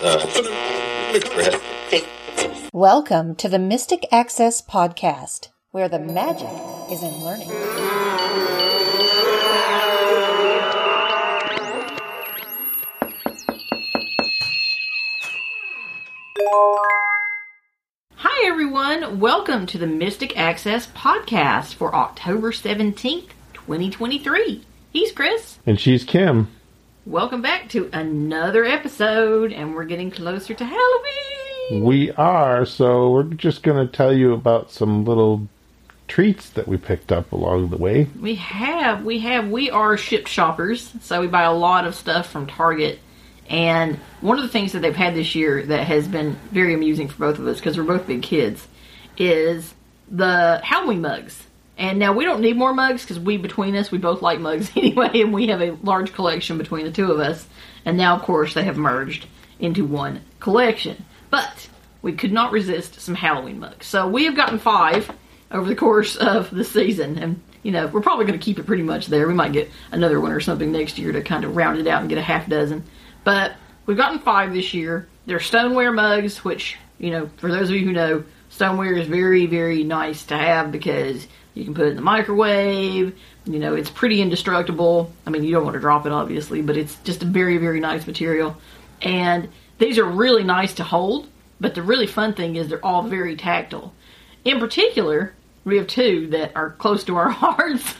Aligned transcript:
Uh, 0.00 0.18
Welcome 2.72 3.34
to 3.34 3.48
the 3.48 3.58
Mystic 3.58 4.06
Access 4.12 4.62
Podcast, 4.62 5.48
where 5.72 5.88
the 5.88 5.98
magic 5.98 6.48
is 6.88 7.02
in 7.02 7.24
learning. 7.24 7.48
Hi, 18.14 18.46
everyone. 18.46 19.18
Welcome 19.18 19.66
to 19.66 19.78
the 19.78 19.86
Mystic 19.88 20.38
Access 20.38 20.86
podcast 20.86 21.74
for 21.74 21.92
October 21.92 22.52
17th, 22.52 23.30
2023. 23.54 24.64
He's 24.92 25.10
Chris. 25.10 25.58
And 25.66 25.80
she's 25.80 26.04
Kim. 26.04 26.48
Welcome 27.08 27.40
back 27.40 27.70
to 27.70 27.88
another 27.94 28.66
episode, 28.66 29.50
and 29.50 29.74
we're 29.74 29.86
getting 29.86 30.10
closer 30.10 30.52
to 30.52 30.62
Halloween. 30.62 31.82
We 31.82 32.12
are, 32.12 32.66
so 32.66 33.10
we're 33.10 33.22
just 33.22 33.62
going 33.62 33.78
to 33.78 33.90
tell 33.90 34.12
you 34.12 34.34
about 34.34 34.70
some 34.70 35.06
little 35.06 35.48
treats 36.06 36.50
that 36.50 36.68
we 36.68 36.76
picked 36.76 37.10
up 37.10 37.32
along 37.32 37.70
the 37.70 37.78
way. 37.78 38.08
We 38.20 38.34
have, 38.34 39.06
we 39.06 39.20
have, 39.20 39.48
we 39.48 39.70
are 39.70 39.96
ship 39.96 40.26
shoppers, 40.26 40.92
so 41.00 41.22
we 41.22 41.28
buy 41.28 41.44
a 41.44 41.52
lot 41.54 41.86
of 41.86 41.94
stuff 41.94 42.30
from 42.30 42.46
Target. 42.46 42.98
And 43.48 43.96
one 44.20 44.36
of 44.36 44.42
the 44.42 44.50
things 44.50 44.72
that 44.72 44.80
they've 44.80 44.94
had 44.94 45.14
this 45.14 45.34
year 45.34 45.64
that 45.64 45.86
has 45.86 46.06
been 46.06 46.38
very 46.52 46.74
amusing 46.74 47.08
for 47.08 47.20
both 47.20 47.38
of 47.38 47.46
us, 47.46 47.56
because 47.56 47.78
we're 47.78 47.84
both 47.84 48.06
big 48.06 48.22
kids, 48.22 48.68
is 49.16 49.72
the 50.10 50.60
Halloween 50.62 51.00
mugs. 51.00 51.46
And 51.78 52.00
now 52.00 52.12
we 52.12 52.24
don't 52.24 52.40
need 52.40 52.56
more 52.56 52.74
mugs 52.74 53.02
because 53.02 53.20
we, 53.20 53.36
between 53.36 53.76
us, 53.76 53.92
we 53.92 53.98
both 53.98 54.20
like 54.20 54.40
mugs 54.40 54.70
anyway, 54.76 55.20
and 55.20 55.32
we 55.32 55.46
have 55.46 55.62
a 55.62 55.78
large 55.82 56.12
collection 56.12 56.58
between 56.58 56.84
the 56.84 56.92
two 56.92 57.12
of 57.12 57.20
us. 57.20 57.46
And 57.84 57.96
now, 57.96 58.16
of 58.16 58.22
course, 58.22 58.52
they 58.52 58.64
have 58.64 58.76
merged 58.76 59.26
into 59.60 59.84
one 59.84 60.22
collection. 60.40 61.04
But 61.30 61.68
we 62.02 62.12
could 62.12 62.32
not 62.32 62.50
resist 62.50 63.00
some 63.00 63.14
Halloween 63.14 63.60
mugs. 63.60 63.86
So 63.86 64.08
we 64.08 64.24
have 64.24 64.34
gotten 64.34 64.58
five 64.58 65.10
over 65.52 65.68
the 65.68 65.76
course 65.76 66.16
of 66.16 66.50
the 66.50 66.64
season. 66.64 67.18
And, 67.18 67.42
you 67.62 67.70
know, 67.70 67.86
we're 67.86 68.00
probably 68.00 68.26
going 68.26 68.38
to 68.38 68.44
keep 68.44 68.58
it 68.58 68.66
pretty 68.66 68.82
much 68.82 69.06
there. 69.06 69.28
We 69.28 69.34
might 69.34 69.52
get 69.52 69.70
another 69.92 70.20
one 70.20 70.32
or 70.32 70.40
something 70.40 70.72
next 70.72 70.98
year 70.98 71.12
to 71.12 71.22
kind 71.22 71.44
of 71.44 71.54
round 71.54 71.78
it 71.78 71.86
out 71.86 72.00
and 72.00 72.08
get 72.08 72.18
a 72.18 72.22
half 72.22 72.48
dozen. 72.48 72.84
But 73.22 73.54
we've 73.86 73.96
gotten 73.96 74.18
five 74.18 74.52
this 74.52 74.74
year. 74.74 75.08
They're 75.26 75.40
stoneware 75.40 75.92
mugs, 75.92 76.44
which, 76.44 76.76
you 76.98 77.10
know, 77.10 77.30
for 77.36 77.52
those 77.52 77.70
of 77.70 77.76
you 77.76 77.84
who 77.84 77.92
know, 77.92 78.24
stoneware 78.58 78.94
is 78.94 79.06
very, 79.06 79.46
very 79.46 79.84
nice 79.84 80.26
to 80.26 80.36
have 80.36 80.72
because 80.72 81.28
you 81.54 81.64
can 81.64 81.74
put 81.74 81.86
it 81.86 81.90
in 81.90 81.96
the 81.96 82.02
microwave. 82.02 83.16
You 83.44 83.58
know, 83.60 83.76
it's 83.76 83.88
pretty 83.88 84.20
indestructible. 84.20 85.12
I 85.24 85.30
mean, 85.30 85.44
you 85.44 85.52
don't 85.52 85.62
want 85.62 85.74
to 85.74 85.80
drop 85.80 86.06
it, 86.06 86.12
obviously, 86.12 86.60
but 86.60 86.76
it's 86.76 86.96
just 87.04 87.22
a 87.22 87.24
very, 87.24 87.58
very 87.58 87.78
nice 87.78 88.04
material. 88.04 88.56
And 89.00 89.48
these 89.78 89.96
are 89.96 90.04
really 90.04 90.42
nice 90.42 90.74
to 90.74 90.82
hold, 90.82 91.28
but 91.60 91.76
the 91.76 91.82
really 91.82 92.08
fun 92.08 92.34
thing 92.34 92.56
is 92.56 92.68
they're 92.68 92.84
all 92.84 93.04
very 93.04 93.36
tactile. 93.36 93.94
In 94.44 94.58
particular, 94.58 95.34
we 95.64 95.76
have 95.76 95.86
two 95.86 96.26
that 96.30 96.56
are 96.56 96.70
close 96.70 97.04
to 97.04 97.16
our 97.16 97.30
hearts, 97.44 97.94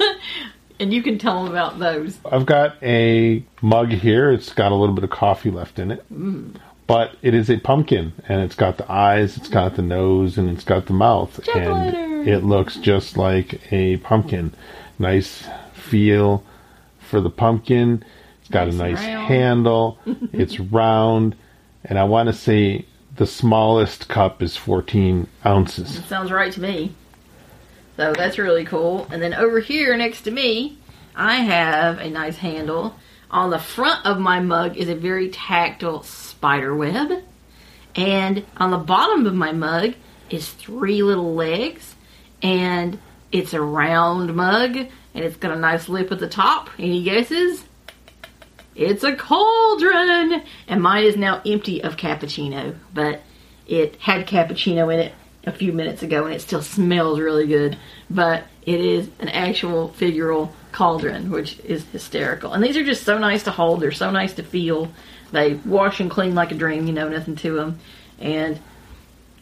and 0.81 0.93
you 0.93 1.05
can 1.05 1.19
tell 1.19 1.45
them 1.45 1.53
about 1.53 1.79
those. 1.79 2.19
I've 2.29 2.47
got 2.47 2.83
a 2.83 3.45
mug 3.63 3.93
here. 3.93 4.33
It's 4.33 4.53
got 4.53 4.73
a 4.73 4.75
little 4.75 4.95
bit 4.97 5.05
of 5.05 5.11
coffee 5.11 5.53
left 5.53 5.79
in 5.79 5.93
it. 5.93 6.05
Mm. 6.13 6.57
But 6.89 7.17
it 7.23 7.35
is 7.35 7.51
a 7.51 7.59
pumpkin, 7.59 8.15
and 8.29 8.41
it's 8.41 8.55
got 8.57 8.79
the 8.79 8.91
eyes, 8.91 9.37
it's 9.37 9.49
got 9.49 9.77
the 9.77 9.83
nose, 9.83 10.39
and 10.39 10.49
it's 10.49 10.65
got 10.65 10.87
the 10.87 10.95
mouth. 10.95 11.39
And 11.55 12.27
it 12.27 12.43
looks 12.45 12.77
just 12.77 13.17
like 13.17 13.61
a 13.73 13.99
pumpkin. 13.99 14.55
Nice 14.99 15.47
feel 15.75 16.43
for 16.99 17.21
the 17.21 17.31
pumpkin. 17.31 18.03
It's 18.41 18.49
got 18.51 18.69
Nice 18.69 18.75
a 18.75 18.79
nice 18.79 19.05
round. 19.07 19.27
handle. 19.29 19.99
it's 20.33 20.59
round. 20.59 21.37
And 21.85 21.99
I 21.99 22.05
want 22.05 22.29
to 22.29 22.33
say 22.33 22.87
the 23.17 23.27
smallest 23.27 24.09
cup 24.09 24.43
is 24.43 24.57
14 24.57 25.29
ounces. 25.45 25.99
It 25.99 26.05
sounds 26.07 26.33
right 26.33 26.53
to 26.55 26.61
me. 26.61 26.95
So 27.99 28.15
that's 28.15 28.39
really 28.39 28.65
cool. 28.65 29.07
And 29.11 29.21
then 29.21 29.35
over 29.35 29.61
here 29.61 29.95
next 29.97 30.23
to 30.23 30.31
me, 30.31 30.79
I 31.15 31.37
have 31.37 31.99
a 31.99 32.09
nice 32.09 32.39
handle. 32.39 32.95
On 33.31 33.51
the 33.51 33.59
front 33.59 34.07
of 34.07 34.19
my 34.19 34.41
mug 34.41 34.77
is 34.77 34.89
a 34.89 34.95
very 34.95 35.29
tactile 35.29 36.03
spider 36.03 36.75
web. 36.75 37.23
And 37.95 38.45
on 38.57 38.71
the 38.71 38.79
bottom 38.79 39.27
of 39.27 39.35
my 39.35 39.53
mug 39.53 39.95
is 40.31 40.49
three 40.49 41.03
little 41.03 41.35
legs. 41.35 41.95
And 42.43 42.99
it's 43.31 43.53
a 43.53 43.61
round 43.61 44.35
mug. 44.35 44.77
And 44.77 45.25
it's 45.25 45.37
got 45.37 45.53
a 45.53 45.57
nice 45.57 45.89
lip 45.89 46.11
at 46.11 46.21
the 46.21 46.29
top. 46.29 46.71
Any 46.79 47.03
guesses? 47.03 47.65
It's 48.75 49.03
a 49.03 49.17
cauldron! 49.17 50.43
And 50.69 50.83
mine 50.83 51.05
is 51.05 51.17
now 51.17 51.43
empty 51.45 51.83
of 51.83 51.97
cappuccino. 51.97 52.77
But 52.95 53.23
it 53.67 53.97
had 53.97 54.27
cappuccino 54.27 54.93
in 54.95 55.01
it 55.01 55.15
a 55.45 55.53
few 55.53 55.73
minutes 55.73 56.03
ago 56.03 56.25
and 56.25 56.35
it 56.35 56.41
still 56.41 56.63
smells 56.63 57.21
really 57.21 57.47
good. 57.47 57.77
But 58.11 58.45
it 58.63 58.81
is 58.81 59.09
an 59.19 59.29
actual 59.29 59.91
figural 59.99 60.53
cauldron, 60.73 61.31
which 61.31 61.59
is 61.61 61.85
hysterical. 61.87 62.53
And 62.53 62.63
these 62.63 62.77
are 62.77 62.85
just 62.85 63.05
so 63.05 63.19
nice 63.19 63.43
to 63.45 63.51
hold. 63.51 63.81
They're 63.81 63.93
so 63.93 64.11
nice 64.11 64.35
to 64.35 64.43
feel. 64.43 64.93
They 65.33 65.55
wash 65.55 66.01
and 66.01 66.11
clean 66.11 66.35
like 66.35 66.53
a 66.53 66.55
dream, 66.55 66.87
you 66.87 66.93
know, 66.93 67.09
nothing 67.09 67.37
to 67.37 67.55
them. 67.55 67.79
And 68.19 68.61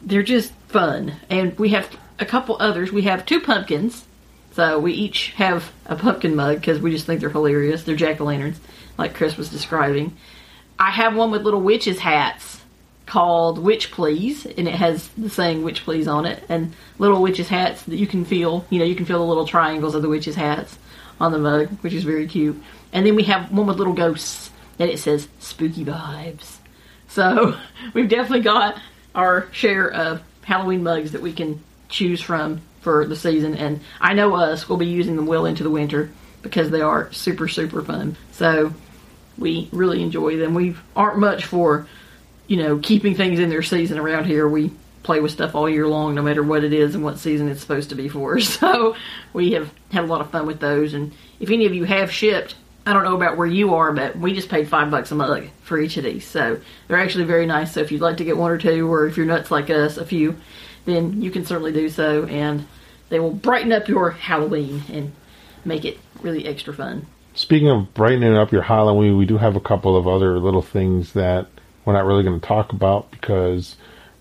they're 0.02 0.22
just 0.22 0.52
fun. 0.68 1.14
And 1.28 1.58
we 1.58 1.70
have 1.70 1.96
a 2.18 2.26
couple 2.26 2.56
others. 2.60 2.92
We 2.92 3.02
have 3.02 3.26
two 3.26 3.40
pumpkins. 3.40 4.04
So 4.52 4.78
we 4.78 4.92
each 4.92 5.32
have 5.32 5.70
a 5.84 5.96
pumpkin 5.96 6.34
mug 6.34 6.56
because 6.56 6.80
we 6.80 6.90
just 6.90 7.04
think 7.04 7.20
they're 7.20 7.28
hilarious. 7.28 7.82
They're 7.82 7.94
jack 7.94 8.20
o' 8.20 8.24
lanterns, 8.24 8.58
like 8.96 9.14
Chris 9.14 9.36
was 9.36 9.50
describing. 9.50 10.16
I 10.78 10.90
have 10.90 11.14
one 11.14 11.30
with 11.30 11.42
little 11.42 11.60
witches' 11.60 11.98
hats 11.98 12.62
called 13.06 13.58
Witch 13.58 13.92
Please, 13.92 14.44
and 14.44 14.68
it 14.68 14.74
has 14.74 15.08
the 15.16 15.30
saying 15.30 15.62
Witch 15.62 15.84
Please 15.84 16.08
on 16.08 16.26
it, 16.26 16.42
and 16.48 16.74
little 16.98 17.22
witches' 17.22 17.48
hats 17.48 17.82
that 17.84 17.96
you 17.96 18.06
can 18.06 18.24
feel. 18.24 18.66
You 18.68 18.80
know, 18.80 18.84
you 18.84 18.96
can 18.96 19.06
feel 19.06 19.20
the 19.20 19.24
little 19.24 19.46
triangles 19.46 19.94
of 19.94 20.02
the 20.02 20.08
witches' 20.08 20.34
hats 20.34 20.76
on 21.20 21.32
the 21.32 21.38
mug, 21.38 21.68
which 21.80 21.94
is 21.94 22.04
very 22.04 22.26
cute. 22.26 22.60
And 22.92 23.06
then 23.06 23.14
we 23.14 23.22
have 23.24 23.50
one 23.52 23.66
with 23.66 23.78
little 23.78 23.92
ghosts, 23.92 24.50
and 24.78 24.90
it 24.90 24.98
says 24.98 25.28
Spooky 25.38 25.84
Vibes. 25.84 26.56
So 27.08 27.56
we've 27.94 28.08
definitely 28.08 28.42
got 28.42 28.78
our 29.14 29.48
share 29.52 29.90
of 29.90 30.22
Halloween 30.42 30.82
mugs 30.82 31.12
that 31.12 31.22
we 31.22 31.32
can 31.32 31.62
choose 31.88 32.20
from 32.20 32.60
for 32.80 33.06
the 33.06 33.16
season, 33.16 33.56
and 33.56 33.80
I 34.00 34.14
know 34.14 34.34
us 34.34 34.68
will 34.68 34.76
be 34.76 34.86
using 34.86 35.16
them 35.16 35.26
well 35.26 35.46
into 35.46 35.62
the 35.62 35.70
winter 35.70 36.10
because 36.42 36.70
they 36.70 36.80
are 36.80 37.12
super 37.12 37.48
super 37.48 37.82
fun. 37.82 38.16
So 38.32 38.72
we 39.38 39.68
really 39.72 40.02
enjoy 40.02 40.36
them. 40.36 40.54
We 40.54 40.76
aren't 40.94 41.18
much 41.18 41.46
for 41.46 41.86
you 42.46 42.56
know 42.56 42.78
keeping 42.78 43.14
things 43.14 43.38
in 43.38 43.48
their 43.48 43.62
season 43.62 43.98
around 43.98 44.24
here. 44.26 44.48
We 44.48 44.72
play 45.06 45.20
with 45.20 45.30
stuff 45.30 45.54
all 45.54 45.70
year 45.70 45.86
long, 45.86 46.14
no 46.14 46.22
matter 46.22 46.42
what 46.42 46.64
it 46.64 46.72
is 46.72 46.94
and 46.94 47.04
what 47.04 47.18
season 47.18 47.48
it's 47.48 47.60
supposed 47.60 47.90
to 47.90 47.94
be 47.94 48.08
for. 48.08 48.38
So 48.56 48.96
we 49.32 49.52
have 49.52 49.72
had 49.92 50.04
a 50.04 50.06
lot 50.06 50.20
of 50.20 50.30
fun 50.30 50.46
with 50.46 50.60
those. 50.60 50.94
And 50.94 51.12
if 51.38 51.50
any 51.50 51.66
of 51.66 51.74
you 51.74 51.84
have 51.84 52.10
shipped, 52.10 52.56
I 52.84 52.92
don't 52.92 53.04
know 53.04 53.16
about 53.16 53.36
where 53.36 53.46
you 53.46 53.74
are, 53.74 53.92
but 53.92 54.16
we 54.16 54.32
just 54.32 54.48
paid 54.48 54.68
five 54.68 54.90
bucks 54.90 55.12
a 55.12 55.14
mug 55.14 55.48
for 55.62 55.78
each 55.78 55.96
of 55.96 56.04
these. 56.04 56.26
So 56.26 56.60
they're 56.86 56.98
actually 56.98 57.24
very 57.24 57.46
nice. 57.46 57.72
So 57.72 57.80
if 57.80 57.92
you'd 57.92 58.00
like 58.00 58.16
to 58.16 58.24
get 58.24 58.36
one 58.36 58.50
or 58.50 58.58
two, 58.58 58.90
or 58.90 59.06
if 59.06 59.16
you're 59.16 59.26
nuts 59.26 59.50
like 59.50 59.70
us, 59.70 59.96
a 59.96 60.04
few, 60.04 60.36
then 60.86 61.22
you 61.22 61.30
can 61.30 61.44
certainly 61.44 61.72
do 61.72 61.88
so. 61.88 62.24
And 62.24 62.66
they 63.08 63.20
will 63.20 63.32
brighten 63.32 63.72
up 63.72 63.88
your 63.88 64.10
Halloween 64.10 64.82
and 64.92 65.12
make 65.64 65.84
it 65.84 65.98
really 66.22 66.46
extra 66.46 66.74
fun. 66.74 67.06
Speaking 67.34 67.68
of 67.68 67.92
brightening 67.92 68.36
up 68.36 68.50
your 68.50 68.62
Halloween, 68.62 69.18
we 69.18 69.26
do 69.26 69.36
have 69.36 69.56
a 69.56 69.60
couple 69.60 69.96
of 69.96 70.08
other 70.08 70.38
little 70.38 70.62
things 70.62 71.12
that 71.12 71.48
we're 71.86 71.94
not 71.94 72.04
really 72.04 72.24
going 72.24 72.38
to 72.38 72.46
talk 72.46 72.72
about 72.72 73.10
because 73.10 73.76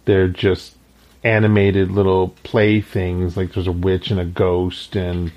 they're 0.05 0.29
just 0.29 0.75
animated 1.23 1.91
little 1.91 2.29
play 2.43 2.79
things. 2.79 3.35
Like 3.35 3.53
there's 3.53 3.67
a 3.67 3.73
witch 3.73 4.11
and 4.11 4.19
a 4.19 4.25
ghost, 4.25 4.95
and 4.95 5.33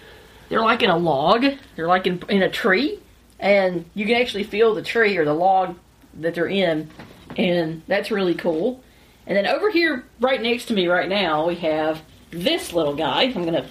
They're 0.50 0.60
like 0.60 0.82
in 0.82 0.90
a 0.90 0.96
log. 0.96 1.44
They're 1.74 1.88
like 1.88 2.06
in, 2.06 2.22
in 2.28 2.42
a 2.42 2.50
tree, 2.50 3.00
and 3.40 3.86
you 3.94 4.06
can 4.06 4.16
actually 4.20 4.44
feel 4.44 4.74
the 4.74 4.82
tree 4.82 5.16
or 5.16 5.24
the 5.24 5.34
log 5.34 5.76
that 6.20 6.34
they're 6.34 6.46
in, 6.46 6.90
and 7.36 7.82
that's 7.88 8.10
really 8.10 8.34
cool. 8.34 8.84
And 9.26 9.36
then 9.36 9.46
over 9.46 9.70
here, 9.70 10.04
right 10.20 10.40
next 10.40 10.66
to 10.66 10.74
me, 10.74 10.86
right 10.86 11.08
now, 11.08 11.46
we 11.46 11.56
have 11.56 12.02
this 12.30 12.72
little 12.72 12.94
guy. 12.94 13.22
I'm 13.22 13.44
gonna 13.44 13.66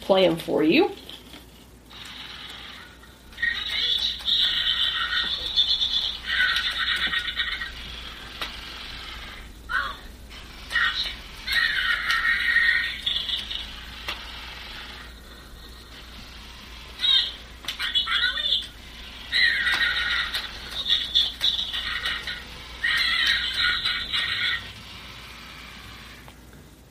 play 0.00 0.24
him 0.24 0.36
for 0.36 0.62
you. 0.64 0.90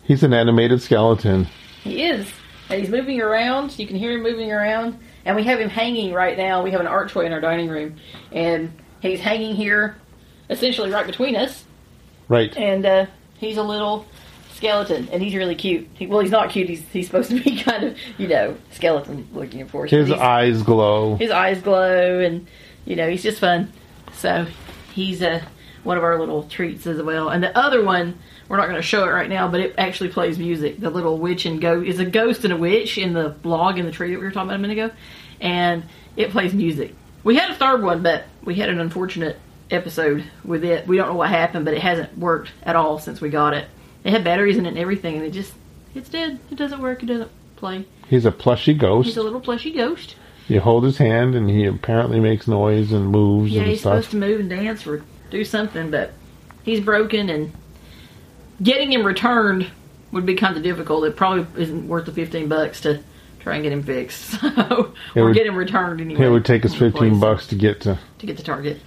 He's 0.09 0.23
an 0.23 0.33
animated 0.33 0.81
skeleton. 0.81 1.47
He 1.83 2.03
is. 2.03 2.29
And 2.69 2.81
he's 2.81 2.89
moving 2.89 3.21
around. 3.21 3.79
You 3.79 3.87
can 3.87 3.95
hear 3.95 4.11
him 4.11 4.23
moving 4.23 4.51
around. 4.51 4.99
And 5.23 5.35
we 5.35 5.43
have 5.43 5.59
him 5.59 5.69
hanging 5.69 6.13
right 6.13 6.37
now. 6.37 6.61
We 6.63 6.71
have 6.71 6.81
an 6.81 6.87
archway 6.87 7.25
in 7.25 7.31
our 7.31 7.39
dining 7.39 7.69
room. 7.69 7.95
And 8.31 8.73
he's 9.01 9.19
hanging 9.21 9.55
here, 9.55 9.95
essentially 10.49 10.91
right 10.91 11.05
between 11.05 11.35
us. 11.35 11.63
Right. 12.27 12.55
and 12.57 12.85
uh, 12.85 13.05
he's 13.39 13.57
a 13.57 13.63
little 13.63 14.05
skeleton, 14.53 15.09
and 15.11 15.23
he's 15.23 15.33
really 15.33 15.55
cute. 15.55 15.87
He, 15.93 16.05
well, 16.05 16.19
he's 16.19 16.29
not 16.31 16.51
cute. 16.51 16.69
He's 16.69 16.83
he's 16.91 17.07
supposed 17.07 17.29
to 17.31 17.41
be 17.41 17.59
kind 17.63 17.83
of 17.85 17.97
you 18.19 18.27
know 18.27 18.55
skeleton 18.71 19.27
looking, 19.33 19.61
of 19.61 19.71
course. 19.71 19.89
His 19.89 20.11
eyes 20.11 20.61
glow. 20.61 21.15
his 21.15 21.31
eyes 21.31 21.61
glow, 21.61 22.19
and 22.19 22.45
you 22.85 22.95
know 22.95 23.09
he's 23.09 23.23
just 23.23 23.39
fun. 23.39 23.71
So 24.13 24.45
he's 24.93 25.23
uh, 25.23 25.41
one 25.83 25.97
of 25.97 26.03
our 26.03 26.19
little 26.19 26.43
treats 26.43 26.85
as 26.85 27.01
well. 27.01 27.29
And 27.29 27.41
the 27.43 27.57
other 27.57 27.83
one, 27.83 28.19
we're 28.49 28.57
not 28.57 28.65
going 28.65 28.75
to 28.75 28.81
show 28.81 29.03
it 29.05 29.11
right 29.11 29.29
now, 29.29 29.47
but 29.47 29.61
it 29.61 29.75
actually 29.77 30.09
plays 30.09 30.37
music. 30.37 30.79
The 30.79 30.89
little 30.89 31.17
witch 31.17 31.45
and 31.45 31.61
ghost 31.61 31.87
is 31.87 31.99
a 31.99 32.05
ghost 32.05 32.43
and 32.43 32.51
a 32.51 32.57
witch 32.57 32.97
in 32.97 33.13
the 33.13 33.29
blog 33.29 33.77
in 33.77 33.85
the 33.85 33.91
tree 33.91 34.11
that 34.11 34.19
we 34.19 34.25
were 34.25 34.31
talking 34.31 34.49
about 34.49 34.55
a 34.55 34.59
minute 34.59 34.77
ago, 34.77 34.91
and 35.39 35.83
it 36.17 36.31
plays 36.31 36.53
music. 36.53 36.93
We 37.23 37.35
had 37.35 37.51
a 37.51 37.55
third 37.55 37.83
one, 37.83 38.01
but 38.03 38.25
we 38.43 38.55
had 38.55 38.69
an 38.69 38.79
unfortunate 38.79 39.37
episode 39.71 40.23
with 40.43 40.63
it. 40.65 40.87
We 40.87 40.97
don't 40.97 41.07
know 41.09 41.15
what 41.15 41.29
happened, 41.29 41.63
but 41.65 41.73
it 41.75 41.81
hasn't 41.81 42.17
worked 42.17 42.51
at 42.63 42.75
all 42.75 42.97
since 42.99 43.21
we 43.21 43.29
got 43.29 43.53
it. 43.53 43.67
It 44.03 44.11
had 44.11 44.23
batteries 44.23 44.57
in 44.57 44.65
it 44.65 44.69
and 44.69 44.77
everything, 44.79 45.15
and 45.15 45.23
it 45.25 45.31
just 45.31 45.53
it's 45.93 46.09
dead. 46.09 46.39
It 46.51 46.55
doesn't 46.55 46.81
work. 46.81 47.03
It 47.03 47.07
doesn't 47.07 47.31
play. 47.55 47.85
He's 48.07 48.25
a 48.25 48.31
plushy 48.31 48.73
ghost. 48.73 49.07
He's 49.07 49.17
a 49.17 49.23
little 49.23 49.41
plushy 49.41 49.71
ghost. 49.71 50.15
You 50.47 50.59
hold 50.61 50.83
his 50.83 50.97
hand, 50.97 51.35
and 51.35 51.47
he 51.49 51.65
apparently 51.65 52.19
makes 52.19 52.47
noise 52.47 52.91
and 52.91 53.09
moves 53.09 53.51
Yeah, 53.51 53.61
and 53.61 53.69
he's 53.69 53.81
stuff. 53.81 54.03
supposed 54.05 54.11
to 54.11 54.17
move 54.17 54.39
and 54.39 54.49
dance 54.49 54.87
or 54.87 55.03
do 55.29 55.43
something, 55.45 55.91
but 55.91 56.13
he's 56.63 56.79
broken 56.79 57.29
and 57.29 57.51
getting 58.61 58.91
him 58.91 59.05
returned 59.05 59.67
would 60.11 60.25
be 60.25 60.35
kind 60.35 60.57
of 60.57 60.63
difficult. 60.63 61.05
It 61.05 61.15
probably 61.15 61.61
isn't 61.61 61.87
worth 61.87 62.05
the 62.05 62.11
fifteen 62.11 62.47
bucks 62.47 62.81
to 62.81 63.01
try 63.39 63.55
and 63.55 63.63
get 63.63 63.71
him 63.71 63.83
fixed, 63.83 64.31
so 64.41 64.93
or 65.15 65.25
would- 65.25 65.35
get 65.35 65.45
him 65.47 65.55
returned 65.55 66.01
anyway. 66.01 66.25
It 66.25 66.29
would 66.29 66.45
take 66.45 66.65
us 66.65 66.73
fifteen 66.75 67.19
bucks 67.19 67.47
to 67.47 67.55
get 67.55 67.81
to. 67.81 67.99
to 68.19 68.25
get 68.25 68.37
to 68.37 68.43
Target. 68.43 68.81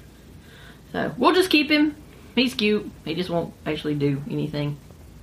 So 0.92 1.14
we'll 1.16 1.34
just 1.34 1.50
keep 1.50 1.70
him. 1.70 1.96
He's 2.34 2.54
cute. 2.54 2.90
He 3.04 3.14
just 3.14 3.30
won't 3.30 3.52
actually 3.66 3.94
do 3.94 4.22
anything. 4.30 4.78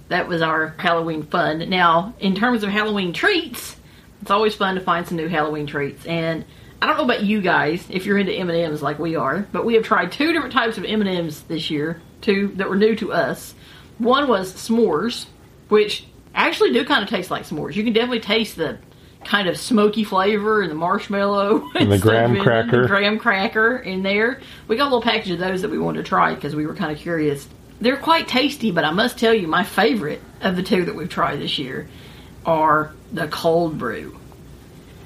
That 0.10 0.28
was 0.28 0.42
our 0.42 0.70
Halloween 0.80 1.24
fun. 1.24 1.70
Now, 1.70 2.14
in 2.20 2.34
terms 2.36 2.64
of 2.64 2.70
Halloween 2.70 3.14
treats, 3.14 3.76
it's 4.22 4.32
always 4.32 4.56
fun 4.56 4.76
to 4.76 4.82
find 4.82 5.08
some 5.08 5.18
new 5.18 5.28
Halloween 5.28 5.68
treats. 5.68 6.04
And 6.06 6.46
I 6.82 6.88
don't 6.88 6.98
know 6.98 7.04
about 7.04 7.24
you 7.24 7.42
guys 7.42 7.86
if 7.90 8.06
you're 8.06 8.18
into 8.18 8.34
M 8.34 8.50
and 8.50 8.58
M's 8.60 8.82
like 8.82 8.98
we 9.00 9.16
are, 9.16 9.48
but 9.52 9.66
we 9.66 9.76
have 9.76 9.84
tried 9.84 10.12
two 10.12 10.32
different 10.34 10.54
types 10.54 10.78
of 10.80 10.86
M 10.86 11.02
and 11.02 11.10
M's 11.10 11.42
this 11.44 11.70
year. 11.70 12.02
Two 12.22 12.50
that 12.56 12.68
were 12.70 12.76
new 12.76 12.96
to 12.96 13.14
us. 13.14 13.54
One 14.00 14.28
was 14.28 14.54
s'mores, 14.54 15.26
which 15.70 16.06
actually 16.34 16.74
do 16.74 16.84
kind 16.86 17.04
of 17.04 17.10
taste 17.10 17.30
like 17.32 17.44
s'mores. 17.46 17.76
You 17.76 17.84
can 17.84 17.94
definitely 17.94 18.22
taste 18.22 18.56
the 18.56 18.78
kind 19.26 19.48
of 19.50 19.58
smoky 19.58 20.04
flavor 20.06 20.62
and 20.62 20.72
the 20.72 20.76
marshmallow 20.76 21.70
And 21.76 21.92
the 21.92 21.98
stuff 21.98 22.10
graham 22.10 22.36
in 22.38 22.42
cracker. 22.42 22.82
the 22.84 22.88
graham 22.88 23.20
cracker 23.20 23.78
in 23.78 24.02
there. 24.04 24.40
We 24.68 24.78
got 24.78 24.84
a 24.84 24.92
little 24.96 25.02
package 25.02 25.32
of 25.32 25.40
those 25.40 25.62
that 25.62 25.70
we 25.72 25.78
wanted 25.78 26.04
to 26.04 26.08
try 26.10 26.34
because 26.34 26.56
we 26.56 26.66
were 26.66 26.74
kind 26.76 26.92
of 26.92 26.98
curious. 26.98 27.48
They're 27.82 27.98
quite 27.98 28.28
tasty, 28.28 28.72
but 28.72 28.84
I 28.86 28.92
must 28.92 29.18
tell 29.20 29.34
you, 29.34 29.48
my 29.48 29.64
favorite 29.64 30.22
of 30.42 30.56
the 30.56 30.64
two 30.64 30.86
that 30.86 30.96
we've 30.96 31.10
tried 31.10 31.38
this 31.38 31.58
year 31.60 31.88
are 32.46 32.94
the 33.12 33.28
cold 33.28 33.78
brew, 33.78 34.18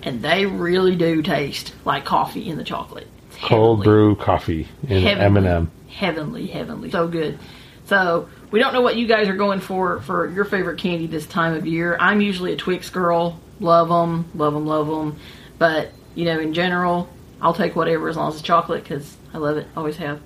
and 0.03 0.21
they 0.21 0.45
really 0.45 0.95
do 0.95 1.21
taste 1.21 1.73
like 1.85 2.05
coffee 2.05 2.47
in 2.49 2.57
the 2.57 2.63
chocolate. 2.63 3.07
It's 3.31 3.37
Cold 3.39 3.79
heavenly. 3.79 3.85
brew 3.85 4.15
coffee 4.15 4.67
in 4.87 5.05
M 5.07 5.37
and 5.37 5.45
M. 5.47 5.71
Heavenly, 5.87 6.47
heavenly, 6.47 6.91
so 6.91 7.07
good. 7.07 7.37
So 7.85 8.27
we 8.53 8.59
don't 8.59 8.71
know 8.71 8.81
what 8.81 8.95
you 8.95 9.07
guys 9.07 9.27
are 9.29 9.35
going 9.35 9.59
for 9.59 9.99
for 10.01 10.29
your 10.29 10.45
favorite 10.45 10.77
candy 10.77 11.07
this 11.07 11.25
time 11.25 11.55
of 11.55 11.65
year. 11.65 11.97
I'm 11.99 12.21
usually 12.21 12.53
a 12.53 12.55
Twix 12.55 12.91
girl. 12.91 13.39
Love 13.59 13.89
them, 13.89 14.29
love 14.35 14.53
them, 14.53 14.67
love 14.67 14.85
them. 14.85 15.17
But 15.57 15.89
you 16.13 16.25
know, 16.25 16.39
in 16.39 16.53
general, 16.53 17.09
I'll 17.41 17.55
take 17.55 17.75
whatever 17.75 18.07
as 18.09 18.15
long 18.15 18.29
as 18.29 18.35
it's 18.35 18.43
chocolate 18.43 18.83
because 18.83 19.17
I 19.33 19.39
love 19.39 19.57
it. 19.57 19.65
Always 19.75 19.97
have. 19.97 20.21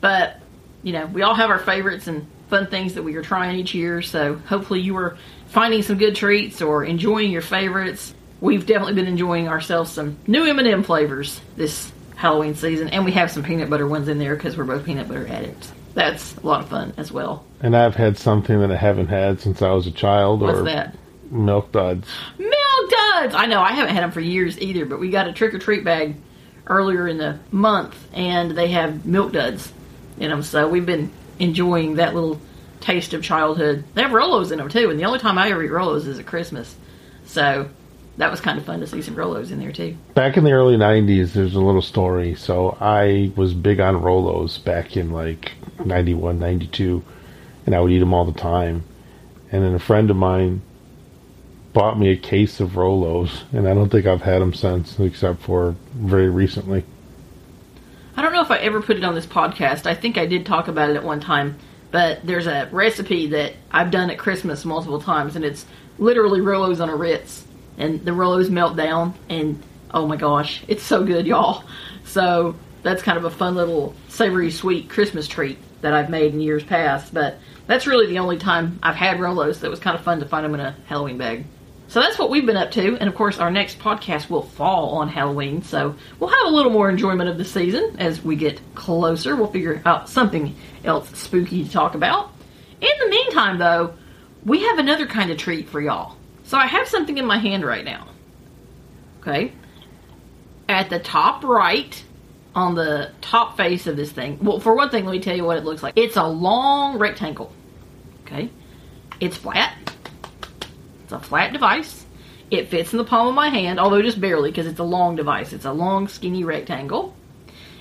But 0.00 0.40
you 0.82 0.92
know, 0.92 1.06
we 1.06 1.22
all 1.22 1.36
have 1.36 1.50
our 1.50 1.60
favorites 1.60 2.08
and 2.08 2.26
fun 2.50 2.66
things 2.66 2.94
that 2.94 3.04
we 3.04 3.14
are 3.14 3.22
trying 3.22 3.56
each 3.60 3.74
year. 3.74 4.02
So 4.02 4.34
hopefully 4.34 4.80
you 4.80 4.96
are 4.96 5.16
finding 5.46 5.82
some 5.82 5.98
good 5.98 6.16
treats 6.16 6.60
or 6.60 6.84
enjoying 6.84 7.30
your 7.30 7.42
favorites. 7.42 8.12
We've 8.40 8.66
definitely 8.66 8.94
been 8.94 9.06
enjoying 9.06 9.46
ourselves 9.46 9.92
some 9.92 10.18
new 10.26 10.44
M&M 10.44 10.82
flavors 10.82 11.40
this 11.54 11.92
Halloween 12.16 12.56
season, 12.56 12.88
and 12.88 13.04
we 13.04 13.12
have 13.12 13.30
some 13.30 13.44
peanut 13.44 13.70
butter 13.70 13.86
ones 13.86 14.08
in 14.08 14.18
there 14.18 14.34
because 14.34 14.56
we're 14.56 14.64
both 14.64 14.84
peanut 14.84 15.06
butter 15.06 15.28
addicts. 15.28 15.70
That's 15.98 16.36
a 16.36 16.46
lot 16.46 16.60
of 16.60 16.68
fun 16.68 16.92
as 16.96 17.10
well. 17.10 17.44
And 17.60 17.76
I've 17.76 17.96
had 17.96 18.16
something 18.16 18.60
that 18.60 18.70
I 18.70 18.76
haven't 18.76 19.08
had 19.08 19.40
since 19.40 19.62
I 19.62 19.72
was 19.72 19.88
a 19.88 19.90
child, 19.90 20.42
What's 20.42 20.60
or 20.60 20.62
that? 20.62 20.94
milk 21.28 21.72
duds. 21.72 22.06
Milk 22.38 22.90
duds. 22.90 23.34
I 23.34 23.46
know 23.46 23.60
I 23.60 23.72
haven't 23.72 23.94
had 23.96 24.04
them 24.04 24.12
for 24.12 24.20
years 24.20 24.60
either, 24.60 24.86
but 24.86 25.00
we 25.00 25.10
got 25.10 25.26
a 25.26 25.32
trick 25.32 25.54
or 25.54 25.58
treat 25.58 25.82
bag 25.82 26.14
earlier 26.68 27.08
in 27.08 27.18
the 27.18 27.40
month, 27.50 27.96
and 28.12 28.52
they 28.52 28.68
have 28.68 29.06
milk 29.06 29.32
duds 29.32 29.72
in 30.20 30.30
them. 30.30 30.44
So 30.44 30.68
we've 30.68 30.86
been 30.86 31.10
enjoying 31.40 31.96
that 31.96 32.14
little 32.14 32.40
taste 32.80 33.12
of 33.12 33.24
childhood. 33.24 33.82
They 33.94 34.02
have 34.02 34.12
Rolos 34.12 34.52
in 34.52 34.58
them 34.58 34.68
too, 34.68 34.90
and 34.90 35.00
the 35.00 35.04
only 35.04 35.18
time 35.18 35.36
I 35.36 35.50
ever 35.50 35.64
eat 35.64 35.70
Rolos 35.72 36.06
is 36.06 36.20
at 36.20 36.26
Christmas. 36.26 36.76
So 37.26 37.70
that 38.18 38.30
was 38.30 38.40
kind 38.40 38.58
of 38.58 38.64
fun 38.64 38.80
to 38.80 38.86
see 38.86 39.00
some 39.00 39.14
Rolos 39.14 39.50
in 39.50 39.58
there 39.58 39.72
too. 39.72 39.96
Back 40.14 40.36
in 40.36 40.44
the 40.44 40.52
early 40.52 40.76
'90s, 40.76 41.32
there's 41.32 41.54
a 41.54 41.60
little 41.60 41.82
story. 41.82 42.34
So 42.34 42.76
I 42.80 43.32
was 43.36 43.54
big 43.54 43.80
on 43.80 43.94
Rolos 43.96 44.62
back 44.62 44.96
in 44.96 45.12
like 45.12 45.52
'91, 45.84 46.38
'92, 46.38 47.02
and 47.64 47.74
I 47.74 47.80
would 47.80 47.92
eat 47.92 48.00
them 48.00 48.12
all 48.12 48.24
the 48.24 48.38
time. 48.38 48.84
And 49.50 49.64
then 49.64 49.74
a 49.74 49.78
friend 49.78 50.10
of 50.10 50.16
mine 50.16 50.60
bought 51.72 51.98
me 51.98 52.10
a 52.10 52.16
case 52.16 52.60
of 52.60 52.70
Rolos, 52.70 53.44
and 53.52 53.68
I 53.68 53.74
don't 53.74 53.88
think 53.88 54.04
I've 54.04 54.22
had 54.22 54.42
them 54.42 54.52
since, 54.52 54.98
except 54.98 55.40
for 55.42 55.76
very 55.94 56.28
recently. 56.28 56.84
I 58.16 58.22
don't 58.22 58.32
know 58.32 58.42
if 58.42 58.50
I 58.50 58.58
ever 58.58 58.82
put 58.82 58.96
it 58.96 59.04
on 59.04 59.14
this 59.14 59.26
podcast. 59.26 59.86
I 59.86 59.94
think 59.94 60.18
I 60.18 60.26
did 60.26 60.44
talk 60.44 60.66
about 60.66 60.90
it 60.90 60.96
at 60.96 61.04
one 61.04 61.20
time, 61.20 61.56
but 61.92 62.26
there's 62.26 62.48
a 62.48 62.68
recipe 62.72 63.28
that 63.28 63.54
I've 63.70 63.92
done 63.92 64.10
at 64.10 64.18
Christmas 64.18 64.64
multiple 64.64 65.00
times, 65.00 65.36
and 65.36 65.44
it's 65.44 65.64
literally 65.98 66.40
Rolos 66.40 66.80
on 66.80 66.90
a 66.90 66.96
Ritz, 66.96 67.44
and 67.78 68.04
the 68.04 68.10
Rolos 68.10 68.50
melt 68.50 68.76
down, 68.76 69.14
and 69.28 69.62
oh 69.92 70.06
my 70.06 70.16
gosh, 70.16 70.62
it's 70.68 70.82
so 70.82 71.04
good, 71.04 71.26
y'all. 71.26 71.64
So 72.04 72.56
that's 72.82 73.02
kind 73.02 73.16
of 73.16 73.24
a 73.24 73.30
fun 73.30 73.54
little 73.54 73.94
savory 74.08 74.50
sweet 74.50 74.88
Christmas 74.90 75.26
treat 75.26 75.58
that 75.80 75.94
I've 75.94 76.10
made 76.10 76.34
in 76.34 76.40
years 76.40 76.64
past, 76.64 77.14
but 77.14 77.38
that's 77.66 77.86
really 77.86 78.06
the 78.06 78.18
only 78.18 78.38
time 78.38 78.78
I've 78.82 78.96
had 78.96 79.18
Rolos. 79.18 79.60
that 79.60 79.70
was 79.70 79.80
kind 79.80 79.96
of 79.96 80.02
fun 80.02 80.20
to 80.20 80.26
find 80.26 80.44
them 80.44 80.54
in 80.54 80.60
a 80.60 80.74
Halloween 80.86 81.18
bag. 81.18 81.44
So 81.86 82.00
that's 82.00 82.18
what 82.18 82.28
we've 82.28 82.44
been 82.44 82.56
up 82.56 82.70
to, 82.72 82.98
and 82.98 83.08
of 83.08 83.14
course, 83.14 83.38
our 83.38 83.50
next 83.50 83.78
podcast 83.78 84.28
will 84.28 84.42
fall 84.42 84.96
on 84.96 85.08
Halloween, 85.08 85.62
so 85.62 85.94
we'll 86.20 86.28
have 86.28 86.46
a 86.46 86.54
little 86.54 86.72
more 86.72 86.90
enjoyment 86.90 87.30
of 87.30 87.38
the 87.38 87.46
season 87.46 87.96
as 87.98 88.22
we 88.22 88.36
get 88.36 88.60
closer. 88.74 89.36
We'll 89.36 89.46
figure 89.46 89.80
out 89.86 90.08
something 90.08 90.54
else 90.84 91.08
spooky 91.18 91.64
to 91.64 91.70
talk 91.70 91.94
about. 91.94 92.30
In 92.82 92.90
the 93.00 93.08
meantime, 93.08 93.56
though, 93.56 93.94
we 94.44 94.64
have 94.64 94.78
another 94.78 95.06
kind 95.06 95.30
of 95.30 95.38
treat 95.38 95.70
for 95.70 95.80
y'all. 95.80 96.17
So 96.48 96.56
I 96.56 96.64
have 96.64 96.88
something 96.88 97.18
in 97.18 97.26
my 97.26 97.36
hand 97.36 97.62
right 97.62 97.84
now. 97.84 98.08
Okay? 99.20 99.52
At 100.66 100.88
the 100.88 100.98
top 100.98 101.44
right, 101.44 102.02
on 102.54 102.74
the 102.74 103.12
top 103.20 103.58
face 103.58 103.86
of 103.86 103.98
this 103.98 104.10
thing, 104.10 104.38
well, 104.42 104.58
for 104.58 104.74
one 104.74 104.88
thing, 104.88 105.04
let 105.04 105.12
me 105.12 105.20
tell 105.20 105.36
you 105.36 105.44
what 105.44 105.58
it 105.58 105.64
looks 105.64 105.82
like. 105.82 105.92
It's 105.94 106.16
a 106.16 106.26
long 106.26 106.96
rectangle. 106.96 107.52
Okay? 108.22 108.48
It's 109.20 109.36
flat. 109.36 109.76
It's 111.04 111.12
a 111.12 111.20
flat 111.20 111.52
device. 111.52 112.06
It 112.50 112.68
fits 112.68 112.94
in 112.94 112.96
the 112.96 113.04
palm 113.04 113.26
of 113.26 113.34
my 113.34 113.50
hand, 113.50 113.78
although 113.78 114.00
just 114.00 114.18
barely 114.18 114.50
because 114.50 114.66
it's 114.66 114.80
a 114.80 114.84
long 114.84 115.16
device. 115.16 115.52
It's 115.52 115.66
a 115.66 115.72
long, 115.72 116.08
skinny 116.08 116.44
rectangle. 116.44 117.14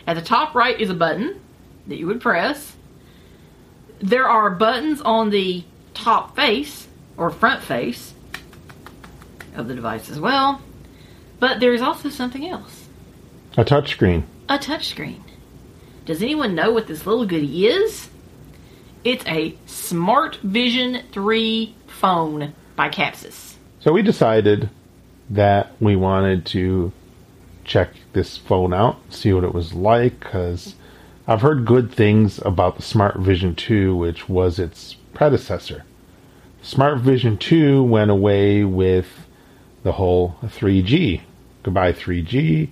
At 0.06 0.18
the 0.18 0.22
top 0.22 0.56
right 0.56 0.78
is 0.78 0.90
a 0.90 0.94
button 0.94 1.40
that 1.88 1.98
you 1.98 2.08
would 2.08 2.20
press. 2.20 2.76
There 4.00 4.28
are 4.28 4.50
buttons 4.50 5.00
on 5.00 5.30
the 5.30 5.64
top 5.94 6.36
face 6.36 6.90
or 7.16 7.30
front 7.30 7.64
face 7.64 8.14
of 9.58 9.68
the 9.68 9.76
device 9.76 10.10
as 10.10 10.20
well. 10.20 10.62
But 11.40 11.60
there's 11.60 11.82
also 11.82 12.10
something 12.10 12.48
else 12.48 12.88
A 13.58 13.64
touchscreen. 13.66 14.24
a 14.50 14.58
touchscreen. 14.58 15.22
Does 16.06 16.22
anyone 16.24 16.56
know 16.56 16.72
what 16.72 16.88
this 16.88 17.06
little 17.06 17.26
goodie 17.26 17.68
is? 17.68 18.10
It's 19.04 19.26
a 19.28 19.56
Smart 19.66 20.38
Vision 20.38 21.04
3 21.12 21.76
phone 21.88 22.54
by 22.76 22.90
Kapsys. 22.90 23.56
So 23.80 23.92
we 23.94 24.02
decided 24.02 24.70
that 25.30 25.72
we 25.80 25.96
wanted 25.96 26.46
to 26.48 26.92
check 27.66 27.90
this 28.14 28.38
phone 28.38 28.74
out, 28.74 28.98
see 29.10 29.34
what 29.34 29.44
it 29.44 29.54
was 29.54 29.74
like, 29.74 30.20
because 30.22 30.76
I've 31.28 31.42
heard 31.42 31.66
good 31.66 31.92
things 31.92 32.40
about 32.46 32.78
the 32.78 32.82
Smart 32.82 33.18
Vision 33.18 33.54
2, 33.56 33.96
which 33.96 34.28
was 34.30 34.58
its 34.60 34.96
predecessor. 35.14 35.84
Smart 36.62 37.00
Vision 37.00 37.38
2 37.38 37.84
went 37.84 38.10
away 38.12 38.64
with 38.64 39.27
the 39.88 39.94
whole 39.94 40.36
3G. 40.44 41.22
Goodbye 41.64 41.94
3G. 41.94 42.68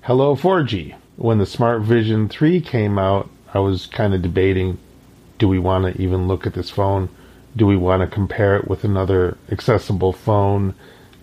Hello 0.00 0.34
4G. 0.34 0.96
When 1.16 1.36
the 1.36 1.44
Smart 1.44 1.82
Vision 1.82 2.30
3 2.30 2.62
came 2.62 2.98
out, 2.98 3.28
I 3.52 3.58
was 3.58 3.84
kind 3.84 4.14
of 4.14 4.22
debating 4.22 4.78
do 5.38 5.48
we 5.48 5.58
want 5.58 5.84
to 5.84 6.02
even 6.02 6.26
look 6.26 6.46
at 6.46 6.54
this 6.54 6.70
phone? 6.70 7.10
Do 7.54 7.66
we 7.66 7.76
want 7.76 8.00
to 8.00 8.06
compare 8.06 8.56
it 8.56 8.68
with 8.68 8.84
another 8.84 9.36
accessible 9.52 10.14
phone 10.14 10.74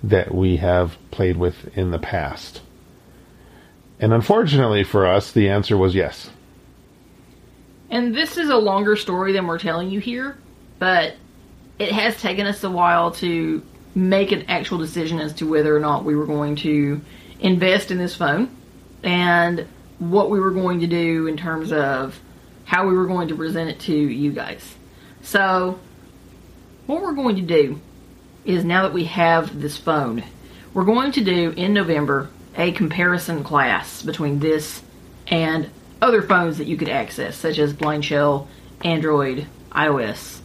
that 0.03 0.35
we 0.35 0.57
have 0.57 0.97
played 1.09 1.37
with 1.37 1.75
in 1.75 1.89
the 1.89 1.97
past? 1.97 2.61
And 3.99 4.13
unfortunately 4.13 4.83
for 4.83 5.07
us, 5.07 5.31
the 5.31 5.49
answer 5.49 5.75
was 5.75 5.95
yes. 5.95 6.29
And 7.89 8.15
this 8.15 8.37
is 8.37 8.49
a 8.49 8.57
longer 8.57 8.95
story 8.95 9.33
than 9.33 9.47
we're 9.47 9.57
telling 9.57 9.89
you 9.89 9.99
here, 9.99 10.37
but 10.77 11.15
it 11.79 11.91
has 11.91 12.21
taken 12.21 12.45
us 12.45 12.63
a 12.63 12.69
while 12.69 13.09
to 13.13 13.63
make 13.95 14.31
an 14.31 14.45
actual 14.47 14.77
decision 14.77 15.19
as 15.19 15.33
to 15.33 15.47
whether 15.47 15.75
or 15.75 15.79
not 15.79 16.03
we 16.03 16.15
were 16.15 16.25
going 16.25 16.55
to 16.57 17.01
invest 17.39 17.91
in 17.91 17.97
this 17.97 18.15
phone 18.15 18.55
and 19.03 19.67
what 19.99 20.29
we 20.29 20.39
were 20.39 20.51
going 20.51 20.79
to 20.79 20.87
do 20.87 21.27
in 21.27 21.37
terms 21.37 21.71
of 21.71 22.19
how 22.65 22.87
we 22.87 22.93
were 22.93 23.05
going 23.05 23.27
to 23.27 23.35
present 23.35 23.69
it 23.69 23.79
to 23.81 23.95
you 23.95 24.31
guys. 24.31 24.75
So, 25.21 25.79
what 26.85 27.01
we're 27.01 27.13
going 27.13 27.35
to 27.37 27.41
do 27.41 27.79
is 28.45 28.65
now 28.65 28.83
that 28.83 28.93
we 28.93 29.05
have 29.05 29.61
this 29.61 29.77
phone, 29.77 30.23
we're 30.73 30.83
going 30.83 31.11
to 31.13 31.23
do 31.23 31.51
in 31.51 31.73
November 31.73 32.29
a 32.57 32.71
comparison 32.71 33.43
class 33.43 34.01
between 34.01 34.39
this 34.39 34.81
and 35.27 35.69
other 36.01 36.21
phones 36.21 36.57
that 36.57 36.67
you 36.67 36.75
could 36.75 36.89
access, 36.89 37.37
such 37.37 37.57
as 37.57 37.73
BlindShell, 37.73 38.47
Android, 38.83 39.47
iOS, 39.71 40.39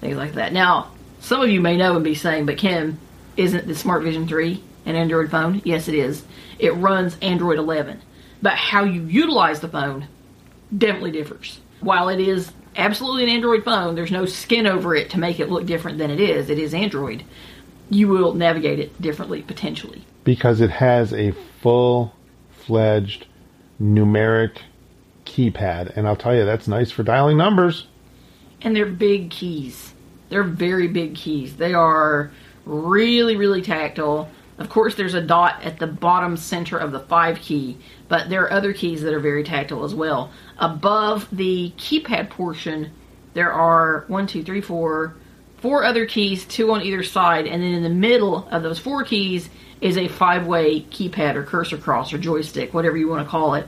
things 0.00 0.16
like 0.16 0.34
that. 0.34 0.52
Now, 0.52 0.90
some 1.24 1.40
of 1.40 1.48
you 1.48 1.62
may 1.62 1.78
know 1.78 1.94
and 1.94 2.04
be 2.04 2.14
saying, 2.14 2.44
but 2.44 2.58
Kim, 2.58 2.98
isn't 3.38 3.66
the 3.66 3.74
Smart 3.74 4.02
Vision 4.02 4.28
3 4.28 4.62
an 4.84 4.94
Android 4.94 5.30
phone? 5.30 5.62
Yes, 5.64 5.88
it 5.88 5.94
is. 5.94 6.22
It 6.58 6.76
runs 6.76 7.16
Android 7.22 7.58
11. 7.58 8.02
But 8.42 8.52
how 8.52 8.84
you 8.84 9.04
utilize 9.04 9.60
the 9.60 9.68
phone 9.68 10.06
definitely 10.76 11.12
differs. 11.12 11.60
While 11.80 12.10
it 12.10 12.20
is 12.20 12.52
absolutely 12.76 13.22
an 13.22 13.30
Android 13.30 13.64
phone, 13.64 13.94
there's 13.94 14.10
no 14.10 14.26
skin 14.26 14.66
over 14.66 14.94
it 14.94 15.08
to 15.10 15.18
make 15.18 15.40
it 15.40 15.48
look 15.48 15.64
different 15.64 15.96
than 15.96 16.10
it 16.10 16.20
is. 16.20 16.50
It 16.50 16.58
is 16.58 16.74
Android. 16.74 17.24
You 17.88 18.08
will 18.08 18.34
navigate 18.34 18.78
it 18.78 19.00
differently, 19.00 19.40
potentially. 19.40 20.04
Because 20.24 20.60
it 20.60 20.70
has 20.70 21.14
a 21.14 21.30
full 21.62 22.14
fledged 22.50 23.26
numeric 23.80 24.58
keypad. 25.24 25.96
And 25.96 26.06
I'll 26.06 26.16
tell 26.16 26.36
you, 26.36 26.44
that's 26.44 26.68
nice 26.68 26.90
for 26.90 27.02
dialing 27.02 27.38
numbers. 27.38 27.86
And 28.60 28.76
they're 28.76 28.84
big 28.84 29.30
keys. 29.30 29.93
They're 30.28 30.42
very 30.42 30.88
big 30.88 31.14
keys. 31.14 31.56
They 31.56 31.74
are 31.74 32.30
really, 32.64 33.36
really 33.36 33.62
tactile. 33.62 34.28
Of 34.58 34.68
course, 34.68 34.94
there's 34.94 35.14
a 35.14 35.20
dot 35.20 35.62
at 35.62 35.78
the 35.78 35.86
bottom 35.86 36.36
center 36.36 36.78
of 36.78 36.92
the 36.92 37.00
5 37.00 37.40
key, 37.40 37.76
but 38.08 38.28
there 38.28 38.42
are 38.44 38.52
other 38.52 38.72
keys 38.72 39.02
that 39.02 39.12
are 39.12 39.20
very 39.20 39.42
tactile 39.42 39.84
as 39.84 39.94
well. 39.94 40.30
Above 40.58 41.28
the 41.32 41.72
keypad 41.76 42.30
portion, 42.30 42.92
there 43.34 43.52
are 43.52 44.04
one, 44.06 44.26
two, 44.26 44.44
three, 44.44 44.60
four, 44.60 45.16
four 45.58 45.82
other 45.82 46.06
keys, 46.06 46.44
two 46.44 46.70
on 46.70 46.82
either 46.82 47.02
side, 47.02 47.46
and 47.46 47.62
then 47.62 47.72
in 47.72 47.82
the 47.82 47.88
middle 47.88 48.46
of 48.50 48.62
those 48.62 48.78
four 48.78 49.02
keys 49.02 49.50
is 49.80 49.96
a 49.96 50.08
five 50.08 50.46
way 50.46 50.82
keypad 50.82 51.34
or 51.34 51.42
cursor 51.42 51.76
cross 51.76 52.12
or 52.12 52.18
joystick, 52.18 52.72
whatever 52.72 52.96
you 52.96 53.08
want 53.08 53.26
to 53.26 53.30
call 53.30 53.54
it. 53.54 53.66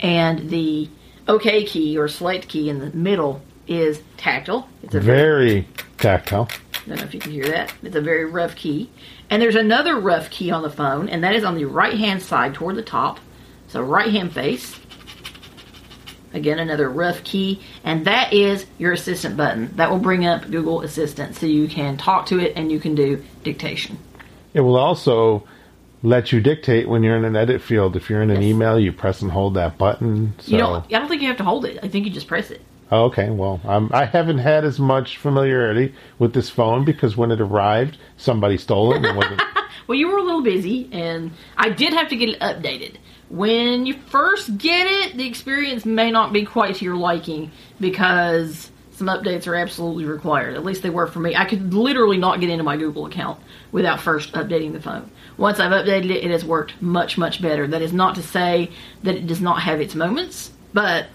And 0.00 0.50
the 0.50 0.88
OK 1.28 1.64
key 1.64 1.96
or 1.96 2.08
select 2.08 2.48
key 2.48 2.68
in 2.68 2.80
the 2.80 2.90
middle 2.90 3.40
is 3.66 4.02
tactile. 4.16 4.68
It's 4.82 4.94
a 4.94 5.00
very 5.00 5.66
tactile. 5.98 6.48
I 6.74 6.88
don't 6.88 6.98
know 6.98 7.04
if 7.04 7.14
you 7.14 7.20
can 7.20 7.32
hear 7.32 7.48
that. 7.48 7.72
It's 7.82 7.96
a 7.96 8.00
very 8.00 8.24
rough 8.26 8.54
key. 8.56 8.90
And 9.30 9.40
there's 9.40 9.56
another 9.56 9.98
rough 9.98 10.28
key 10.30 10.50
on 10.50 10.62
the 10.62 10.70
phone, 10.70 11.08
and 11.08 11.24
that 11.24 11.34
is 11.34 11.44
on 11.44 11.54
the 11.56 11.64
right 11.64 11.94
hand 11.98 12.22
side 12.22 12.54
toward 12.54 12.76
the 12.76 12.82
top. 12.82 13.20
So 13.68 13.82
right 13.82 14.10
hand 14.10 14.32
face. 14.32 14.78
Again, 16.34 16.58
another 16.58 16.90
rough 16.90 17.22
key, 17.22 17.60
and 17.84 18.04
that 18.06 18.32
is 18.32 18.66
your 18.76 18.92
assistant 18.92 19.36
button. 19.36 19.70
That 19.76 19.88
will 19.90 20.00
bring 20.00 20.26
up 20.26 20.50
Google 20.50 20.80
Assistant 20.82 21.36
so 21.36 21.46
you 21.46 21.68
can 21.68 21.96
talk 21.96 22.26
to 22.26 22.40
it 22.40 22.54
and 22.56 22.72
you 22.72 22.80
can 22.80 22.96
do 22.96 23.24
dictation. 23.44 23.98
It 24.52 24.60
will 24.60 24.76
also 24.76 25.44
let 26.02 26.32
you 26.32 26.40
dictate 26.40 26.88
when 26.88 27.04
you're 27.04 27.16
in 27.16 27.24
an 27.24 27.36
edit 27.36 27.62
field. 27.62 27.94
If 27.96 28.10
you're 28.10 28.20
in 28.20 28.30
an 28.30 28.42
Yes. 28.42 28.50
email, 28.50 28.78
you 28.80 28.92
press 28.92 29.22
and 29.22 29.30
hold 29.30 29.54
that 29.54 29.78
button. 29.78 30.34
So. 30.40 30.50
You 30.52 30.58
don't. 30.58 30.84
I 30.86 30.98
don't 30.98 31.08
think 31.08 31.22
you 31.22 31.28
have 31.28 31.36
to 31.38 31.44
hold 31.44 31.64
it. 31.64 31.78
I 31.82 31.88
think 31.88 32.04
you 32.04 32.10
just 32.10 32.26
press 32.26 32.50
it. 32.50 32.60
Oh, 32.90 33.04
okay, 33.04 33.30
well, 33.30 33.60
um, 33.64 33.90
I 33.92 34.04
haven't 34.04 34.38
had 34.38 34.64
as 34.64 34.78
much 34.78 35.16
familiarity 35.16 35.94
with 36.18 36.34
this 36.34 36.50
phone 36.50 36.84
because 36.84 37.16
when 37.16 37.30
it 37.30 37.40
arrived, 37.40 37.96
somebody 38.16 38.58
stole 38.58 38.94
it 38.94 39.04
it. 39.04 39.40
Well, 39.86 39.98
you 39.98 40.08
were 40.08 40.16
a 40.16 40.22
little 40.22 40.42
busy, 40.42 40.88
and 40.92 41.32
I 41.58 41.68
did 41.68 41.92
have 41.92 42.08
to 42.08 42.16
get 42.16 42.30
it 42.30 42.40
updated. 42.40 42.96
When 43.28 43.84
you 43.84 43.94
first 43.94 44.56
get 44.56 44.86
it, 44.86 45.16
the 45.16 45.26
experience 45.26 45.84
may 45.84 46.10
not 46.10 46.32
be 46.32 46.44
quite 46.44 46.76
to 46.76 46.84
your 46.84 46.96
liking 46.96 47.50
because 47.80 48.70
some 48.92 49.08
updates 49.08 49.46
are 49.46 49.56
absolutely 49.56 50.04
required. 50.04 50.54
At 50.54 50.64
least 50.64 50.82
they 50.82 50.90
were 50.90 51.06
for 51.06 51.18
me. 51.18 51.34
I 51.34 51.44
could 51.44 51.74
literally 51.74 52.16
not 52.16 52.40
get 52.40 52.48
into 52.48 52.64
my 52.64 52.76
Google 52.76 53.06
account 53.06 53.40
without 53.72 54.00
first 54.00 54.32
updating 54.32 54.72
the 54.72 54.80
phone. 54.80 55.10
Once 55.36 55.58
I've 55.58 55.72
updated 55.72 56.10
it, 56.10 56.24
it 56.24 56.30
has 56.30 56.44
worked 56.44 56.80
much, 56.80 57.18
much 57.18 57.42
better. 57.42 57.66
That 57.66 57.82
is 57.82 57.92
not 57.92 58.14
to 58.14 58.22
say 58.22 58.70
that 59.02 59.16
it 59.16 59.26
does 59.26 59.40
not 59.40 59.60
have 59.62 59.80
its 59.80 59.94
moments, 59.94 60.52
but 60.72 61.08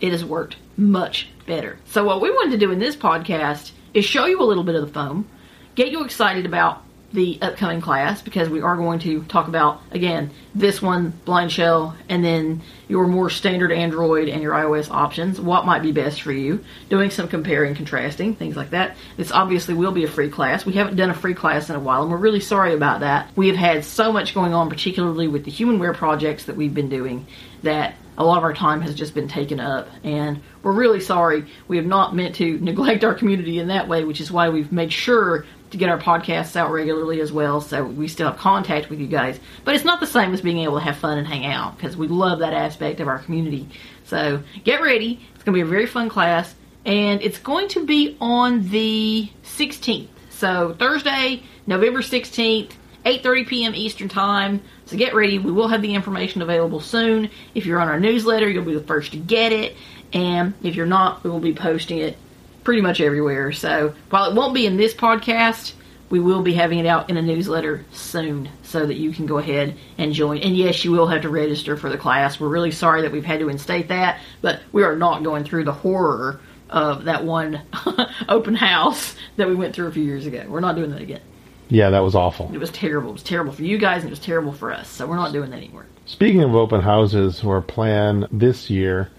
it 0.00 0.12
has 0.12 0.24
worked 0.24 0.56
much 0.76 1.28
better. 1.46 1.78
So, 1.86 2.04
what 2.04 2.20
we 2.20 2.30
wanted 2.30 2.52
to 2.52 2.58
do 2.58 2.72
in 2.72 2.78
this 2.78 2.96
podcast 2.96 3.72
is 3.92 4.04
show 4.04 4.26
you 4.26 4.40
a 4.40 4.44
little 4.44 4.64
bit 4.64 4.74
of 4.74 4.86
the 4.86 4.92
phone, 4.92 5.26
get 5.74 5.90
you 5.90 6.04
excited 6.04 6.46
about 6.46 6.84
the 7.14 7.38
upcoming 7.40 7.80
class 7.80 8.20
because 8.20 8.48
we 8.48 8.60
are 8.60 8.76
going 8.76 8.98
to 8.98 9.22
talk 9.24 9.46
about 9.46 9.80
again 9.92 10.30
this 10.52 10.82
one 10.82 11.10
blind 11.24 11.50
shell 11.50 11.96
and 12.08 12.24
then 12.24 12.60
your 12.88 13.06
more 13.06 13.30
standard 13.30 13.70
android 13.70 14.28
and 14.28 14.42
your 14.42 14.52
ios 14.52 14.90
options 14.90 15.40
what 15.40 15.64
might 15.64 15.80
be 15.80 15.92
best 15.92 16.22
for 16.22 16.32
you 16.32 16.62
doing 16.90 17.10
some 17.10 17.28
comparing 17.28 17.72
contrasting 17.76 18.34
things 18.34 18.56
like 18.56 18.70
that. 18.70 18.96
This 19.16 19.30
obviously 19.30 19.74
will 19.74 19.92
be 19.92 20.02
a 20.02 20.08
free 20.08 20.28
class. 20.28 20.66
We 20.66 20.72
haven't 20.72 20.96
done 20.96 21.10
a 21.10 21.14
free 21.14 21.34
class 21.34 21.70
in 21.70 21.76
a 21.76 21.80
while 21.80 22.02
and 22.02 22.10
we're 22.10 22.16
really 22.16 22.40
sorry 22.40 22.74
about 22.74 23.00
that. 23.00 23.30
We 23.36 23.46
have 23.46 23.56
had 23.56 23.84
so 23.84 24.12
much 24.12 24.34
going 24.34 24.52
on 24.52 24.68
particularly 24.68 25.28
with 25.28 25.44
the 25.44 25.52
humanware 25.52 25.94
projects 25.94 26.46
that 26.46 26.56
we've 26.56 26.74
been 26.74 26.88
doing 26.88 27.28
that 27.62 27.94
a 28.16 28.24
lot 28.24 28.38
of 28.38 28.44
our 28.44 28.52
time 28.52 28.80
has 28.82 28.94
just 28.94 29.14
been 29.14 29.28
taken 29.28 29.60
up. 29.60 29.88
And 30.02 30.40
we're 30.62 30.72
really 30.72 31.00
sorry. 31.00 31.46
We 31.68 31.76
have 31.76 31.86
not 31.86 32.14
meant 32.14 32.36
to 32.36 32.58
neglect 32.60 33.04
our 33.04 33.14
community 33.14 33.58
in 33.58 33.68
that 33.68 33.88
way 33.88 34.04
which 34.04 34.20
is 34.20 34.30
why 34.30 34.48
we've 34.48 34.72
made 34.72 34.92
sure 34.92 35.46
to 35.70 35.76
get 35.76 35.88
our 35.88 35.98
podcasts 35.98 36.54
out 36.54 36.70
regularly 36.70 37.20
as 37.20 37.32
well 37.32 37.60
so 37.60 37.84
we 37.84 38.06
still 38.06 38.30
have 38.30 38.38
contact 38.38 38.90
with 38.90 39.00
you 39.00 39.08
guys. 39.08 39.40
But 39.64 39.74
it's 39.74 39.84
not 39.84 40.00
the 40.00 40.06
same 40.06 40.32
as 40.32 40.40
being 40.40 40.58
able 40.58 40.78
to 40.78 40.84
have 40.84 40.96
fun 40.96 41.18
and 41.18 41.26
hang 41.26 41.46
out 41.46 41.76
because 41.76 41.96
we 41.96 42.08
love 42.08 42.38
that 42.40 42.52
aspect 42.52 43.00
of 43.00 43.08
our 43.08 43.18
community. 43.18 43.68
So 44.04 44.42
get 44.62 44.82
ready. 44.82 45.20
It's 45.34 45.42
going 45.42 45.58
to 45.58 45.64
be 45.64 45.68
a 45.68 45.70
very 45.70 45.86
fun 45.86 46.08
class 46.08 46.54
and 46.86 47.22
it's 47.22 47.38
going 47.38 47.68
to 47.68 47.86
be 47.86 48.16
on 48.20 48.68
the 48.68 49.28
16th 49.42 50.08
so 50.30 50.74
thursday 50.78 51.42
november 51.66 52.00
16th 52.00 52.72
8:30 53.04 53.46
p.m. 53.46 53.74
Eastern 53.74 54.08
Time. 54.08 54.62
So 54.86 54.96
get 54.96 55.14
ready. 55.14 55.38
We 55.38 55.52
will 55.52 55.68
have 55.68 55.82
the 55.82 55.94
information 55.94 56.42
available 56.42 56.80
soon. 56.80 57.30
If 57.54 57.66
you're 57.66 57.80
on 57.80 57.88
our 57.88 58.00
newsletter, 58.00 58.48
you'll 58.48 58.64
be 58.64 58.74
the 58.74 58.80
first 58.80 59.12
to 59.12 59.18
get 59.18 59.52
it. 59.52 59.76
And 60.12 60.54
if 60.62 60.76
you're 60.76 60.86
not, 60.86 61.24
we 61.24 61.30
will 61.30 61.40
be 61.40 61.54
posting 61.54 61.98
it 61.98 62.16
pretty 62.62 62.80
much 62.80 63.00
everywhere. 63.00 63.52
So 63.52 63.94
while 64.10 64.30
it 64.30 64.34
won't 64.34 64.54
be 64.54 64.66
in 64.66 64.76
this 64.76 64.94
podcast, 64.94 65.74
we 66.10 66.20
will 66.20 66.42
be 66.42 66.54
having 66.54 66.78
it 66.78 66.86
out 66.86 67.10
in 67.10 67.16
a 67.16 67.22
newsletter 67.22 67.84
soon 67.92 68.48
so 68.62 68.86
that 68.86 68.96
you 68.96 69.12
can 69.12 69.26
go 69.26 69.38
ahead 69.38 69.76
and 69.98 70.12
join. 70.12 70.38
And 70.38 70.56
yes, 70.56 70.84
you 70.84 70.92
will 70.92 71.08
have 71.08 71.22
to 71.22 71.28
register 71.28 71.76
for 71.76 71.90
the 71.90 71.98
class. 71.98 72.38
We're 72.38 72.48
really 72.48 72.70
sorry 72.70 73.02
that 73.02 73.12
we've 73.12 73.24
had 73.24 73.40
to 73.40 73.48
instate 73.48 73.88
that, 73.88 74.20
but 74.40 74.60
we 74.72 74.82
are 74.82 74.96
not 74.96 75.22
going 75.22 75.44
through 75.44 75.64
the 75.64 75.72
horror 75.72 76.40
of 76.70 77.04
that 77.04 77.24
one 77.24 77.62
open 78.28 78.54
house 78.54 79.14
that 79.36 79.48
we 79.48 79.54
went 79.54 79.74
through 79.74 79.88
a 79.88 79.92
few 79.92 80.04
years 80.04 80.26
ago. 80.26 80.44
We're 80.48 80.60
not 80.60 80.76
doing 80.76 80.90
that 80.90 81.02
again. 81.02 81.20
Yeah, 81.68 81.90
that 81.90 82.00
was 82.00 82.14
awful. 82.14 82.50
It 82.52 82.58
was 82.58 82.70
terrible. 82.70 83.10
It 83.10 83.14
was 83.14 83.22
terrible 83.22 83.52
for 83.52 83.62
you 83.62 83.78
guys 83.78 84.02
and 84.02 84.08
it 84.08 84.10
was 84.10 84.18
terrible 84.18 84.52
for 84.52 84.72
us. 84.72 84.88
So 84.88 85.06
we're 85.06 85.16
not 85.16 85.32
doing 85.32 85.50
that 85.50 85.56
anymore. 85.56 85.86
Speaking 86.06 86.42
of 86.42 86.54
open 86.54 86.82
houses, 86.82 87.42
our 87.44 87.62
plan 87.62 88.26
this 88.30 88.68
year 88.68 89.10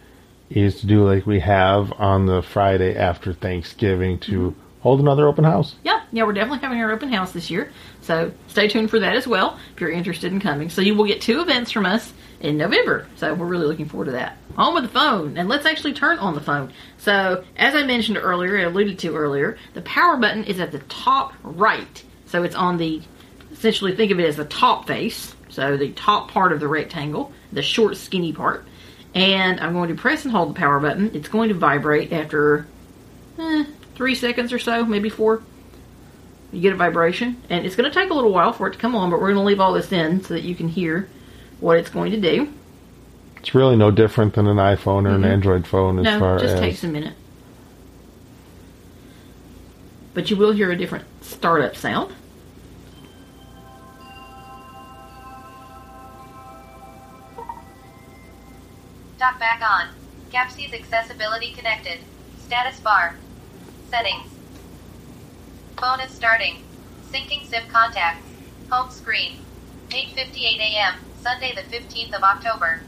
is 0.50 0.80
to 0.82 0.88
do 0.88 1.04
like 1.04 1.26
we 1.26 1.40
have 1.40 1.92
on 1.94 2.28
the 2.28 2.42
Friday 2.42 2.96
after 2.96 3.34
Thanksgiving 3.34 4.20
to 4.20 4.52
mm-hmm. 4.52 4.82
hold 4.82 5.00
another 5.00 5.28
open 5.28 5.44
house. 5.44 5.76
Yeah, 5.84 6.04
yeah, 6.12 6.24
we're 6.24 6.34
definitely 6.34 6.60
having 6.60 6.80
our 6.80 6.92
open 6.92 7.12
house 7.12 7.32
this 7.32 7.50
year. 7.50 7.72
So 8.02 8.32
stay 8.48 8.68
tuned 8.68 8.92
for 8.92 9.00
that 9.00 9.16
as 9.16 9.26
well 9.26 9.60
if 9.74 9.82
you're 9.82 9.90
interested 9.90 10.32
in 10.32 10.40
coming. 10.40 10.70
So 10.70 10.82
you 10.82 10.94
will 10.94 11.06
get 11.06 11.22
two 11.22 11.42
events 11.42 11.72
from 11.72 11.86
us 11.86 12.14
in 12.40 12.58
November. 12.58 13.08
So 13.16 13.34
we're 13.34 13.48
really 13.48 13.66
looking 13.66 13.90
forward 13.90 14.06
to 14.06 14.12
that. 14.12 14.38
On 14.58 14.74
with 14.74 14.84
the 14.84 14.90
phone, 14.90 15.38
and 15.38 15.50
let's 15.50 15.66
actually 15.66 15.94
turn 15.94 16.20
on 16.20 16.36
the 16.36 16.42
phone. 16.42 16.72
So 16.98 17.44
as 17.58 17.74
I 17.74 17.84
mentioned 17.84 18.18
earlier, 18.18 18.58
I 18.58 18.62
alluded 18.62 19.00
to 19.00 19.16
earlier, 19.16 19.58
the 19.74 19.82
power 19.82 20.18
button 20.18 20.44
is 20.44 20.60
at 20.60 20.72
the 20.72 20.80
top 20.80 21.34
right. 21.44 22.04
So 22.36 22.44
it's 22.44 22.54
on 22.54 22.76
the 22.76 23.02
essentially 23.54 23.96
think 23.96 24.12
of 24.12 24.20
it 24.20 24.26
as 24.26 24.36
the 24.36 24.44
top 24.44 24.88
face, 24.88 25.34
so 25.48 25.78
the 25.78 25.94
top 25.94 26.30
part 26.30 26.52
of 26.52 26.60
the 26.60 26.68
rectangle, 26.68 27.32
the 27.54 27.62
short 27.62 27.96
skinny 27.96 28.34
part. 28.34 28.66
And 29.14 29.58
I'm 29.62 29.72
going 29.72 29.88
to 29.88 29.96
press 29.96 30.26
and 30.26 30.34
hold 30.34 30.50
the 30.50 30.60
power 30.60 30.82
button. 30.82 31.12
It's 31.14 31.30
going 31.30 31.48
to 31.48 31.56
vibrate 31.56 32.12
after 32.12 32.68
eh, 33.40 33.64
three 33.96 34.16
seconds 34.16 34.52
or 34.52 34.60
so, 34.60 34.84
maybe 34.84 35.08
four. 35.08 35.44
You 36.52 36.60
get 36.60 36.74
a 36.74 36.76
vibration, 36.76 37.42
and 37.50 37.66
it's 37.66 37.78
going 37.78 37.90
to 37.90 37.98
take 37.98 38.10
a 38.10 38.14
little 38.14 38.34
while 38.34 38.52
for 38.52 38.68
it 38.68 38.74
to 38.74 38.80
come 38.80 38.96
on, 38.96 39.10
but 39.10 39.22
we're 39.22 39.32
going 39.32 39.42
to 39.42 39.44
leave 39.44 39.62
all 39.62 39.72
this 39.72 39.94
in 39.94 40.22
so 40.22 40.34
that 40.34 40.44
you 40.44 40.56
can 40.56 40.68
hear 40.68 41.08
what 41.62 41.78
it's 41.78 41.90
going 41.90 42.12
to 42.12 42.20
do. 42.20 42.52
It's 43.38 43.56
really 43.56 43.78
no 43.78 43.92
different 43.92 44.34
than 44.34 44.46
an 44.48 44.58
iPhone 44.58 45.10
or 45.10 45.16
an 45.16 45.24
Android 45.24 45.66
phone 45.66 46.00
as 46.00 46.06
Mm-hmm. 46.06 46.14
No, 46.16 46.20
far 46.20 46.36
it 46.36 46.42
just 46.42 46.56
as 46.56 46.60
takes 46.60 46.84
a 46.84 46.90
minute. 46.90 47.14
But 50.14 50.30
you 50.30 50.36
will 50.36 50.52
hear 50.52 50.70
a 50.70 50.76
different 50.76 51.06
startup 51.22 51.78
sound. 51.78 52.14
TalkBack 59.20 59.62
on. 59.62 59.88
Kapsys 60.32 60.74
accessibility 60.74 61.54
connected. 61.54 62.00
Status 62.46 62.80
bar. 62.80 63.16
Settings. 63.90 64.30
Phone 65.80 66.00
is 66.02 66.12
starting. 66.12 66.64
Syncing 67.12 67.46
SIM 67.48 67.64
contacts. 67.70 68.28
Home 68.70 68.90
screen. 68.90 69.38
8:58 69.90 70.60
a.m. 70.60 70.96
Sunday 71.22 71.54
the 71.56 71.62
15th 71.62 72.14
of 72.14 72.24
October. 72.24 72.82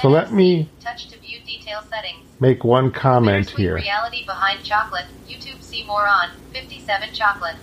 So 0.00 0.08
let 0.08 0.32
me- 0.32 0.68
touch 0.80 1.08
to 1.08 1.18
view 1.18 1.38
detail 1.46 1.82
settings. 1.90 2.26
Make 2.40 2.64
one 2.64 2.90
comment 2.90 3.50
here. 3.50 3.74
Reality 3.74 4.24
behind 4.26 4.64
chocolate. 4.64 5.06
YouTube 5.28 5.62
see 5.62 5.84
more 5.84 6.06
on 6.06 6.30
57 6.52 7.12
chocolate. 7.14 7.56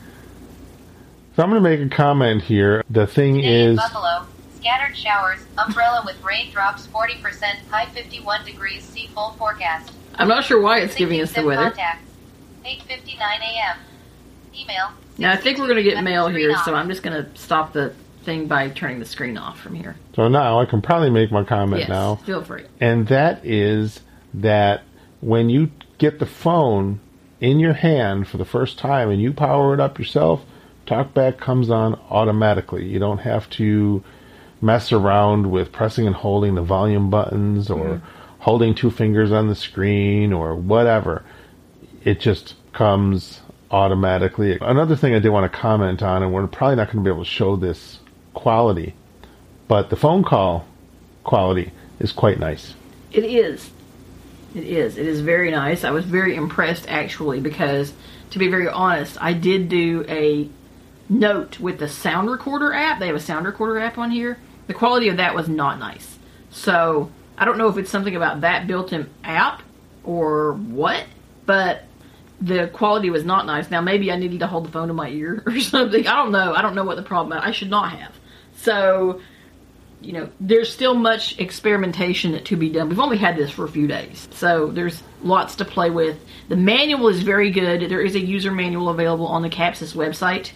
So 1.35 1.43
I'm 1.43 1.49
going 1.49 1.63
to 1.63 1.69
make 1.69 1.79
a 1.79 1.95
comment 1.95 2.43
here. 2.43 2.83
The 2.89 3.07
thing 3.07 3.35
Today 3.35 3.65
is, 3.65 3.77
Buffalo. 3.77 4.25
Scattered 4.59 4.95
showers. 4.97 5.39
Umbrella 5.57 6.03
with 6.05 6.21
raindrops 6.23 6.87
40%. 6.87 7.43
High 7.69 7.85
51 7.87 8.45
degrees. 8.45 8.83
See 8.83 9.07
full 9.13 9.31
forecast. 9.33 9.91
I'm 10.15 10.27
not 10.27 10.43
sure 10.43 10.59
why 10.61 10.79
it's 10.79 10.95
giving 10.95 11.21
us 11.21 11.29
the 11.29 11.35
SIM 11.35 11.45
weather. 11.45 11.69
Contacts. 11.69 12.03
8:59 12.65 13.19
a.m. 13.19 13.77
Email. 14.53 14.89
Now 15.17 15.31
I 15.31 15.37
think 15.37 15.57
we're 15.59 15.67
going 15.67 15.83
to 15.83 15.89
get 15.89 16.03
mail 16.03 16.27
here, 16.27 16.51
screen 16.51 16.65
so. 16.65 16.75
I'm 16.75 16.89
just 16.89 17.03
going 17.03 17.23
to 17.23 17.29
stop 17.39 17.71
the 17.73 17.93
thing 18.23 18.47
by 18.47 18.69
turning 18.69 18.99
the 18.99 19.05
screen 19.05 19.37
off 19.37 19.59
from 19.59 19.75
here. 19.75 19.95
so 20.13 20.27
now 20.27 20.59
I 20.59 20.65
can 20.65 20.81
probably 20.81 21.09
make 21.09 21.31
my 21.31 21.43
comment 21.45 21.79
Yes, 21.81 21.89
now. 21.89 22.15
feel 22.17 22.43
free. 22.43 22.65
and 22.81 23.07
that 23.07 23.43
is 23.45 24.01
that 24.33 24.83
when 25.21 25.49
you 25.49 25.71
get 25.97 26.19
the 26.19 26.25
phone 26.25 26.99
in 27.39 27.59
your 27.59 27.73
hand 27.73 28.27
for 28.27 28.35
the 28.37 28.43
first 28.45 28.77
time 28.77 29.09
and 29.09 29.21
you 29.21 29.31
power 29.31 29.73
it 29.73 29.79
up 29.79 29.97
yourself, 29.97 30.43
TalkBack 30.85 31.37
comes 31.37 31.69
on 31.69 31.95
automatically. 32.09 32.85
You 32.85 32.99
don't 32.99 33.19
have 33.19 33.49
to 33.51 34.03
mess 34.61 34.91
around 34.91 35.49
with 35.49 35.71
pressing 35.71 36.07
and 36.07 36.15
holding 36.15 36.55
the 36.55 36.61
volume 36.61 37.09
buttons 37.09 37.69
or 37.69 37.85
mm-hmm. 37.85 38.05
holding 38.39 38.75
two 38.75 38.91
fingers 38.91 39.31
on 39.31 39.47
the 39.47 39.55
screen 39.55 40.33
or 40.33 40.55
whatever. 40.55 41.23
It 42.03 42.19
just 42.19 42.55
comes 42.73 43.41
automatically. 43.71 44.57
Another 44.61 44.95
thing 44.95 45.13
I 45.13 45.19
did 45.19 45.29
want 45.29 45.51
to 45.51 45.57
comment 45.57 46.01
on, 46.01 46.23
and 46.23 46.33
we're 46.33 46.47
probably 46.47 46.75
not 46.75 46.87
going 46.87 47.03
to 47.03 47.03
be 47.03 47.13
able 47.13 47.23
to 47.23 47.29
show 47.29 47.55
this 47.55 47.99
quality, 48.33 48.95
but 49.67 49.89
the 49.89 49.95
phone 49.95 50.23
call 50.23 50.65
quality 51.23 51.71
is 51.99 52.11
quite 52.11 52.39
nice. 52.39 52.73
It 53.11 53.23
is. 53.23 53.69
It 54.55 54.63
is. 54.63 54.97
It 54.97 55.05
is 55.05 55.21
very 55.21 55.51
nice. 55.51 55.83
I 55.83 55.91
was 55.91 56.05
very 56.05 56.35
impressed 56.35 56.87
actually 56.87 57.39
because, 57.39 57.93
to 58.31 58.39
be 58.39 58.47
very 58.47 58.67
honest, 58.67 59.17
I 59.21 59.33
did 59.33 59.69
do 59.69 60.05
a 60.07 60.49
note 61.07 61.59
with 61.59 61.79
the 61.79 61.87
sound 61.87 62.29
recorder 62.29 62.73
app. 62.73 62.99
They 62.99 63.07
have 63.07 63.15
a 63.15 63.19
sound 63.19 63.45
recorder 63.45 63.79
app 63.79 63.97
on 63.97 64.11
here. 64.11 64.37
The 64.69 64.75
quality 64.75 65.09
of 65.09 65.17
that 65.17 65.33
was 65.33 65.49
not 65.49 65.79
nice. 65.79 66.19
So 66.51 67.09
I 67.39 67.45
don't 67.45 67.57
know 67.57 67.69
if 67.69 67.77
it's 67.77 67.89
something 67.89 68.15
about 68.15 68.41
that 68.41 68.67
built-in 68.67 69.09
app 69.23 69.63
or 70.03 70.53
what, 70.53 71.05
but 71.47 71.85
the 72.39 72.67
quality 72.67 73.09
was 73.09 73.25
not 73.25 73.47
nice. 73.47 73.71
Now 73.71 73.81
maybe 73.81 74.11
I 74.11 74.15
needed 74.15 74.41
to 74.41 74.47
hold 74.47 74.65
the 74.67 74.71
phone 74.71 74.89
to 74.89 74.93
my 74.93 75.09
ear 75.09 75.41
or 75.47 75.59
something. 75.59 76.05
I 76.05 76.15
don't 76.17 76.31
know. 76.31 76.53
I 76.53 76.61
don't 76.61 76.75
know 76.75 76.83
what 76.83 76.97
the 76.97 77.01
problem. 77.01 77.39
I 77.41 77.49
should 77.49 77.71
not 77.71 77.97
have. 77.97 78.13
So 78.57 79.21
you 80.01 80.13
know, 80.13 80.29
there's 80.39 80.71
still 80.71 80.93
much 80.93 81.39
experimentation 81.39 82.41
to 82.43 82.55
be 82.55 82.69
done. 82.69 82.89
We've 82.89 82.99
only 82.99 83.17
had 83.17 83.35
this 83.35 83.49
for 83.49 83.65
a 83.65 83.69
few 83.69 83.87
days, 83.87 84.29
so 84.31 84.67
there's 84.67 85.01
lots 85.23 85.55
to 85.55 85.65
play 85.65 85.89
with. 85.89 86.23
The 86.47 86.55
manual 86.55 87.07
is 87.07 87.23
very 87.23 87.49
good. 87.49 87.89
There 87.89 88.01
is 88.01 88.13
a 88.13 88.19
user 88.19 88.51
manual 88.51 88.89
available 88.89 89.27
on 89.27 89.41
the 89.41 89.49
Kapsys 89.49 89.95
website, 89.95 90.51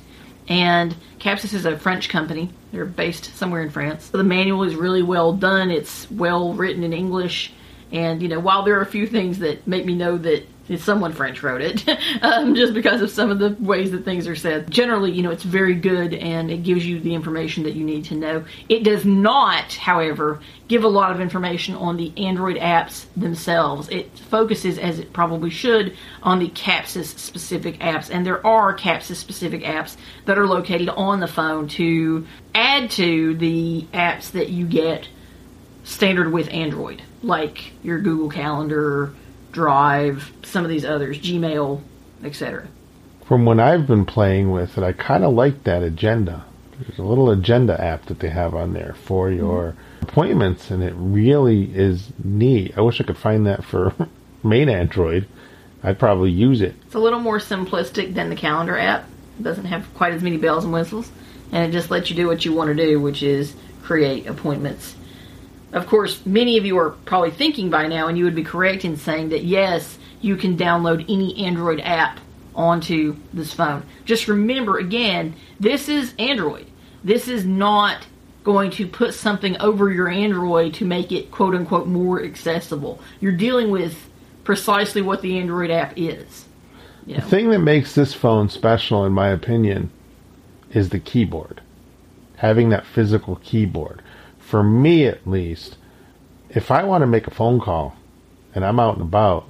and 0.47 0.95
Kapsys 1.19 1.53
is 1.53 1.65
a 1.65 1.77
French 1.77 2.09
company. 2.09 2.49
They're 2.71 2.85
based 2.85 3.35
somewhere 3.35 3.61
in 3.61 3.69
France. 3.69 4.09
The 4.09 4.23
manual 4.23 4.63
is 4.63 4.75
really 4.75 5.03
well 5.03 5.33
done. 5.33 5.71
It's 5.71 6.09
well 6.11 6.53
written 6.53 6.83
in 6.83 6.93
English, 6.93 7.53
and 7.91 8.21
you 8.21 8.27
know, 8.27 8.39
while 8.39 8.63
there 8.63 8.77
are 8.77 8.81
a 8.81 8.87
few 8.87 9.07
things 9.07 9.39
that 9.39 9.67
make 9.67 9.85
me 9.85 9.95
know 9.95 10.17
that 10.17 10.47
someone 10.77 11.11
French 11.11 11.43
wrote 11.43 11.61
it, 11.61 11.87
um, 12.21 12.55
just 12.55 12.73
because 12.73 13.01
of 13.01 13.09
some 13.09 13.29
of 13.29 13.39
the 13.39 13.55
ways 13.59 13.91
that 13.91 14.05
things 14.05 14.27
are 14.27 14.35
said. 14.35 14.69
Generally, 14.69 15.11
you 15.11 15.21
know, 15.21 15.31
it's 15.31 15.43
very 15.43 15.75
good 15.75 16.13
and 16.13 16.49
it 16.49 16.63
gives 16.63 16.85
you 16.85 16.99
the 16.99 17.13
information 17.13 17.63
that 17.63 17.73
you 17.73 17.83
need 17.83 18.05
to 18.05 18.15
know. 18.15 18.45
It 18.69 18.83
does 18.83 19.05
not, 19.05 19.73
however, 19.73 20.39
give 20.67 20.83
a 20.83 20.87
lot 20.87 21.11
of 21.11 21.19
information 21.19 21.75
on 21.75 21.97
the 21.97 22.13
Android 22.17 22.57
apps 22.57 23.05
themselves. 23.15 23.89
It 23.89 24.17
focuses, 24.17 24.77
as 24.77 24.99
it 24.99 25.13
probably 25.13 25.49
should, 25.49 25.95
on 26.21 26.39
the 26.39 26.49
Kapsys 26.49 27.17
specific 27.17 27.79
apps, 27.79 28.09
and 28.09 28.25
there 28.25 28.45
are 28.45 28.75
Kapsys 28.75 29.15
specific 29.15 29.63
apps 29.63 29.97
that 30.25 30.37
are 30.37 30.47
located 30.47 30.89
on 30.89 31.19
the 31.19 31.27
phone 31.27 31.67
to 31.69 32.25
add 32.55 32.91
to 32.91 33.35
the 33.35 33.85
apps 33.93 34.31
that 34.31 34.49
you 34.49 34.65
get 34.65 35.07
standard 35.83 36.31
with 36.31 36.49
Android, 36.49 37.01
like 37.21 37.73
your 37.83 37.99
Google 37.99 38.29
Calendar, 38.29 39.13
Drive, 39.53 40.33
some 40.43 40.65
of 40.65 40.69
these 40.69 40.83
others, 40.83 41.19
Gmail, 41.19 41.81
etc. 42.23 42.67
From 43.25 43.45
when 43.45 43.59
I've 43.59 43.87
been 43.87 44.05
playing 44.05 44.51
with 44.51 44.77
it, 44.77 44.83
I 44.83 44.91
kind 44.91 45.23
of 45.23 45.33
like 45.33 45.63
that 45.63 45.81
agenda. 45.81 46.43
There's 46.79 46.99
a 46.99 47.03
little 47.03 47.29
agenda 47.29 47.81
app 47.81 48.07
that 48.07 48.19
they 48.19 48.29
have 48.29 48.53
on 48.53 48.73
there 48.73 48.95
for 49.05 49.29
mm-hmm. 49.29 49.37
your 49.37 49.75
appointments, 50.01 50.71
and 50.71 50.83
it 50.83 50.93
really 50.97 51.71
is 51.73 52.09
neat. 52.21 52.77
I 52.77 52.81
wish 52.81 52.99
I 52.99 53.05
could 53.05 53.17
find 53.17 53.45
that 53.45 53.63
for 53.63 53.93
main 54.43 54.67
Android. 54.67 55.27
I'd 55.83 55.99
probably 55.99 56.31
use 56.31 56.61
it. 56.61 56.75
It's 56.85 56.95
a 56.95 56.99
little 56.99 57.19
more 57.19 57.39
simplistic 57.39 58.13
than 58.13 58.29
the 58.29 58.35
calendar 58.35 58.77
app. 58.77 59.07
It 59.39 59.43
doesn't 59.43 59.65
have 59.65 59.93
quite 59.93 60.13
as 60.13 60.23
many 60.23 60.37
bells 60.37 60.63
and 60.63 60.73
whistles, 60.73 61.09
and 61.51 61.69
it 61.69 61.71
just 61.75 61.91
lets 61.91 62.09
you 62.09 62.15
do 62.15 62.27
what 62.27 62.45
you 62.45 62.53
want 62.53 62.69
to 62.69 62.85
do, 62.85 62.99
which 62.99 63.21
is 63.23 63.53
create 63.83 64.27
appointments. 64.27 64.95
Of 65.73 65.87
course, 65.87 66.23
many 66.25 66.57
of 66.57 66.65
you 66.65 66.77
are 66.77 66.91
probably 67.05 67.31
thinking 67.31 67.69
by 67.69 67.87
now, 67.87 68.07
and 68.07 68.17
you 68.17 68.23
would 68.25 68.35
be 68.35 68.43
correct 68.43 68.85
in 68.85 68.95
saying 68.95 69.29
that 69.29 69.43
yes, 69.43 69.97
you 70.21 70.37
can 70.37 70.55
download 70.55 71.03
any 71.09 71.45
Android 71.45 71.81
app 71.81 72.19
onto 72.55 73.15
this 73.33 73.51
phone. 73.53 73.83
Just 74.05 74.27
remember 74.27 74.77
again, 74.77 75.35
this 75.59 75.89
is 75.89 76.13
Android. 76.19 76.67
This 77.03 77.27
is 77.27 77.45
not 77.45 78.05
going 78.43 78.69
to 78.71 78.87
put 78.87 79.13
something 79.13 79.57
over 79.59 79.91
your 79.91 80.09
Android 80.09 80.75
to 80.75 80.85
make 80.85 81.11
it 81.11 81.31
quote 81.31 81.55
unquote 81.55 81.87
more 81.87 82.23
accessible. 82.23 83.01
You're 83.19 83.31
dealing 83.31 83.71
with 83.71 83.97
precisely 84.43 85.01
what 85.01 85.21
the 85.21 85.39
Android 85.39 85.71
app 85.71 85.93
is. 85.95 86.45
You 87.05 87.15
know. 87.17 87.23
The 87.23 87.29
thing 87.29 87.49
that 87.49 87.59
makes 87.59 87.95
this 87.95 88.13
phone 88.13 88.49
special, 88.49 89.05
in 89.05 89.11
my 89.11 89.29
opinion, 89.29 89.89
is 90.71 90.89
the 90.89 90.99
keyboard. 90.99 91.61
Having 92.37 92.69
that 92.69 92.85
physical 92.85 93.37
keyboard. 93.37 94.01
For 94.53 94.61
me, 94.61 95.07
at 95.07 95.25
least, 95.25 95.77
if 96.51 96.69
I 96.69 96.83
want 96.83 97.01
to 97.01 97.07
make 97.07 97.25
a 97.25 97.31
phone 97.31 97.59
call 97.59 97.95
and 98.53 98.63
I'm 98.63 98.79
out 98.79 98.93
and 98.93 99.01
about 99.01 99.45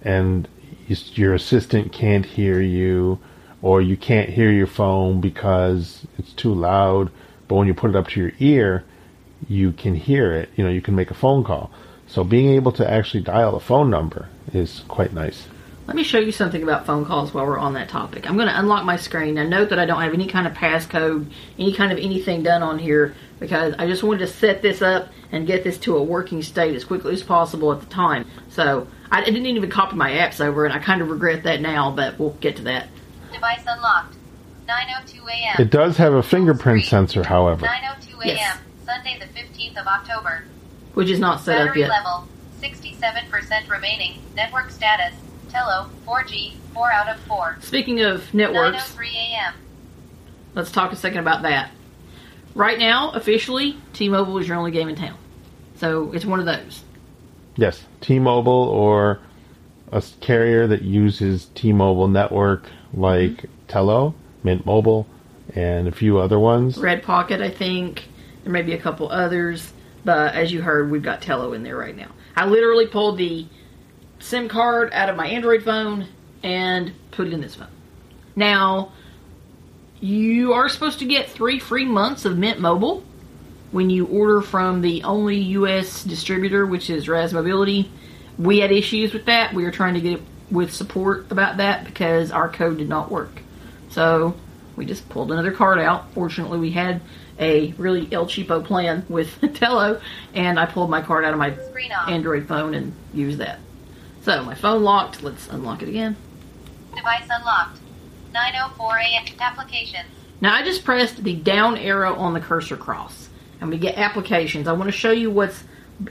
and 0.00 0.46
you, 0.86 0.94
your 1.14 1.34
assistant 1.34 1.92
can't 1.92 2.24
hear 2.24 2.60
you 2.60 3.18
or 3.62 3.82
you 3.82 3.96
can't 3.96 4.28
hear 4.28 4.52
your 4.52 4.68
phone 4.68 5.20
because 5.20 6.06
it's 6.18 6.32
too 6.34 6.54
loud, 6.54 7.10
but 7.48 7.56
when 7.56 7.66
you 7.66 7.74
put 7.74 7.90
it 7.90 7.96
up 7.96 8.06
to 8.10 8.20
your 8.20 8.30
ear, 8.38 8.84
you 9.48 9.72
can 9.72 9.96
hear 9.96 10.30
it. 10.30 10.50
You 10.54 10.62
know, 10.62 10.70
you 10.70 10.80
can 10.80 10.94
make 10.94 11.10
a 11.10 11.14
phone 11.14 11.42
call. 11.42 11.72
So 12.06 12.22
being 12.22 12.50
able 12.50 12.70
to 12.74 12.88
actually 12.88 13.24
dial 13.24 13.56
a 13.56 13.60
phone 13.60 13.90
number 13.90 14.28
is 14.52 14.84
quite 14.86 15.14
nice. 15.14 15.48
Let 15.86 15.94
me 15.94 16.02
show 16.02 16.18
you 16.18 16.32
something 16.32 16.64
about 16.64 16.84
phone 16.84 17.04
calls 17.04 17.32
while 17.32 17.46
we're 17.46 17.58
on 17.58 17.74
that 17.74 17.88
topic. 17.88 18.28
I'm 18.28 18.34
going 18.34 18.48
to 18.48 18.58
unlock 18.58 18.84
my 18.84 18.96
screen. 18.96 19.34
Now, 19.34 19.44
note 19.44 19.68
that 19.70 19.78
I 19.78 19.86
don't 19.86 20.02
have 20.02 20.14
any 20.14 20.26
kind 20.26 20.46
of 20.46 20.52
passcode, 20.52 21.30
any 21.60 21.72
kind 21.74 21.92
of 21.92 21.98
anything 21.98 22.42
done 22.42 22.62
on 22.62 22.80
here 22.80 23.14
because 23.38 23.74
I 23.78 23.86
just 23.86 24.02
wanted 24.02 24.20
to 24.20 24.26
set 24.26 24.62
this 24.62 24.82
up 24.82 25.08
and 25.30 25.46
get 25.46 25.62
this 25.62 25.78
to 25.78 25.96
a 25.96 26.02
working 26.02 26.42
state 26.42 26.74
as 26.74 26.84
quickly 26.84 27.12
as 27.12 27.22
possible 27.22 27.72
at 27.72 27.80
the 27.80 27.86
time. 27.86 28.26
So, 28.48 28.88
I 29.12 29.22
didn't 29.22 29.46
even 29.46 29.70
copy 29.70 29.94
my 29.94 30.10
apps 30.10 30.40
over, 30.40 30.64
and 30.64 30.74
I 30.74 30.80
kind 30.80 31.02
of 31.02 31.08
regret 31.08 31.44
that 31.44 31.60
now, 31.60 31.92
but 31.92 32.18
we'll 32.18 32.30
get 32.40 32.56
to 32.56 32.62
that. 32.64 32.88
Device 33.32 33.62
unlocked. 33.66 34.16
9:02 34.66 35.28
a.m. 35.28 35.56
It 35.60 35.70
does 35.70 35.96
have 35.98 36.14
a 36.14 36.22
fingerprint 36.22 36.84
sensor, 36.84 37.22
however. 37.22 37.64
9:02 37.64 38.12
a.m. 38.24 38.26
Yes. 38.26 38.58
Sunday 38.84 39.18
the 39.20 39.26
15th 39.26 39.80
of 39.80 39.86
October. 39.86 40.44
Which 40.94 41.10
is 41.10 41.20
not 41.20 41.40
set 41.40 41.60
up 41.60 41.68
Battery 41.68 41.82
yet. 41.82 41.90
level 41.90 42.26
67% 42.60 43.68
remaining. 43.68 44.22
Network 44.34 44.70
status 44.70 45.14
Tello 45.56 45.88
4G 46.06 46.52
4 46.74 46.92
out 46.92 47.08
of 47.08 47.18
4. 47.22 47.56
Speaking 47.60 48.02
of 48.02 48.34
networks, 48.34 48.94
9:03 48.94 49.14
a.m. 49.14 49.54
let's 50.54 50.70
talk 50.70 50.92
a 50.92 50.96
second 50.96 51.20
about 51.20 51.42
that. 51.42 51.70
Right 52.54 52.78
now, 52.78 53.10
officially, 53.12 53.78
T-Mobile 53.94 54.36
is 54.36 54.48
your 54.48 54.58
only 54.58 54.70
game 54.70 54.90
in 54.90 54.96
town. 54.96 55.16
So, 55.76 56.12
it's 56.12 56.26
one 56.26 56.40
of 56.40 56.46
those. 56.46 56.84
Yes, 57.56 57.84
T-Mobile 58.02 58.52
or 58.52 59.20
a 59.92 60.02
carrier 60.20 60.66
that 60.66 60.82
uses 60.82 61.46
T-Mobile 61.54 62.08
network 62.08 62.64
like 62.92 63.46
Tello, 63.66 64.14
Mint 64.42 64.66
Mobile, 64.66 65.06
and 65.54 65.88
a 65.88 65.92
few 65.92 66.18
other 66.18 66.38
ones. 66.38 66.76
Red 66.76 67.02
Pocket, 67.02 67.40
I 67.40 67.48
think. 67.50 68.08
There 68.44 68.52
may 68.52 68.62
be 68.62 68.74
a 68.74 68.78
couple 68.78 69.10
others, 69.10 69.72
but 70.04 70.34
as 70.34 70.52
you 70.52 70.60
heard, 70.60 70.90
we've 70.90 71.02
got 71.02 71.22
Tello 71.22 71.54
in 71.54 71.62
there 71.62 71.78
right 71.78 71.96
now. 71.96 72.10
I 72.36 72.44
literally 72.44 72.86
pulled 72.86 73.16
the 73.16 73.46
SIM 74.26 74.48
card 74.48 74.92
out 74.92 75.08
of 75.08 75.16
my 75.16 75.26
Android 75.26 75.62
phone 75.62 76.08
and 76.42 76.92
put 77.10 77.26
it 77.26 77.32
in 77.32 77.40
this 77.40 77.54
phone. 77.54 77.68
Now, 78.34 78.92
you 80.00 80.52
are 80.52 80.68
supposed 80.68 80.98
to 80.98 81.06
get 81.06 81.30
three 81.30 81.58
free 81.58 81.84
months 81.84 82.24
of 82.24 82.36
Mint 82.36 82.60
Mobile 82.60 83.02
when 83.70 83.90
you 83.90 84.06
order 84.06 84.40
from 84.40 84.80
the 84.80 85.02
only 85.04 85.36
U.S. 85.36 86.04
distributor, 86.04 86.64
which 86.66 86.88
is 86.88 87.08
Raz 87.08 87.32
Mobility, 87.32 87.90
we 88.38 88.58
had 88.58 88.70
issues 88.72 89.12
with 89.12 89.26
that. 89.26 89.54
We 89.54 89.64
were 89.64 89.70
trying 89.70 89.94
to 89.94 90.00
get 90.00 90.20
with 90.50 90.72
support 90.72 91.30
about 91.30 91.56
that 91.58 91.84
because 91.84 92.30
our 92.30 92.48
code 92.48 92.78
did 92.78 92.88
not 92.88 93.10
work. 93.10 93.42
So 93.90 94.34
we 94.76 94.86
just 94.86 95.08
pulled 95.08 95.32
another 95.32 95.52
card 95.52 95.78
out. 95.78 96.12
Fortunately, 96.12 96.58
we 96.58 96.70
had 96.70 97.00
a 97.38 97.72
really 97.72 98.08
El 98.12 98.26
Cheapo 98.26 98.64
plan 98.64 99.04
with 99.08 99.40
Tello, 99.54 100.00
and 100.34 100.58
I 100.58 100.66
pulled 100.66 100.90
my 100.90 101.02
card 101.02 101.24
out 101.24 101.32
of 101.32 101.38
my 101.38 101.50
Android 102.08 102.46
phone 102.46 102.74
and 102.74 102.92
used 103.12 103.38
that. 103.38 103.58
So 104.26 104.42
my 104.42 104.56
phone 104.56 104.82
locked. 104.82 105.22
Let's 105.22 105.46
unlock 105.50 105.82
it 105.82 105.88
again. 105.88 106.16
Device 106.96 107.28
unlocked. 107.30 107.78
9:04 108.34 109.00
a.m. 109.00 109.24
Applications. 109.40 110.08
Now 110.40 110.52
I 110.52 110.64
just 110.64 110.82
pressed 110.84 111.22
the 111.22 111.36
down 111.36 111.78
arrow 111.78 112.12
on 112.16 112.34
the 112.34 112.40
cursor 112.40 112.76
cross, 112.76 113.28
and 113.60 113.70
we 113.70 113.78
get 113.78 113.96
applications. 113.96 114.66
I 114.66 114.72
want 114.72 114.88
to 114.88 114.92
show 114.98 115.12
you 115.12 115.30
what's 115.30 115.62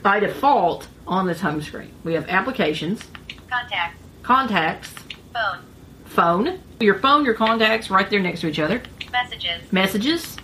by 0.01 0.21
default 0.21 0.87
on 1.05 1.27
this 1.27 1.41
home 1.41 1.61
screen. 1.61 1.91
We 2.05 2.13
have 2.13 2.25
applications, 2.29 3.01
Contacts. 3.49 3.99
contacts, 4.23 4.93
Phone. 5.33 5.59
phone, 6.05 6.59
your 6.79 6.95
phone, 6.99 7.25
your 7.25 7.33
contacts 7.33 7.89
right 7.89 8.09
there 8.09 8.21
next 8.21 8.39
to 8.39 8.47
each 8.47 8.59
other, 8.59 8.81
Messages. 9.11 9.73
messages, 9.73 10.37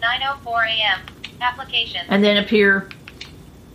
9:04 0.00 0.66
a.m. 0.66 1.00
Applications. 1.42 2.06
and 2.08 2.24
then 2.24 2.38
appear 2.38 2.88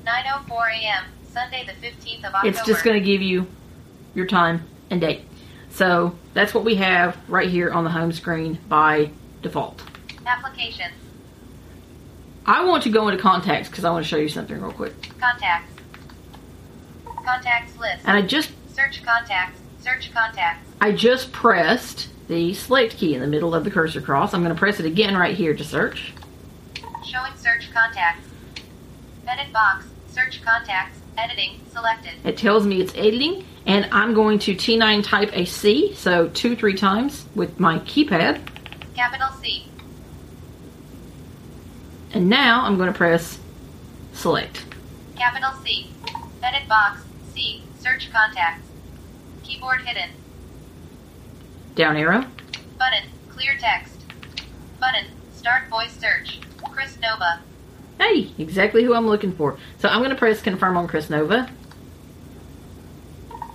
9:04 0.07 0.71
a.m. 0.73 1.03
Sunday 1.31 1.65
the 1.65 1.87
15th 1.87 2.19
of 2.19 2.33
October. 2.33 2.47
it's 2.47 2.65
just 2.65 2.83
going 2.83 2.99
to 2.99 3.05
give 3.05 3.21
you 3.21 3.47
your 4.13 4.25
time 4.25 4.63
and 4.89 5.01
date. 5.01 5.21
So 5.69 6.15
that's 6.33 6.53
what 6.53 6.63
we 6.63 6.75
have 6.75 7.17
right 7.27 7.49
here 7.49 7.71
on 7.71 7.83
the 7.83 7.91
home 7.91 8.11
screen 8.11 8.59
by 8.67 9.11
default. 9.41 9.83
Applications. 10.25 10.93
I 12.45 12.63
want 12.65 12.83
to 12.83 12.89
go 12.89 13.07
into 13.07 13.21
contacts 13.21 13.69
because 13.69 13.83
I 13.85 13.91
want 13.91 14.05
to 14.05 14.09
show 14.09 14.17
you 14.17 14.29
something 14.29 14.59
real 14.59 14.71
quick. 14.71 14.93
Contacts. 15.19 15.73
Contacts 17.25 17.77
list. 17.77 18.03
And 18.05 18.17
I 18.17 18.21
just 18.21 18.51
Search 18.77 19.03
contacts. 19.03 19.59
Search 19.81 20.13
contacts. 20.13 20.69
I 20.79 20.91
just 20.91 21.31
pressed 21.31 22.09
the 22.27 22.53
select 22.53 22.95
key 22.95 23.15
in 23.15 23.21
the 23.21 23.27
middle 23.27 23.55
of 23.55 23.63
the 23.63 23.71
cursor 23.71 24.01
cross. 24.01 24.35
I'm 24.35 24.43
going 24.43 24.53
to 24.53 24.59
press 24.59 24.79
it 24.79 24.85
again 24.85 25.17
right 25.17 25.35
here 25.35 25.55
to 25.55 25.63
search. 25.63 26.13
Showing 27.03 27.31
search 27.37 27.71
contacts. 27.73 28.27
Edit 29.27 29.51
box. 29.51 29.87
Search 30.11 30.43
contacts. 30.43 30.99
Editing. 31.17 31.59
Selected. 31.71 32.13
It 32.23 32.37
tells 32.37 32.65
me 32.65 32.81
it's 32.81 32.93
editing, 32.95 33.43
and 33.65 33.87
I'm 33.91 34.13
going 34.13 34.39
to 34.39 34.53
T9 34.55 35.03
type 35.03 35.29
a 35.33 35.45
C, 35.45 35.93
so 35.95 36.27
two, 36.29 36.55
three 36.55 36.75
times 36.75 37.25
with 37.35 37.59
my 37.59 37.79
keypad. 37.79 38.41
Capital 38.95 39.29
C. 39.41 39.67
And 42.13 42.29
now 42.29 42.63
I'm 42.63 42.77
going 42.77 42.91
to 42.91 42.97
press 42.97 43.39
select. 44.13 44.65
Capital 45.15 45.51
C. 45.63 45.89
Edit 46.43 46.67
box. 46.67 47.01
C. 47.33 47.63
Search 47.79 48.11
contacts. 48.11 48.67
Keyboard 49.43 49.81
hidden. 49.81 50.09
Down 51.75 51.97
arrow. 51.97 52.25
Button. 52.77 53.03
Clear 53.29 53.57
text. 53.59 53.99
Button. 54.79 55.05
Start 55.35 55.67
voice 55.69 55.95
search. 55.99 56.39
Chris 56.71 56.97
Nova. 56.99 57.41
Hey, 57.99 58.31
exactly 58.37 58.83
who 58.83 58.93
I'm 58.93 59.07
looking 59.07 59.33
for. 59.33 59.57
So 59.79 59.89
I'm 59.89 59.99
going 59.99 60.11
to 60.11 60.15
press 60.15 60.41
confirm 60.41 60.77
on 60.77 60.87
Chris 60.87 61.09
Nova. 61.09 61.49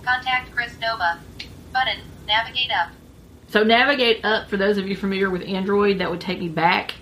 Contact 0.03 0.51
Chris 0.53 0.77
Nova. 0.79 1.19
Button. 1.71 1.99
Navigate 2.27 2.71
up. 2.71 2.89
So 3.49 3.63
navigate 3.63 4.25
up 4.25 4.49
for 4.49 4.57
those 4.57 4.77
of 4.77 4.87
you 4.87 4.95
familiar 4.95 5.29
with 5.29 5.43
Android, 5.43 5.99
that 5.99 6.09
would 6.09 6.21
take 6.21 6.39
me 6.39 6.49
back. 6.49 6.95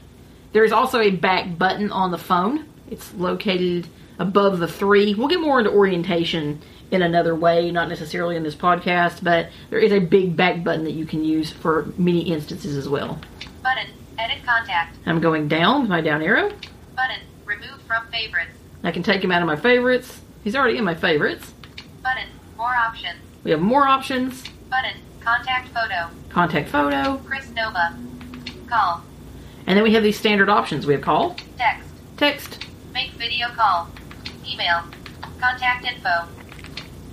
There's 0.53 0.71
also 0.71 0.99
a 0.99 1.11
back 1.11 1.57
button 1.57 1.91
on 1.91 2.11
the 2.11 2.17
phone. 2.17 2.67
It's 2.89 3.13
located 3.13 3.87
above 4.19 4.59
the 4.59 4.67
three. 4.67 5.15
We'll 5.15 5.29
get 5.29 5.39
more 5.39 5.59
into 5.59 5.71
orientation 5.71 6.61
in 6.91 7.01
another 7.01 7.33
way, 7.33 7.71
not 7.71 7.87
necessarily 7.87 8.35
in 8.35 8.43
this 8.43 8.55
podcast, 8.55 9.23
but 9.23 9.49
there 9.69 9.79
is 9.79 9.93
a 9.93 9.99
big 9.99 10.35
back 10.35 10.63
button 10.63 10.83
that 10.83 10.91
you 10.91 11.05
can 11.05 11.23
use 11.23 11.49
for 11.49 11.87
many 11.97 12.21
instances 12.21 12.75
as 12.75 12.87
well. 12.89 13.19
Button. 13.63 13.87
Edit 14.19 14.43
contact. 14.45 14.97
I'm 15.05 15.19
going 15.19 15.47
down 15.47 15.81
with 15.81 15.89
my 15.89 16.01
down 16.01 16.21
arrow. 16.21 16.49
Button. 16.95 17.21
Remove 17.51 17.81
from 17.81 18.07
favorites. 18.07 18.51
I 18.81 18.91
can 18.91 19.03
take 19.03 19.21
him 19.21 19.29
out 19.29 19.41
of 19.41 19.45
my 19.45 19.57
favorites. 19.57 20.21
He's 20.41 20.55
already 20.55 20.77
in 20.77 20.85
my 20.85 20.95
favorites. 20.95 21.53
Button. 22.01 22.29
More 22.55 22.73
options. 22.73 23.19
We 23.43 23.51
have 23.51 23.59
more 23.59 23.85
options. 23.85 24.43
Button. 24.69 25.01
Contact 25.19 25.67
photo. 25.67 26.09
Contact 26.29 26.69
photo. 26.69 27.17
Chris 27.17 27.49
Nova. 27.49 27.97
Call. 28.69 29.03
And 29.67 29.75
then 29.75 29.83
we 29.83 29.93
have 29.95 30.01
these 30.01 30.17
standard 30.17 30.47
options. 30.47 30.87
We 30.87 30.93
have 30.93 31.01
call, 31.01 31.35
Text. 31.57 31.89
text, 32.15 32.65
Make 32.93 33.11
video 33.11 33.49
call. 33.49 33.89
Email. 34.49 34.83
Contact 35.41 35.83
info. 35.85 36.29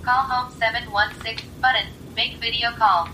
Call 0.03 0.23
home 0.23 0.53
716. 0.57 1.49
Button. 1.59 1.87
Make 2.15 2.37
video 2.37 2.71
call. 2.77 3.09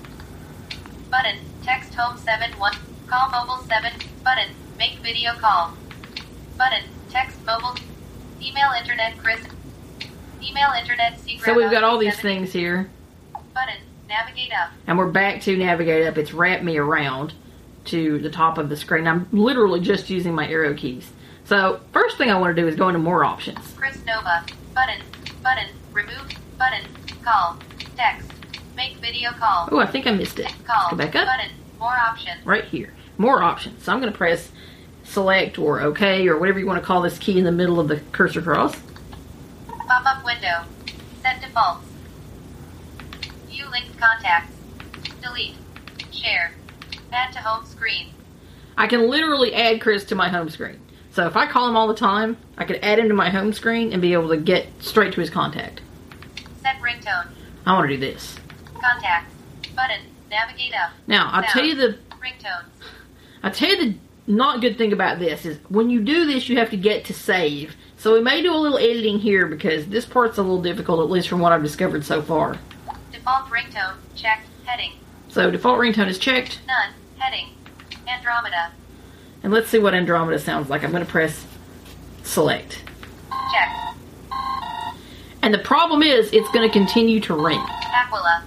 Button. 1.09 1.39
Text 1.63 1.95
home 1.95 2.19
71. 2.19 2.73
Call 3.07 3.29
mobile 3.31 3.65
7. 3.65 3.93
Button. 4.23 4.51
Make 4.77 4.99
video 4.99 5.33
call. 5.33 5.73
Button. 6.55 6.83
Text 7.15 7.37
mobile. 7.45 7.73
Email 8.41 8.71
internet 8.77 9.17
Chris. 9.17 9.39
Email 10.43 10.71
internet 10.77 11.17
secret. 11.21 11.45
So 11.45 11.53
we've 11.53 11.71
got 11.71 11.81
all 11.81 11.97
these 11.97 12.19
things 12.19 12.51
here. 12.51 12.89
Button. 13.53 13.77
Navigate 14.09 14.51
up. 14.51 14.71
And 14.85 14.97
we're 14.97 15.09
back 15.09 15.39
to 15.43 15.55
navigate 15.55 16.05
up. 16.05 16.17
It's 16.17 16.33
wrapped 16.33 16.65
me 16.65 16.75
around 16.75 17.33
to 17.85 18.19
the 18.19 18.29
top 18.29 18.57
of 18.57 18.67
the 18.67 18.75
screen. 18.75 19.07
I'm 19.07 19.29
literally 19.31 19.79
just 19.79 20.09
using 20.09 20.35
my 20.35 20.45
arrow 20.45 20.73
keys. 20.73 21.09
So 21.45 21.79
first 21.93 22.17
thing 22.17 22.29
I 22.29 22.37
want 22.37 22.53
to 22.53 22.61
do 22.61 22.67
is 22.67 22.75
go 22.75 22.89
into 22.89 22.99
more 22.99 23.23
options. 23.23 23.59
Chris 23.77 23.97
Nova. 24.05 24.45
Button. 24.73 25.01
Button. 25.41 25.69
Remove. 25.93 26.27
Button. 26.57 26.83
Call. 27.23 27.57
Text. 27.95 28.29
Make 28.75 28.97
video 28.97 29.31
call. 29.31 29.69
Oh, 29.71 29.79
I 29.79 29.85
think 29.85 30.05
I 30.05 30.11
missed 30.11 30.37
it. 30.39 30.53
Call. 30.65 30.75
Let's 30.79 30.91
go 30.91 30.97
back 30.97 31.15
up. 31.15 31.27
Button. 31.27 31.51
More 31.79 31.95
options. 31.95 32.45
Right 32.45 32.65
here. 32.65 32.91
More 33.17 33.41
options. 33.41 33.85
So 33.85 33.93
I'm 33.93 34.01
going 34.01 34.11
to 34.11 34.17
press 34.17 34.51
select 35.05 35.57
or 35.57 35.81
OK 35.81 36.27
or 36.27 36.37
whatever 36.37 36.59
you 36.59 36.65
want 36.65 36.81
to 36.81 36.85
call 36.85 37.01
this 37.01 37.17
key 37.17 37.37
in 37.37 37.45
the 37.45 37.51
middle 37.51 37.79
of 37.79 37.87
the 37.87 38.01
cursor 38.11 38.41
cross. 38.41 38.75
Pop-up 39.67 40.25
window. 40.25 40.63
Set 41.21 41.41
defaults. 41.41 41.85
View 43.47 43.69
linked 43.69 43.97
contacts. 43.97 44.53
Delete. 45.21 45.55
Share. 46.11 46.53
Add 47.11 47.31
to 47.33 47.39
home 47.39 47.65
screen. 47.65 48.09
I 48.77 48.87
can 48.87 49.09
literally 49.09 49.53
add 49.53 49.79
Chris 49.79 50.03
to 50.05 50.15
my 50.15 50.27
home 50.27 50.49
screen. 50.49 50.79
So 51.11 51.25
if 51.27 51.37
I 51.37 51.47
call 51.47 51.69
him 51.69 51.77
all 51.77 51.87
the 51.87 51.95
time, 51.95 52.35
I 52.57 52.65
could 52.65 52.79
add 52.83 52.99
him 52.99 53.07
to 53.07 53.13
my 53.13 53.29
home 53.29 53.53
screen 53.53 53.93
and 53.93 54.01
be 54.01 54.11
able 54.11 54.27
to 54.29 54.37
get 54.37 54.67
straight 54.79 55.13
to 55.13 55.21
his 55.21 55.29
contact. 55.29 55.81
Set 56.61 56.75
ringtone. 56.81 57.29
I 57.65 57.73
want 57.73 57.89
to 57.89 57.95
do 57.95 58.01
this. 58.01 58.35
Contacts. 58.73 59.33
Button. 59.75 60.01
Navigate 60.29 60.73
up. 60.73 60.91
Now, 61.07 61.29
I'll 61.31 61.43
tell 61.43 61.63
you 61.63 61.75
the 61.75 61.97
Ringtones. 62.19 62.65
I'll 63.43 63.51
tell 63.51 63.69
you 63.69 63.77
the 63.77 63.95
not 64.27 64.61
good 64.61 64.77
thing 64.77 64.91
about 64.93 65.19
this 65.19 65.45
is 65.45 65.57
when 65.69 65.89
you 65.89 66.01
do 66.01 66.25
this, 66.25 66.49
you 66.49 66.57
have 66.57 66.69
to 66.71 66.77
get 66.77 67.05
to 67.05 67.13
save. 67.13 67.75
So 67.97 68.13
we 68.13 68.21
may 68.21 68.41
do 68.41 68.53
a 68.53 68.57
little 68.57 68.77
editing 68.77 69.19
here 69.19 69.47
because 69.47 69.87
this 69.87 70.05
part's 70.05 70.37
a 70.37 70.41
little 70.41 70.61
difficult, 70.61 70.99
at 71.01 71.09
least 71.09 71.27
from 71.29 71.39
what 71.39 71.51
I've 71.51 71.63
discovered 71.63 72.03
so 72.03 72.21
far. 72.21 72.57
Default 73.11 73.45
ringtone. 73.49 73.95
Checked. 74.15 74.47
Heading. 74.65 74.93
So 75.29 75.51
default 75.51 75.79
ringtone 75.79 76.07
is 76.07 76.17
checked, 76.17 76.59
None. 76.67 76.93
Heading. 77.17 77.49
Andromeda. 78.07 78.71
and 79.43 79.51
let's 79.53 79.69
see 79.69 79.79
what 79.79 79.93
Andromeda 79.93 80.39
sounds 80.39 80.69
like. 80.69 80.83
I'm 80.83 80.91
going 80.91 81.05
to 81.05 81.11
press 81.11 81.45
select. 82.23 82.83
Check. 83.53 83.69
And 85.43 85.53
the 85.53 85.59
problem 85.59 86.01
is, 86.01 86.31
it's 86.33 86.49
going 86.49 86.67
to 86.67 86.73
continue 86.73 87.19
to 87.21 87.35
ring. 87.35 87.59
Aquila. 87.59 88.43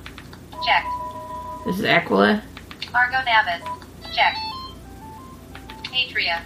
Checked. 0.65 0.89
This 1.67 1.79
is 1.79 1.85
Aquila. 1.85 2.43
Argo 2.95 3.19
Navis. 3.25 3.65
Checked. 4.15 4.39
Atria. 5.93 6.43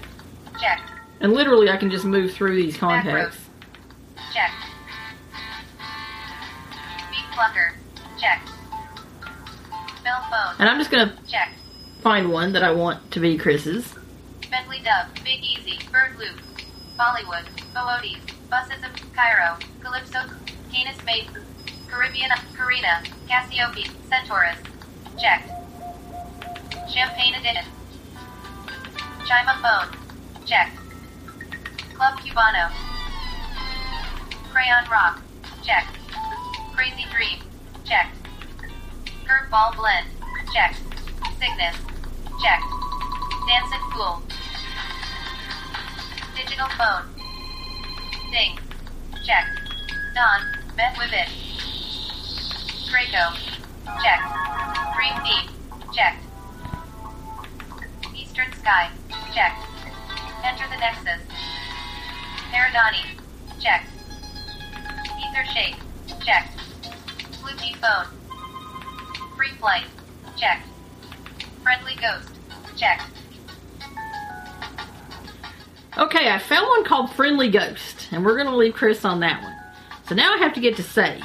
Checked. 0.61 0.91
And 1.21 1.33
literally, 1.33 1.71
I 1.71 1.77
can 1.77 1.91
just 1.91 2.05
move 2.05 2.33
through 2.33 2.57
these 2.57 2.77
contacts. 2.77 3.37
Checked. 4.33 4.55
Beat 7.11 7.25
Plucker. 7.33 7.75
Checked. 8.21 8.49
Bell 10.03 10.27
phone. 10.31 10.57
And 10.59 10.69
I'm 10.69 10.79
just 10.79 10.91
going 10.91 11.09
to 11.09 11.15
Checked. 11.31 11.55
find 12.03 12.31
one 12.33 12.53
that 12.53 12.63
I 12.65 12.73
want 12.73 13.11
to 13.13 13.21
be 13.21 13.39
Chris's. 13.39 13.95
Bentley 14.51 14.81
Dubs. 14.85 15.21
Big 15.23 15.41
Easy. 15.43 15.79
Bird 15.91 16.19
Loop. 16.19 16.41
Bollywood. 16.99 17.45
Bootes. 17.73 18.21
Buses 18.51 18.85
of 18.85 19.15
Cairo. 19.15 19.57
Calypso. 19.83 20.19
Canis 20.73 21.03
Maid. 21.05 21.29
Caribbean. 21.89 22.31
Carina. 22.55 23.03
Cassiope. 23.29 23.89
Centaurus. 24.09 24.59
Checked. 25.21 25.49
Champagne 26.93 27.35
Edition. 27.35 27.65
Chima 29.27 29.55
Phone. 29.63 29.97
Checked. 30.45 30.77
Club 31.95 32.19
Cubano. 32.19 32.73
Crayon 34.51 34.85
Rock. 34.91 35.23
Check. 35.63 35.87
Crazy 36.75 37.07
Dream. 37.13 37.39
Checked. 37.85 38.17
Curveball 39.25 39.77
Blend. 39.77 40.09
Check. 40.53 40.75
Cygnus. 41.39 41.77
Checked. 42.43 42.65
Dancing 43.47 43.85
Fool. 43.93 44.23
Digital 46.35 46.69
phone. 46.77 47.05
Ding. 48.33 48.59
Check. 49.25 49.47
Don. 50.15 50.41
Met 50.77 50.99
with 50.99 51.13
it. 51.13 51.29
Draco. 52.91 53.37
Check. 54.03 54.21
Green 54.97 55.15
Deep. 55.23 55.51
Checked. 55.95 56.22
Sky. 58.55 58.91
Checked. 59.35 59.65
Enter 60.45 60.65
the 60.69 60.77
Nexus. 60.77 61.21
Paradani. 62.51 63.19
Checked. 63.61 63.89
Ether 65.21 65.45
Shake. 65.53 65.77
Checked. 66.25 66.59
Loopy 67.45 67.75
Phone. 67.75 68.07
Free 69.37 69.53
Flight. 69.61 69.85
Checked. 70.37 70.67
Friendly 71.63 71.97
Ghost. 71.97 72.31
Checked. 72.77 73.05
Okay, 75.99 76.31
I 76.31 76.39
found 76.39 76.69
one 76.69 76.85
called 76.85 77.13
Friendly 77.13 77.51
Ghost, 77.51 78.09
and 78.13 78.25
we're 78.25 78.37
gonna 78.37 78.57
leave 78.57 78.75
Chris 78.75 79.05
on 79.05 79.21
that 79.21 79.43
one. 79.43 79.55
So 80.09 80.15
now 80.15 80.35
I 80.35 80.39
have 80.39 80.55
to 80.55 80.61
get 80.61 80.77
to 80.77 80.83
save. 80.83 81.23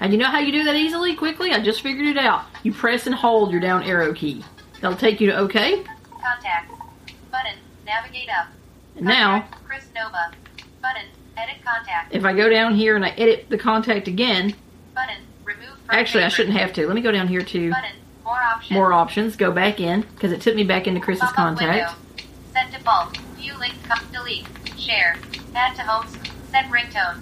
And 0.00 0.12
you 0.12 0.18
know 0.18 0.26
how 0.26 0.38
you 0.38 0.52
do 0.52 0.64
that 0.64 0.76
easily, 0.76 1.14
quickly? 1.16 1.52
I 1.52 1.60
just 1.62 1.80
figured 1.80 2.06
it 2.06 2.18
out. 2.18 2.44
You 2.62 2.72
press 2.72 3.06
and 3.06 3.14
hold 3.14 3.50
your 3.50 3.60
down 3.60 3.82
arrow 3.82 4.12
key. 4.12 4.44
That'll 4.80 4.96
take 4.96 5.20
you 5.20 5.28
to 5.28 5.36
OK. 5.38 5.82
Contact. 6.22 6.70
Button. 7.30 7.54
Navigate 7.86 8.28
up. 8.28 8.48
And 8.96 9.06
now, 9.06 9.48
Chris 9.66 9.86
Nova. 9.94 10.32
Button. 10.82 11.06
Edit 11.36 11.56
contact. 11.64 12.14
if 12.14 12.24
I 12.24 12.32
go 12.32 12.48
down 12.48 12.74
here 12.74 12.96
and 12.96 13.04
I 13.04 13.10
edit 13.10 13.46
the 13.50 13.58
contact 13.58 14.08
again, 14.08 14.54
Button. 14.94 15.18
Remove 15.44 15.68
from 15.84 15.94
actually 15.94 16.24
I 16.24 16.28
shouldn't 16.28 16.56
have 16.56 16.72
to. 16.74 16.86
Let 16.86 16.94
me 16.96 17.02
go 17.02 17.12
down 17.12 17.28
here 17.28 17.42
to 17.42 17.70
Button. 17.70 17.90
More 18.24 18.40
options. 18.42 18.70
more 18.72 18.92
options, 18.92 19.36
go 19.36 19.52
back 19.52 19.78
in, 19.78 20.00
because 20.00 20.32
it 20.32 20.40
took 20.40 20.56
me 20.56 20.64
back 20.64 20.86
into 20.86 20.98
Chris's 21.00 21.30
contact. 21.32 21.94
window. 22.16 22.26
Set 22.52 22.72
default. 22.72 23.16
View 23.36 23.52
link. 23.58 23.74
Delete. 24.12 24.46
Share. 24.78 25.16
Add 25.54 25.76
to 25.76 25.82
home. 25.82 26.06
sc- 26.08 26.32
Set 26.50 26.64
ringtone. 26.70 27.20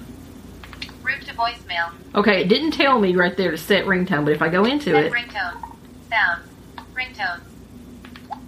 Route 1.05 1.27
to 1.27 1.35
voicemail. 1.35 1.93
Okay, 2.15 2.41
it 2.41 2.49
didn't 2.49 2.71
tell 2.73 2.99
me 2.99 3.15
right 3.15 3.37
there 3.37 3.51
to 3.51 3.59
set 3.59 3.85
ringtone, 3.85 4.25
but 4.25 4.33
if 4.33 4.43
I 4.43 4.49
go 4.49 4.65
into 4.65 4.93
Set 4.93 5.05
it, 5.05 5.13
ringtone. 5.13 5.77
Sounds. 6.09 6.49
Ringtones. 6.95 7.43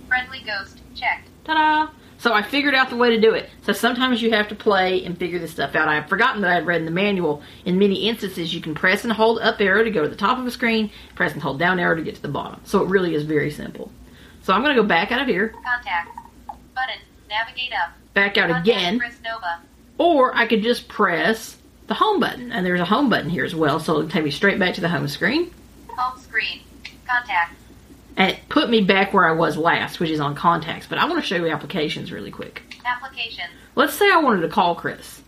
Friendly 0.09 0.43
ghost. 0.47 0.81
Checked. 0.95 1.29
ta-da! 1.45 1.93
So 2.19 2.33
I 2.33 2.43
figured 2.43 2.75
out 2.75 2.89
the 2.89 2.97
way 2.97 3.11
to 3.11 3.21
do 3.21 3.35
it. 3.35 3.51
So 3.63 3.73
sometimes 3.75 4.23
you 4.23 4.31
have 4.31 4.49
to 4.49 4.55
play 4.55 5.05
and 5.05 5.19
figure 5.19 5.39
this 5.39 5.51
stuff 5.51 5.75
out. 5.75 5.89
I 5.89 5.97
had 5.97 6.09
forgotten 6.09 6.41
that 6.41 6.51
I 6.51 6.55
had 6.55 6.67
read 6.67 6.81
in 6.81 6.87
the 6.87 6.91
manual. 6.91 7.43
In 7.67 7.79
many 7.79 8.09
instances, 8.09 8.55
you 8.55 8.63
can 8.63 8.75
press 8.75 9.05
and 9.05 9.13
hold 9.13 9.39
up 9.41 9.61
arrow 9.61 9.85
to 9.85 9.91
go 9.91 10.03
to 10.03 10.09
the 10.09 10.17
top 10.17 10.39
of 10.39 10.47
a 10.47 10.51
screen, 10.51 10.91
press 11.15 11.35
and 11.35 11.43
hold 11.43 11.59
down 11.59 11.79
arrow 11.79 11.95
to 11.95 12.03
get 12.03 12.15
to 12.15 12.23
the 12.23 12.29
bottom. 12.29 12.61
So 12.65 12.83
it 12.83 12.89
really 12.89 13.15
is 13.15 13.25
very 13.25 13.51
simple. 13.51 13.93
So 14.43 14.55
I'm 14.55 14.63
going 14.63 14.75
to 14.75 14.81
go 14.81 14.89
back 14.89 15.13
out 15.13 15.21
of 15.21 15.29
here, 15.29 15.49
Contacts. 15.63 16.19
Button. 16.75 17.01
Navigate 17.29 17.73
up. 17.73 17.93
back 18.15 18.39
out 18.39 18.49
Contact 18.49 18.67
again, 18.67 19.01
or 19.99 20.35
I 20.35 20.47
could 20.47 20.63
just 20.63 20.89
press 20.89 21.56
the 21.87 21.95
home 21.95 22.21
button. 22.21 22.53
And 22.53 22.65
there's 22.65 22.81
a 22.81 22.85
home 22.85 23.09
button 23.09 23.31
here 23.31 23.45
as 23.45 23.55
well, 23.55 23.81
so 23.81 23.99
it'll 23.99 24.11
take 24.11 24.25
me 24.25 24.31
straight 24.31 24.59
back 24.59 24.75
to 24.75 24.81
the 24.81 24.89
home 24.89 25.09
screen. 25.09 25.53
Home 25.89 26.19
screen. 26.21 26.61
Contacts. 27.07 27.57
And 28.17 28.33
it 28.33 28.49
put 28.49 28.71
me 28.71 28.81
back 28.81 29.13
where 29.13 29.29
I 29.29 29.33
was 29.33 29.57
last, 29.57 30.01
which 30.01 30.11
is 30.11 30.21
on 30.21 30.35
contacts. 30.35 30.87
But 30.87 30.99
I 30.99 31.05
want 31.07 31.21
to 31.21 31.27
show 31.27 31.37
you 31.37 31.49
applications 31.49 32.11
really 32.11 32.31
quick. 32.31 32.63
Applications. 32.85 33.51
Let's 33.75 33.95
say 33.95 34.11
I 34.11 34.17
wanted 34.17 34.41
to 34.41 34.49
call 34.49 34.75
Chris, 34.75 35.23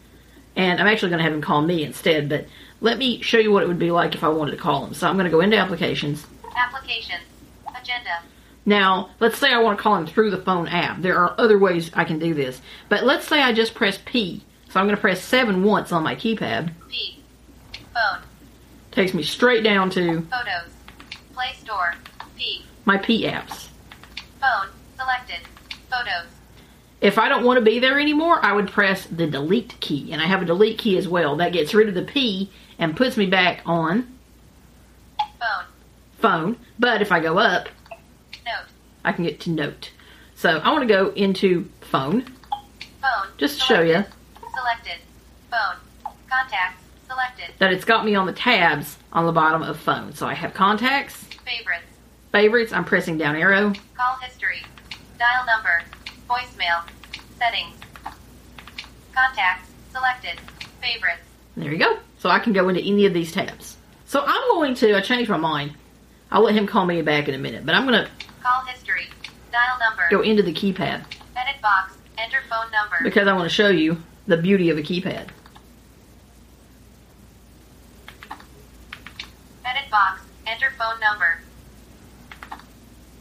and 0.57 0.81
I'm 0.81 0.87
actually 0.87 1.11
going 1.11 1.19
to 1.19 1.25
have 1.25 1.35
him 1.35 1.43
call 1.43 1.61
me 1.61 1.85
instead. 1.85 2.29
But 2.29 2.47
let 2.81 2.97
me 2.97 3.21
show 3.21 3.39
you 3.39 3.53
what 3.53 3.63
it 3.63 3.67
would 3.67 3.79
be 3.79 3.91
like 3.91 4.15
if 4.15 4.25
I 4.25 4.29
wanted 4.29 4.53
to 4.53 4.57
call 4.57 4.87
him. 4.87 4.95
So 4.95 5.07
I'm 5.07 5.17
going 5.17 5.27
to 5.27 5.31
go 5.31 5.41
into 5.41 5.59
applications. 5.59 6.27
Applications. 6.57 7.23
Agenda. 7.69 8.23
Now, 8.65 9.11
let's 9.21 9.39
say 9.39 9.53
I 9.53 9.59
want 9.59 9.79
to 9.79 9.83
call 9.83 9.97
him 9.97 10.07
through 10.07 10.31
the 10.31 10.43
phone 10.43 10.69
app. 10.69 11.01
There 11.01 11.19
are 11.19 11.35
other 11.39 11.59
ways 11.59 11.91
I 11.95 12.05
can 12.05 12.19
do 12.19 12.35
this. 12.35 12.61
But 12.89 13.05
let's 13.05 13.27
say 13.27 13.43
I 13.43 13.53
just 13.53 13.75
press 13.75 13.99
P. 14.05 14.43
So 14.71 14.79
I'm 14.81 14.87
going 14.87 14.97
to 14.97 15.01
press 15.01 15.23
7 15.23 15.63
once 15.65 15.93
on 15.93 16.03
my 16.03 16.15
keypad. 16.15 16.73
P. 16.91 17.23
Phone. 17.95 18.21
Takes 18.91 19.15
me 19.15 19.23
straight 19.23 19.63
down 19.65 19.91
to 19.91 20.21
Photos. 20.23 20.71
Play 21.35 21.53
Store. 21.61 21.95
P. 22.37 22.65
my 22.85 22.99
P 22.99 23.25
apps. 23.25 23.69
Phone. 24.41 24.69
Selected. 24.97 25.41
Photos. 25.91 26.27
If 27.01 27.17
I 27.19 27.29
don't 27.29 27.45
want 27.45 27.59
to 27.59 27.65
be 27.65 27.79
there 27.79 27.99
anymore, 27.99 28.45
I 28.45 28.53
would 28.53 28.69
press 28.69 29.07
the 29.07 29.27
delete 29.27 29.79
key. 29.81 30.13
And 30.13 30.21
I 30.21 30.27
have 30.27 30.43
a 30.43 30.45
delete 30.45 30.79
key 30.79 30.99
as 30.99 31.09
well. 31.09 31.37
That 31.37 31.53
gets 31.53 31.73
rid 31.73 31.89
of 31.89 31.95
the 31.95 32.03
P 32.03 32.51
and 32.79 32.97
puts 32.97 33.17
me 33.17 33.27
back 33.27 33.63
on 33.65 34.19
Phone. 35.19 35.65
phone. 36.19 36.57
But 36.79 37.01
if 37.01 37.13
I 37.13 37.21
go 37.21 37.39
up, 37.39 37.69
Note. 38.45 38.67
I 39.05 39.13
can 39.13 39.25
get 39.25 39.41
to 39.41 39.51
note. 39.51 39.93
So 40.35 40.59
I 40.59 40.71
want 40.71 40.83
to 40.83 40.93
go 40.93 41.11
into 41.11 41.69
phone, 41.81 42.23
Phone. 42.23 43.29
just 43.39 43.59
to 43.61 43.65
show 43.65 43.81
you 43.81 44.05
Selected. 44.55 45.01
Phone. 45.51 46.13
Contacts. 46.31 46.83
Selected. 47.09 47.55
that 47.59 47.73
it's 47.73 47.87
got 47.87 48.05
me 48.05 48.15
on 48.15 48.27
the 48.27 48.33
tabs 48.35 48.99
on 49.15 49.25
the 49.25 49.33
bottom 49.33 49.63
of 49.63 49.79
phone. 49.79 50.13
So 50.13 50.27
I 50.27 50.35
have 50.35 50.53
contacts, 50.53 51.15
Favorites. 51.47 51.87
favorites, 52.33 52.71
I'm 52.71 52.85
pressing 52.85 53.17
down 53.17 53.35
arrow, 53.35 53.73
Call 53.97 54.17
history. 54.23 54.63
Dial 55.19 55.47
number. 55.47 55.83
Voicemail. 56.29 56.83
Settings. 57.39 57.75
Contacts. 59.15 59.71
Selected. 59.91 60.39
Favorites. 60.83 61.23
There 61.57 61.73
you 61.73 61.79
go. 61.79 61.99
So 62.19 62.29
I 62.29 62.39
can 62.39 62.53
go 62.53 62.69
into 62.69 62.83
any 62.83 63.07
of 63.07 63.15
these 63.15 63.33
tabs. 63.33 63.77
So 64.07 64.23
I'm 64.27 64.49
going 64.51 64.75
to, 64.77 64.95
I 64.97 65.01
changed 65.01 65.31
my 65.31 65.37
mind. 65.39 65.73
I'll 66.31 66.43
let 66.43 66.55
him 66.55 66.67
call 66.67 66.85
me 66.85 67.01
back 67.03 67.27
in 67.29 67.35
a 67.35 67.39
minute, 67.39 67.65
but 67.65 67.75
I'm 67.75 67.87
going 67.87 68.05
to 68.05 68.11
Call 68.43 68.63
history. 68.67 69.07
Dial 69.51 69.79
number. 69.81 70.03
go 70.11 70.21
into 70.21 70.43
the 70.43 70.53
keypad 70.53 71.05
Edit 71.37 71.63
box. 71.63 71.95
Enter 72.19 72.39
phone 72.51 72.71
number. 72.71 72.97
because 73.03 73.27
I 73.27 73.33
want 73.33 73.49
to 73.49 73.55
show 73.55 73.69
you 73.69 73.97
the 74.29 74.37
beauty 74.37 74.71
of 74.71 74.79
a 74.79 74.83
keypad. 74.83 75.27
Edit 79.65 79.91
box. 79.91 80.23
Enter 80.47 80.71
phone 80.79 81.01
number. 81.01 81.41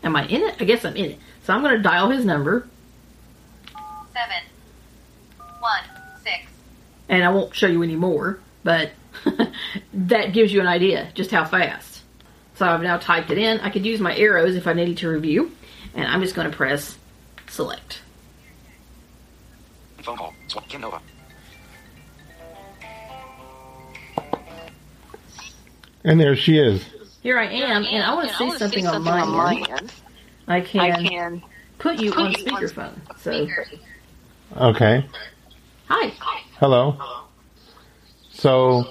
Am 0.03 0.15
I 0.15 0.25
in 0.27 0.41
it? 0.41 0.55
I 0.59 0.65
guess 0.65 0.85
I'm 0.85 0.95
in 0.95 1.11
it. 1.11 1.19
So 1.43 1.53
I'm 1.53 1.61
going 1.63 1.75
to 1.75 1.81
dial 1.81 2.09
his 2.09 2.25
number, 2.25 2.67
Seven. 4.13 4.43
One. 5.59 5.83
Six. 6.23 6.45
and 7.09 7.23
I 7.23 7.29
won't 7.29 7.55
show 7.55 7.67
you 7.67 7.83
any 7.83 7.95
more, 7.95 8.39
but 8.63 8.91
that 9.93 10.33
gives 10.33 10.51
you 10.51 10.59
an 10.59 10.67
idea 10.67 11.09
just 11.13 11.31
how 11.31 11.45
fast. 11.45 12.01
So 12.55 12.65
I've 12.67 12.81
now 12.81 12.97
typed 12.97 13.29
it 13.31 13.37
in. 13.37 13.59
I 13.59 13.69
could 13.69 13.85
use 13.85 13.99
my 14.01 14.15
arrows 14.17 14.55
if 14.55 14.65
I 14.67 14.73
needed 14.73 14.97
to 14.99 15.09
review, 15.09 15.51
and 15.93 16.05
I'm 16.07 16.21
just 16.21 16.35
going 16.35 16.49
to 16.49 16.55
press 16.55 16.97
select. 17.47 18.01
Phone 20.07 20.15
call. 20.15 20.33
Swap 20.47 20.69
Kim 20.69 20.79
Nova. 20.79 21.01
And 26.05 26.17
there 26.17 26.33
she 26.37 26.57
is. 26.57 26.85
Here 27.23 27.37
I 27.37 27.47
am, 27.47 27.83
and 27.83 28.01
I 28.01 28.13
want 28.13 28.29
to 28.29 28.35
see 28.37 28.51
something 28.51 28.87
on 28.87 29.03
my 29.03 29.65
end. 29.69 29.91
I 30.47 30.61
can, 30.61 30.79
I 30.79 31.03
can 31.03 31.43
put 31.77 31.99
you 31.99 32.13
put 32.13 32.19
on 32.21 32.31
you 32.31 32.37
on 32.37 32.61
speakerphone. 32.61 32.99
So, 33.17 33.47
Okay. 34.55 35.05
hi. 35.89 36.13
Hello. 36.61 36.97
So 38.31 38.85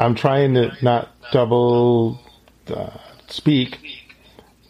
I'm 0.00 0.16
trying 0.16 0.54
to 0.54 0.72
not 0.82 1.10
double 1.30 2.20
uh, 2.66 2.98
speak, 3.28 3.78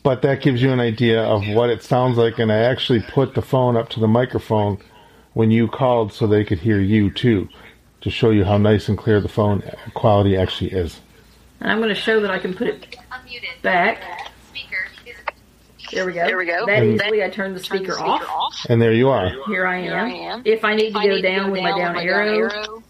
but 0.02 0.20
that 0.20 0.42
gives 0.42 0.60
you 0.60 0.70
an 0.70 0.80
idea 0.80 1.22
of 1.22 1.48
what 1.48 1.70
it 1.70 1.82
sounds 1.82 2.18
like. 2.18 2.38
And 2.38 2.52
I 2.52 2.58
actually 2.58 3.00
put 3.00 3.34
the 3.34 3.40
phone 3.40 3.74
up 3.74 3.88
to 3.90 4.00
the 4.00 4.08
microphone 4.08 4.76
when 5.34 5.50
you 5.50 5.68
called 5.68 6.12
so 6.12 6.26
they 6.26 6.44
could 6.44 6.58
hear 6.58 6.80
you 6.80 7.10
too, 7.10 7.48
to 8.00 8.10
show 8.10 8.30
you 8.30 8.44
how 8.44 8.58
nice 8.58 8.88
and 8.88 8.96
clear 8.98 9.20
the 9.20 9.28
phone 9.28 9.62
quality 9.94 10.36
actually 10.36 10.70
is. 10.72 11.00
And 11.60 11.70
I'm 11.70 11.78
going 11.78 11.88
to 11.88 11.94
show 11.94 12.20
that 12.20 12.30
I 12.30 12.38
can 12.38 12.54
put 12.54 12.68
it 12.68 12.96
Unmuted. 13.12 13.62
back. 13.62 14.30
Speaker 14.48 14.76
There 15.92 16.06
we 16.06 16.12
go. 16.12 16.24
There 16.26 16.36
we 16.38 16.46
go. 16.46 16.66
That 16.66 16.82
And- 16.82 16.94
easily, 16.94 17.22
I 17.24 17.28
turn 17.30 17.30
the 17.30 17.32
turn 17.32 17.54
the 17.54 17.60
speaker, 17.60 17.92
speaker 17.92 18.08
off. 18.08 18.22
off. 18.28 18.66
And 18.68 18.80
there 18.80 18.92
you 18.92 19.08
are. 19.08 19.30
Here 19.46 19.66
I 19.66 19.78
am. 19.78 19.82
Here 19.84 19.96
I 19.96 20.10
am. 20.32 20.42
If 20.44 20.64
I 20.64 20.74
need 20.76 20.86
If 20.88 20.92
to 20.94 20.98
I 21.00 21.02
go 21.06 21.14
need 21.16 21.22
to 21.22 21.28
down 21.28 21.46
go 21.46 21.52
with 21.52 21.62
my 21.62 21.78
down 21.78 21.94
with 21.96 22.04
arrow, 22.04 22.48
arrow, 22.50 22.82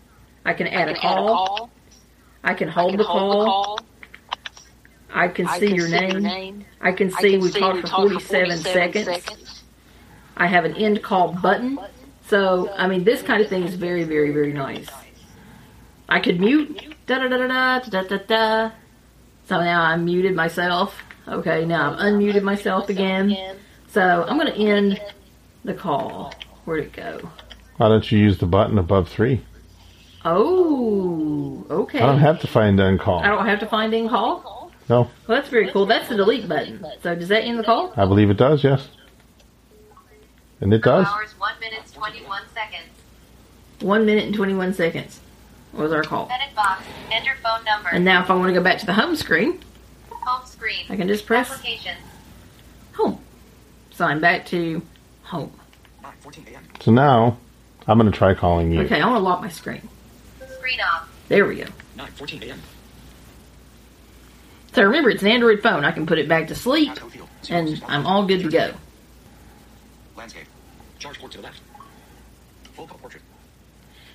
I 0.44 0.52
can 0.52 0.66
I 0.66 0.70
add 0.70 0.86
can 0.86 0.88
a 0.88 0.90
add 0.90 0.96
a 0.96 1.00
call. 1.00 1.26
call. 1.46 1.70
I 2.44 2.54
can 2.54 2.68
I 2.68 2.72
hold 2.72 2.90
can 2.90 2.98
the 2.98 3.04
hold 3.04 3.20
call. 3.32 3.40
the 3.40 3.46
call. 3.46 3.80
I 5.14 5.28
can 5.28 5.46
I 5.46 5.58
see 5.58 5.66
can 5.68 5.74
your 5.76 5.86
see 5.88 5.92
name. 5.98 6.10
your 6.10 6.20
name. 6.20 6.64
I 6.82 6.92
can 6.92 7.12
I 7.14 7.20
see 7.20 7.30
can 7.32 7.40
we 7.40 7.48
see 7.50 7.60
talked 7.60 7.74
we 7.76 7.80
for 7.82 7.86
talked 7.88 8.02
47, 8.22 8.58
seconds. 8.58 9.04
seconds. 9.04 9.62
I 10.36 10.46
have 10.46 10.64
an 10.64 10.76
end 10.76 11.02
call 11.02 11.32
button. 11.32 11.78
So, 12.28 12.70
I 12.76 12.86
mean, 12.86 13.04
this 13.04 13.22
kind 13.22 13.42
of 13.42 13.48
thing 13.48 13.64
is 13.64 13.74
very, 13.74 14.04
very, 14.04 14.30
very 14.32 14.52
nice. 14.52 14.88
I 16.08 16.20
could 16.20 16.40
mute. 16.40 16.94
Da 17.06 17.18
da 17.18 17.28
da 17.28 17.38
da 17.38 17.46
da 17.46 17.78
da 17.80 18.02
da 18.02 18.16
da. 18.18 18.70
So 19.46 19.60
now 19.62 19.82
I'm 19.82 20.04
muted 20.04 20.34
myself. 20.34 20.94
Okay, 21.26 21.64
now 21.64 21.92
I've 21.92 21.98
unmuted 21.98 22.42
myself 22.42 22.88
again. 22.88 23.36
So 23.88 24.24
I'm 24.28 24.38
going 24.38 24.52
to 24.52 24.58
end 24.58 25.00
the 25.64 25.74
call. 25.74 26.34
Where'd 26.64 26.84
it 26.84 26.92
go? 26.92 27.30
Why 27.78 27.88
don't 27.88 28.10
you 28.12 28.18
use 28.18 28.38
the 28.38 28.46
button 28.46 28.78
above 28.78 29.08
three? 29.08 29.42
Oh, 30.24 31.64
okay. 31.70 32.00
I 32.00 32.06
don't 32.06 32.18
have 32.18 32.40
to 32.40 32.46
find 32.46 32.78
end 32.80 33.00
call. 33.00 33.20
I 33.20 33.28
don't 33.28 33.46
have 33.46 33.60
to 33.60 33.66
find 33.66 33.94
end 33.94 34.10
call? 34.10 34.70
No, 34.88 35.02
Well, 35.26 35.38
that's 35.38 35.48
very 35.48 35.70
cool. 35.70 35.84
That's 35.86 36.08
the 36.08 36.16
delete 36.16 36.48
button. 36.48 36.84
So 37.02 37.14
does 37.14 37.28
that 37.28 37.44
end 37.44 37.58
the 37.58 37.64
call? 37.64 37.92
I 37.96 38.04
believe 38.06 38.30
it 38.30 38.36
does. 38.38 38.64
Yes. 38.64 38.88
And 40.60 40.72
it 40.72 40.82
does. 40.82 41.06
hours, 41.06 41.34
1 41.38 41.60
minutes, 41.60 41.77
21 41.98 42.42
seconds. 42.54 42.88
One 43.80 44.06
minute 44.06 44.24
and 44.24 44.34
21 44.34 44.74
seconds 44.74 45.20
was 45.72 45.92
our 45.92 46.02
call. 46.02 46.28
Edit 46.30 46.54
box. 46.54 46.82
Enter 47.10 47.34
phone 47.42 47.64
number. 47.64 47.88
And 47.90 48.04
now 48.04 48.22
if 48.22 48.30
I 48.30 48.34
want 48.34 48.48
to 48.48 48.54
go 48.54 48.62
back 48.62 48.78
to 48.78 48.86
the 48.86 48.92
home 48.94 49.16
screen, 49.16 49.60
Home 50.10 50.46
screen. 50.46 50.84
I 50.90 50.96
can 50.96 51.08
just 51.08 51.24
press 51.26 51.50
Applications. 51.50 51.96
home. 52.94 53.18
So 53.92 54.04
I'm 54.04 54.20
back 54.20 54.46
to 54.46 54.82
home. 55.22 55.52
9:14 56.02 56.52
a.m. 56.52 56.64
So 56.80 56.90
now 56.92 57.38
I'm 57.86 57.98
going 57.98 58.10
to 58.10 58.16
try 58.16 58.34
calling 58.34 58.70
you. 58.72 58.82
Okay, 58.82 59.00
I 59.00 59.06
want 59.06 59.16
to 59.16 59.24
lock 59.24 59.40
my 59.40 59.48
screen. 59.48 59.88
Screen 60.58 60.78
off. 60.80 61.08
There 61.28 61.46
we 61.46 61.56
go. 61.56 61.64
9:14 61.96 62.42
a.m. 62.48 62.60
So 64.74 64.82
remember, 64.82 65.10
it's 65.10 65.22
an 65.22 65.28
Android 65.28 65.62
phone. 65.62 65.84
I 65.84 65.92
can 65.92 66.06
put 66.06 66.18
it 66.18 66.28
back 66.28 66.48
to 66.48 66.54
sleep, 66.54 66.92
and 67.48 67.82
I'm 67.88 68.06
all 68.06 68.26
good 68.26 68.42
to 68.42 68.50
go. 68.50 68.72
Landscape. 70.16 70.46
Charge 70.98 71.18
port 71.18 71.32
to 71.32 71.38
the 71.38 71.44
left. 71.44 71.60
Full 72.78 72.86
color 72.86 73.00
portrait. 73.00 73.22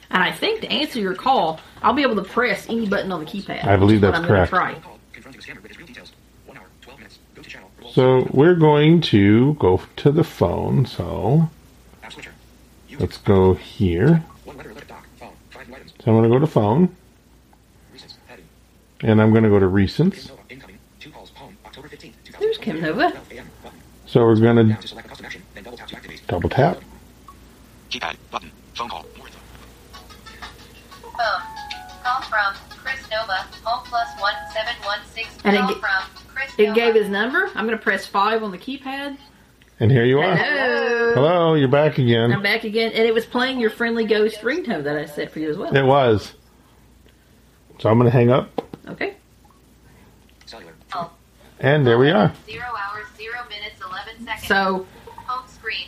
And 0.10 0.24
I 0.24 0.32
think 0.32 0.62
to 0.62 0.72
answer 0.72 0.98
your 0.98 1.16
call, 1.16 1.60
I'll 1.82 1.94
be 1.94 2.02
able 2.02 2.16
to 2.16 2.24
press 2.24 2.66
any 2.70 2.88
button 2.88 3.12
on 3.12 3.20
the 3.20 3.26
keypad. 3.26 3.66
I 3.66 3.76
believe 3.76 4.02
which 4.02 4.08
is 4.08 4.12
what 4.12 4.12
that's 4.12 4.20
I'm 4.22 4.28
correct. 4.28 4.50
Try. 4.52 4.74
Phone 4.74 4.82
call. 4.82 5.00
Confronting 5.12 5.42
the 5.42 5.48
scammer 5.48 5.62
with 5.62 5.72
his 5.72 5.78
real 5.78 5.88
details. 5.88 6.14
One 6.46 6.58
hour, 6.58 6.66
12 6.82 7.00
minutes. 7.00 7.20
Go 7.36 7.42
to 7.42 7.50
channel. 7.50 7.70
Roll 7.82 7.92
So 7.92 8.28
we're 8.32 8.56
going 8.56 9.02
to 9.02 9.56
go 9.56 9.82
to 9.98 10.12
the 10.14 10.24
phone. 10.24 10.86
So 10.86 11.50
App 12.04 12.14
switcher. 12.14 12.32
Use 12.88 13.02
let's 13.02 13.18
go 13.18 13.54
here. 13.54 14.24
one 14.46 14.56
letter 14.56 14.70
alert 14.70 14.88
dock. 14.88 15.06
Phone. 15.20 15.34
Five 15.50 15.68
new 15.68 15.76
items. 15.76 15.94
So 16.00 16.12
I'm 16.12 16.18
going 16.18 16.24
to 16.24 16.30
go 16.30 16.40
to 16.40 16.48
phone, 16.48 16.96
and 19.02 19.22
I'm 19.22 19.32
going 19.32 19.44
to 19.44 19.50
go 19.50 19.60
to 19.60 19.66
Kim 19.66 19.76
recents. 19.76 20.30
Nova. 20.30 20.42
Incoming. 20.50 20.78
Two 21.02 21.10
calls. 21.12 21.32
Home. 21.36 21.58
October 21.66 21.90
15th. 21.90 22.14
There's 22.40 22.58
Kim 22.60 22.80
Nova. 22.80 23.12
12 23.12 23.32
a.m. 23.34 23.50
Button. 23.62 23.80
So 24.06 24.22
we're 24.22 24.36
going 24.38 24.56
to 24.70 24.76
to 24.82 24.88
select 24.88 25.08
a 25.08 25.10
custom 25.10 25.26
action. 25.26 25.42
Then 25.54 25.64
double 25.66 25.78
tap 25.78 25.90
to 25.90 25.96
activate. 25.98 26.28
double 26.28 26.50
tap. 26.50 26.78
Keypad. 27.94 28.16
Button. 28.32 28.52
Phone 28.74 28.90
call. 28.90 29.06
More. 29.18 29.28
Phone. 31.02 31.42
Call 32.04 32.22
from 32.24 32.56
Chris 32.70 33.00
Nova. 33.12 33.34
Home 33.64 33.86
plus 33.86 34.08
1716. 34.20 35.42
And 35.46 35.56
it 35.56 35.60
Call 35.60 35.74
g- 35.74 35.80
from 35.80 36.26
Chris 36.34 36.52
It 36.58 36.64
Nova. 36.70 36.76
gave 36.80 36.96
his 36.96 37.08
number. 37.10 37.50
I'm 37.56 37.66
going 37.68 37.78
to 37.78 37.84
press 37.84 38.06
5 38.08 38.42
on 38.44 38.52
the 38.52 38.58
keypad. 38.58 39.18
And 39.80 39.92
here 39.92 40.06
you 40.06 40.20
are. 40.20 40.36
Hello. 40.36 41.14
Hello, 41.14 41.54
you're 41.54 41.68
back 41.68 41.98
again. 42.00 42.32
I'm 42.32 42.42
back 42.42 42.64
again. 42.64 42.92
And 42.94 43.06
it 43.06 43.14
was 43.14 43.26
playing 43.26 43.60
your 43.60 43.70
friendly 43.70 44.06
ghost 44.06 44.42
ringtone 44.42 44.84
that 44.86 44.98
I 44.98 45.06
set 45.06 45.32
for 45.32 45.40
you 45.40 45.50
as 45.52 45.58
well. 45.58 45.76
It 45.76 45.84
was. 45.84 46.34
So 47.80 47.90
I'm 47.90 47.98
going 48.00 48.10
to 48.10 48.16
hang 48.16 48.30
up, 48.32 48.50
Okay. 48.88 49.16
Cellular. 50.46 50.74
Oh. 50.94 51.12
and 51.60 51.86
there 51.86 51.98
we 51.98 52.12
are. 52.12 52.32
Zero 52.46 52.66
hours, 52.66 53.06
zero 53.18 53.40
minutes, 53.50 53.80
11 53.82 54.26
seconds. 54.26 54.48
So 54.48 54.86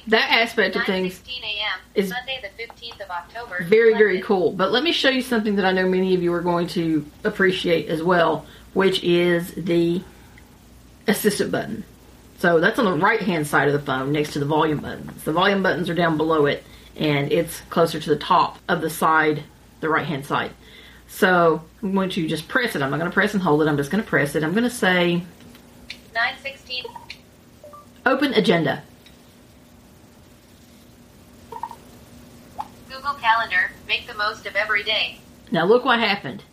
That 0.08 0.32
aspect 0.32 0.76
of 0.76 0.84
things 0.84 1.19
9:16 1.19 1.39
a.m. 1.41 1.80
is 1.95 2.10
Sunday 2.10 2.39
the 2.41 2.63
15th 2.63 3.02
of 3.02 3.10
October. 3.10 3.63
very 3.63 3.93
very 3.93 4.21
cool. 4.21 4.52
But 4.52 4.71
let 4.71 4.84
me 4.84 4.91
show 4.91 5.10
you 5.10 5.21
something 5.21 5.56
that 5.56 5.65
i 5.65 5.71
know 5.71 5.88
many 5.88 6.13
of 6.13 6.21
you 6.21 6.34
are 6.34 6.41
going 6.41 6.67
to 6.67 7.06
appreciate 7.24 7.89
as 7.89 8.04
well 8.04 8.45
which 8.74 9.04
is 9.04 9.54
the 9.56 10.02
assistant 11.08 11.52
button. 11.52 11.84
So 12.38 12.60
that's 12.60 12.78
on 12.78 12.86
the 12.86 13.04
right 13.04 13.21
hand 13.21 13.48
side 13.48 13.67
of 13.67 13.74
the 13.74 13.80
phone 13.80 14.12
next 14.12 14.34
to 14.34 14.39
the 14.39 14.45
volume 14.45 14.80
buttons. 14.80 15.24
The 15.24 15.32
volume 15.32 15.63
buttons 15.63 15.89
are 15.89 15.95
down 15.95 16.17
below 16.17 16.45
it 16.45 16.63
and 16.98 17.32
it's 17.32 17.62
closer 17.69 18.00
to 18.00 18.10
the 18.10 18.17
top 18.17 18.60
of 18.67 18.82
the 18.82 18.89
side 18.89 19.43
the 19.80 19.89
right 19.89 20.06
hand 20.06 20.26
side. 20.26 20.52
So 21.08 21.63
i'm 21.82 21.93
going 21.93 22.10
to 22.12 22.28
just 22.28 22.48
press 22.48 22.76
it. 22.76 22.82
I'm 22.82 22.91
not 22.91 22.98
going 22.98 23.10
to 23.10 23.13
press 23.13 23.34
and 23.34 23.41
hold 23.41 23.62
it. 23.62 23.67
I'm 23.67 23.78
just 23.78 23.91
going 23.91 24.04
to 24.04 24.10
press 24.10 24.36
it. 24.36 24.43
I'm 24.43 24.52
going 24.52 24.63
to 24.63 24.69
say 24.69 25.24
9:16. 26.13 26.84
open 28.06 28.34
agenda 28.34 28.84
Google 32.89 33.14
Calendar. 33.29 33.71
Make 33.88 34.05
the 34.05 34.13
most 34.13 34.45
of 34.45 34.55
every 34.55 34.83
day. 34.83 35.17
Now 35.51 35.65
look 35.65 35.83
what 35.83 35.99
happened. 35.99 36.43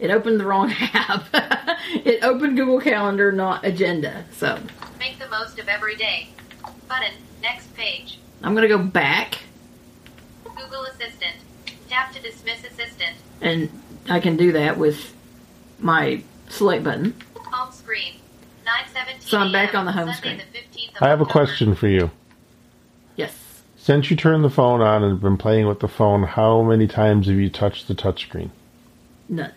It 0.00 0.10
opened 0.10 0.40
the 0.40 0.44
wrong 0.44 0.72
app. 0.92 1.24
it 1.32 2.24
opened 2.24 2.56
Google 2.56 2.80
Calendar, 2.80 3.30
not 3.30 3.64
Agenda. 3.64 4.24
So 4.32 4.58
Make 4.98 5.20
the 5.20 5.28
most 5.28 5.58
of 5.60 5.68
every 5.68 5.94
day. 5.94 6.28
Button. 6.88 7.12
Next 7.42 7.72
page. 7.76 8.18
I'm 8.42 8.54
gonna 8.56 8.66
go 8.66 8.78
back 8.78 9.38
Google 10.44 10.82
Assistant. 10.86 11.36
Tap 11.88 12.12
to 12.12 12.20
dismiss 12.20 12.64
Assistant. 12.64 13.14
and 13.40 13.70
I 14.08 14.18
can 14.18 14.36
do 14.36 14.50
that 14.52 14.76
with 14.78 15.14
my 15.78 16.22
select 16.48 16.82
button. 16.82 17.14
Home 17.36 17.72
screen. 17.72 18.14
9:17. 18.66 19.20
So 19.20 19.38
I'm 19.38 19.52
back 19.52 19.76
on 19.76 19.84
the 19.86 19.92
home 19.92 20.12
Sunday 20.12 20.38
screen. 20.38 20.42
The 20.52 20.58
15th 20.80 20.96
of 20.96 21.02
I 21.02 21.08
have 21.08 21.20
a 21.20 21.24
question 21.26 21.76
for 21.76 21.86
you. 21.86 22.10
Yes. 23.86 23.96
Since 23.96 24.10
you 24.10 24.16
turned 24.16 24.42
the 24.42 24.50
phone 24.50 24.80
on 24.80 25.04
and 25.04 25.20
been 25.20 25.36
playing 25.36 25.68
with 25.68 25.78
the 25.78 25.88
phone, 25.88 26.24
how 26.24 26.62
many 26.62 26.88
times 26.88 27.28
have 27.28 27.36
you 27.36 27.48
touched 27.48 27.86
the 27.86 27.94
touchscreen? 27.94 28.50
None. 29.28 29.52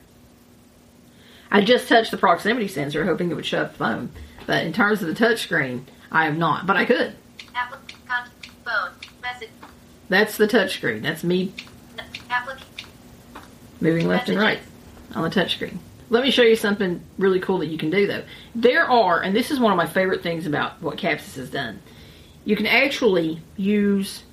I 1.52 1.62
just 1.62 1.88
touched 1.88 2.12
the 2.12 2.18
proximity 2.18 2.68
sensor 2.68 3.06
hoping 3.06 3.32
it 3.32 3.34
would 3.34 3.46
shut 3.46 3.72
the 3.72 3.78
phone. 3.78 4.12
But 4.46 4.66
in 4.66 4.74
terms 4.74 5.02
of 5.02 5.08
the 5.08 5.14
touchscreen, 5.16 5.84
I 6.12 6.26
have 6.26 6.38
not. 6.38 6.68
But 6.68 6.78
I 6.78 6.86
could. 6.86 7.16
Applic- 7.56 7.96
con- 8.08 8.30
phone. 8.64 8.92
Message. 9.22 9.50
That's 10.10 10.38
the 10.38 10.48
touchscreen. 10.48 11.02
That's 11.02 11.24
me 11.24 11.52
n- 11.98 12.06
moving 13.82 14.08
left 14.08 14.30
and 14.30 14.40
right 14.40 14.60
on 15.16 15.24
the 15.24 15.30
touchscreen. 15.30 15.78
Let 16.12 16.24
me 16.24 16.32
show 16.32 16.44
you 16.44 16.56
something 16.56 17.02
really 17.18 17.40
cool 17.40 17.60
that 17.60 17.68
you 17.68 17.78
can 17.78 17.90
do 17.90 18.08
though. 18.08 18.24
There 18.56 18.90
are, 18.90 19.22
and 19.22 19.36
this 19.36 19.50
is 19.50 19.60
one 19.60 19.72
of 19.72 19.78
my 19.78 19.88
favorite 19.88 20.22
things 20.22 20.46
about 20.48 20.82
what 20.82 20.98
Kapsys 20.98 21.36
has 21.36 21.50
done. 21.50 21.80
You 22.46 22.56
can 22.56 22.66
actually 22.66 23.42
use 23.58 24.24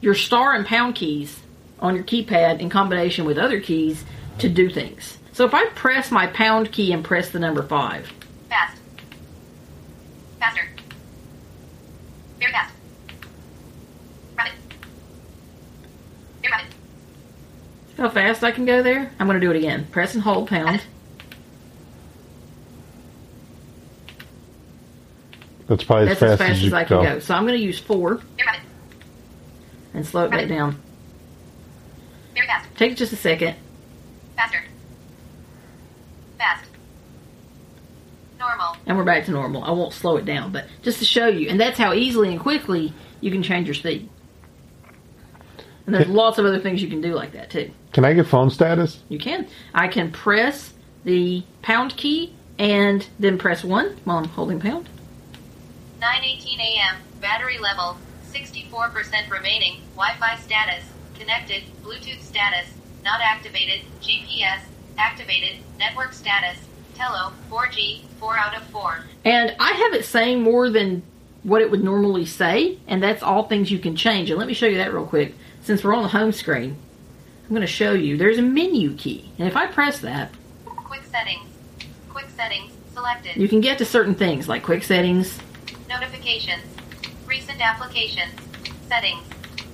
your 0.00 0.14
star 0.14 0.54
and 0.54 0.66
pound 0.66 0.94
keys 0.94 1.40
on 1.80 1.94
your 1.94 2.04
keypad 2.04 2.60
in 2.60 2.68
combination 2.68 3.24
with 3.24 3.38
other 3.38 3.60
keys 3.60 4.04
to 4.38 4.48
do 4.48 4.68
things. 4.70 5.18
So 5.32 5.44
if 5.44 5.54
I 5.54 5.66
press 5.70 6.10
my 6.10 6.26
pound 6.28 6.72
key 6.72 6.92
and 6.92 7.04
press 7.04 7.30
the 7.30 7.38
number 7.38 7.62
five, 7.62 8.12
Fast. 8.48 8.78
Faster. 10.38 10.68
Very 12.38 12.52
fast. 12.52 12.72
Rapid. 14.36 14.52
Very 16.42 16.52
rapid. 16.52 16.74
how 17.96 18.08
fast 18.10 18.44
I 18.44 18.50
can 18.50 18.64
go 18.64 18.82
there? 18.82 19.10
I'm 19.18 19.26
going 19.26 19.40
to 19.40 19.44
do 19.44 19.50
it 19.50 19.56
again. 19.56 19.86
Press 19.90 20.14
and 20.14 20.22
hold 20.22 20.48
pound. 20.48 20.82
That's 25.66 25.84
probably 25.84 26.06
That's 26.06 26.22
as 26.22 26.38
fast, 26.38 26.50
as, 26.50 26.62
you 26.62 26.74
I 26.74 26.84
can 26.84 27.02
go. 27.02 27.18
So 27.20 27.34
I'm 27.34 27.46
going 27.46 27.58
to 27.58 27.64
use 27.64 27.78
four 27.78 28.20
Very 28.36 28.58
and 29.94 30.06
slow 30.06 30.24
it 30.24 30.30
back 30.30 30.48
down. 30.48 30.80
Very 32.34 32.46
fast. 32.46 32.68
Take 32.76 32.96
just 32.96 33.12
a 33.12 33.16
second. 33.16 33.56
Faster. 34.36 34.62
Fast. 36.38 36.64
Normal. 38.38 38.76
and 38.86 38.98
we're 38.98 39.04
back 39.04 39.24
to 39.24 39.30
normal. 39.30 39.64
I 39.64 39.70
won't 39.70 39.94
slow 39.94 40.16
it 40.16 40.26
down, 40.26 40.52
but 40.52 40.66
just 40.82 40.98
to 40.98 41.04
show 41.04 41.28
you, 41.28 41.48
and 41.48 41.58
that's 41.58 41.78
how 41.78 41.94
easily 41.94 42.30
and 42.30 42.40
quickly 42.40 42.92
you 43.20 43.30
can 43.30 43.42
change 43.42 43.66
your 43.66 43.74
speed. 43.74 44.10
And 45.86 45.94
there's 45.94 46.08
lots 46.08 46.38
of 46.38 46.46
other 46.46 46.60
things 46.60 46.82
you 46.82 46.88
can 46.88 47.00
do 47.00 47.14
like 47.14 47.32
that 47.32 47.50
too. 47.50 47.70
Can 47.92 48.04
I 48.04 48.14
get 48.14 48.26
phone 48.26 48.50
status? 48.50 48.98
You 49.08 49.18
can. 49.18 49.46
I 49.74 49.88
can 49.88 50.10
press 50.10 50.72
the 51.04 51.42
pound 51.62 51.96
key 51.96 52.34
and 52.58 53.06
then 53.18 53.38
press 53.38 53.62
one 53.62 53.96
while 54.04 54.18
I'm 54.18 54.24
holding 54.24 54.60
pound. 54.60 54.88
9:18 56.04 56.58
a.m. 56.58 56.96
Battery 57.22 57.56
level 57.56 57.96
64% 58.30 59.30
remaining. 59.30 59.80
Wi-Fi 59.96 60.36
status 60.36 60.84
connected. 61.18 61.62
Bluetooth 61.82 62.20
status 62.20 62.68
not 63.02 63.22
activated. 63.22 63.80
GPS 64.02 64.60
activated. 64.98 65.60
Network 65.78 66.12
status 66.12 66.58
Tello 66.94 67.32
4G 67.50 68.02
4 68.20 68.36
out 68.38 68.54
of 68.54 68.64
4. 68.64 69.02
And 69.24 69.56
I 69.58 69.72
have 69.72 69.94
it 69.94 70.04
saying 70.04 70.42
more 70.42 70.68
than 70.68 71.02
what 71.42 71.62
it 71.62 71.70
would 71.70 71.82
normally 71.82 72.26
say, 72.26 72.78
and 72.86 73.02
that's 73.02 73.22
all 73.22 73.44
things 73.44 73.70
you 73.70 73.78
can 73.78 73.96
change. 73.96 74.28
And 74.28 74.38
let 74.38 74.46
me 74.46 74.54
show 74.54 74.66
you 74.66 74.76
that 74.76 74.92
real 74.92 75.06
quick. 75.06 75.34
Since 75.62 75.82
we're 75.82 75.94
on 75.94 76.02
the 76.02 76.10
home 76.10 76.32
screen, 76.32 76.76
I'm 77.44 77.48
going 77.50 77.62
to 77.62 77.66
show 77.66 77.92
you. 77.94 78.18
There's 78.18 78.38
a 78.38 78.42
menu 78.42 78.94
key, 78.94 79.30
and 79.38 79.48
if 79.48 79.56
I 79.56 79.66
press 79.68 80.00
that, 80.00 80.30
Quick 80.66 81.02
settings. 81.10 81.48
Quick 82.10 82.26
settings 82.36 82.72
selected. 82.92 83.36
you 83.36 83.48
can 83.48 83.60
get 83.62 83.78
to 83.78 83.84
certain 83.86 84.14
things 84.14 84.48
like 84.48 84.62
quick 84.62 84.84
settings, 84.84 85.38
Notifications. 85.94 86.64
Recent 87.24 87.60
applications. 87.60 88.32
Settings. 88.88 89.22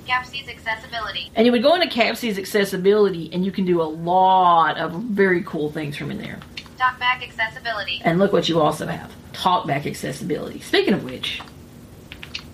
Kapsys 0.06 0.48
accessibility. 0.48 1.30
And 1.34 1.46
you 1.46 1.52
would 1.52 1.62
go 1.62 1.74
into 1.74 1.86
Kapsys 1.86 2.36
accessibility, 2.36 3.30
and 3.32 3.42
you 3.44 3.50
can 3.50 3.64
do 3.64 3.80
a 3.80 3.84
lot 3.84 4.76
of 4.76 4.92
very 4.92 5.42
cool 5.44 5.72
things 5.72 5.96
from 5.96 6.10
in 6.10 6.18
there. 6.18 6.38
Talkback 6.78 7.22
accessibility. 7.22 8.02
And 8.04 8.18
look 8.18 8.34
what 8.34 8.48
you 8.50 8.60
also 8.60 8.86
have 8.86 9.10
talkback 9.32 9.86
accessibility. 9.86 10.60
Speaking 10.60 10.92
of 10.92 11.04
which, 11.04 11.40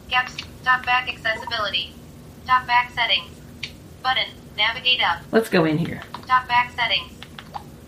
Caps. 0.09 0.37
Talkback 0.65 1.09
accessibility. 1.09 1.93
Talkback 2.47 2.93
settings. 2.95 3.31
Button. 4.03 4.29
Navigate 4.57 5.03
up. 5.03 5.23
let's 5.33 5.49
go 5.49 5.65
in 5.65 5.77
here. 5.77 6.03
Talkback 6.13 6.75
settings. 6.77 7.13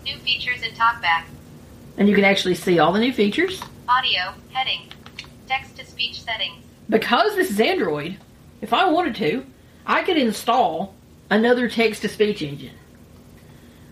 New 0.03 0.17
features 0.17 0.61
in 0.61 0.71
Talkback. 0.71 1.23
And 1.97 2.09
you 2.09 2.15
can 2.15 2.25
actually 2.25 2.55
see 2.55 2.79
all 2.79 2.91
the 2.91 2.99
new 2.99 3.13
features. 3.13 3.61
Audio. 3.87 4.33
Heading. 4.51 4.81
Text 5.49 5.77
to 5.77 5.85
speech 5.85 6.21
settings. 6.21 6.63
Because 6.87 7.35
this 7.35 7.49
is 7.49 7.59
Android, 7.59 8.17
if 8.61 8.71
I 8.71 8.87
wanted 8.91 9.15
to, 9.15 9.43
I 9.83 10.03
could 10.03 10.15
install 10.15 10.93
another 11.31 11.67
text 11.67 12.03
to 12.03 12.07
speech 12.07 12.43
engine. 12.43 12.75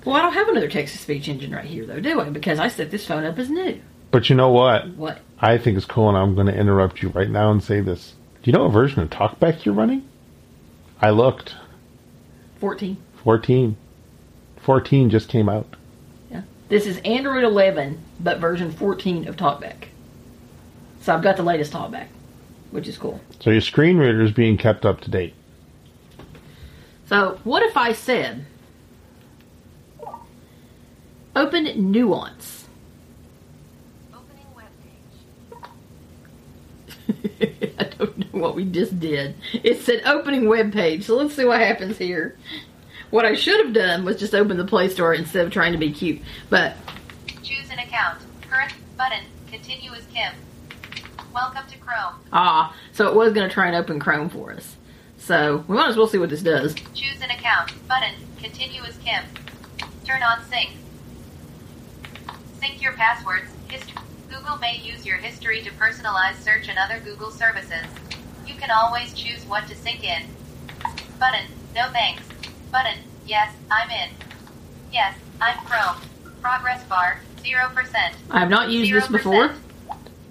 Well, 0.06 0.16
I 0.16 0.22
don't 0.22 0.34
have 0.34 0.50
another 0.50 0.70
text 0.70 0.94
to 0.94 1.02
speech 1.02 1.28
engine 1.28 1.52
right 1.52 1.66
here, 1.66 1.88
though, 1.88 2.00
do 2.00 2.22
I? 2.22 2.30
Because 2.30 2.60
I 2.60 2.68
set 2.68 2.92
this 2.92 3.08
phone 3.08 3.24
up 3.24 3.40
as 3.40 3.50
new. 3.50 3.82
But 4.12 4.30
you 4.30 4.36
know 4.36 4.52
what? 4.52 4.90
What? 4.90 5.20
I 5.40 5.58
think 5.58 5.78
it's 5.78 5.86
cool, 5.88 6.10
and 6.10 6.16
I'm 6.16 6.36
going 6.36 6.46
to 6.46 6.56
interrupt 6.56 7.02
you 7.02 7.10
right 7.10 7.28
now 7.30 7.50
and 7.50 7.64
say 7.64 7.82
this. 7.82 8.14
Do 8.44 8.52
you 8.52 8.56
know 8.56 8.66
what 8.66 8.74
version 8.74 9.02
of 9.02 9.10
TalkBack 9.10 9.66
you're 9.66 9.74
running? 9.74 10.08
I 11.02 11.10
looked. 11.10 11.56
14. 12.60 12.98
14. 13.24 13.76
14 14.62 15.10
just 15.10 15.28
came 15.28 15.50
out. 15.50 15.76
Yeah. 16.30 16.44
This 16.70 16.86
is 16.86 17.00
Android 17.00 17.44
11, 17.44 18.00
but 18.20 18.38
version 18.38 18.72
14 18.72 19.28
of 19.28 19.38
TalkBack. 19.38 19.87
So 21.08 21.16
I've 21.16 21.24
got 21.24 21.38
the 21.38 21.44
latest 21.44 21.72
TalkBack, 21.72 22.08
which 22.72 22.86
is 22.86 22.98
cool. 22.98 23.22
So 23.40 23.50
your 23.50 23.62
screen 23.62 23.96
reader 23.96 24.22
is 24.24 24.34
being 24.34 24.58
kept 24.58 24.86
up 24.86 25.00
to 25.00 25.10
date. 25.10 25.34
So, 27.06 27.40
what 27.46 27.64
if 27.64 27.78
I 27.78 27.94
said, 27.94 28.46
open 31.34 31.64
Nuance? 31.94 32.68
I 37.40 37.84
don't 37.98 38.18
know 38.18 38.42
what 38.42 38.56
we 38.56 38.66
just 38.66 39.00
did. 39.00 39.36
It 39.64 39.80
said 39.80 40.02
opening 40.06 40.50
web 40.50 40.74
page, 40.74 41.06
so 41.06 41.16
let's 41.16 41.34
see 41.36 41.46
what 41.46 41.62
happens 41.62 41.98
here. 41.98 42.38
What 43.12 43.24
I 43.24 43.34
should 43.36 43.66
have 43.66 43.74
done 43.74 44.04
was 44.04 44.18
just 44.18 44.36
open 44.36 44.58
the 44.58 44.66
Play 44.66 44.90
Store 44.90 45.14
instead 45.14 45.46
of 45.46 45.54
trying 45.54 45.72
to 45.72 45.78
be 45.78 45.94
cute. 45.94 46.22
But 46.50 46.76
Choose 47.44 47.70
an 47.72 47.80
account. 47.80 48.20
Current 48.42 48.74
button. 48.98 49.24
Continue 49.50 49.94
as 49.94 50.06
Kim. 50.08 50.34
Welcome 51.38 51.70
to 51.70 51.78
Chrome. 51.78 52.16
ah, 52.34 52.76
so 52.94 53.08
it 53.08 53.14
was 53.14 53.32
going 53.32 53.48
to 53.48 53.54
try 53.54 53.68
and 53.68 53.76
open 53.76 54.00
Chrome 54.00 54.28
for 54.28 54.52
us. 54.52 54.76
So 55.20 55.64
we 55.68 55.76
might 55.76 55.88
as 55.90 55.96
well 55.96 56.08
see 56.08 56.18
what 56.18 56.32
this 56.32 56.42
does. 56.42 56.74
Choose 56.96 57.22
an 57.22 57.30
account. 57.30 57.74
Button. 57.88 58.16
Continue 58.42 58.82
as 58.82 58.98
Kim. 58.98 59.24
Turn 60.04 60.24
on 60.24 60.44
sync. 60.46 60.72
Sync 62.60 62.82
your 62.82 62.94
passwords. 62.94 63.46
Google 64.32 64.58
may 64.58 64.78
use 64.78 65.06
your 65.06 65.18
history 65.18 65.62
to 65.62 65.70
personalize 65.74 66.38
search 66.42 66.70
and 66.70 66.80
other 66.80 67.00
Google 67.06 67.30
services. 67.30 67.86
You 68.48 68.56
can 68.56 68.72
always 68.72 69.14
choose 69.14 69.46
what 69.46 69.68
to 69.68 69.76
sync 69.76 70.04
in. 70.04 70.24
Button. 71.20 71.46
No 71.76 71.88
thanks. 71.92 72.24
Button. 72.72 72.98
Yes, 73.28 73.54
I'm 73.70 73.92
in. 73.92 74.10
Yes, 74.92 75.16
I'm 75.40 75.64
Chrome. 75.68 76.02
Progress 76.42 76.84
bar. 76.86 77.20
0%. 77.44 78.14
I 78.32 78.40
have 78.40 78.50
not 78.50 78.70
used 78.72 78.92
this 78.92 79.06
0%. 79.06 79.12
before. 79.12 79.54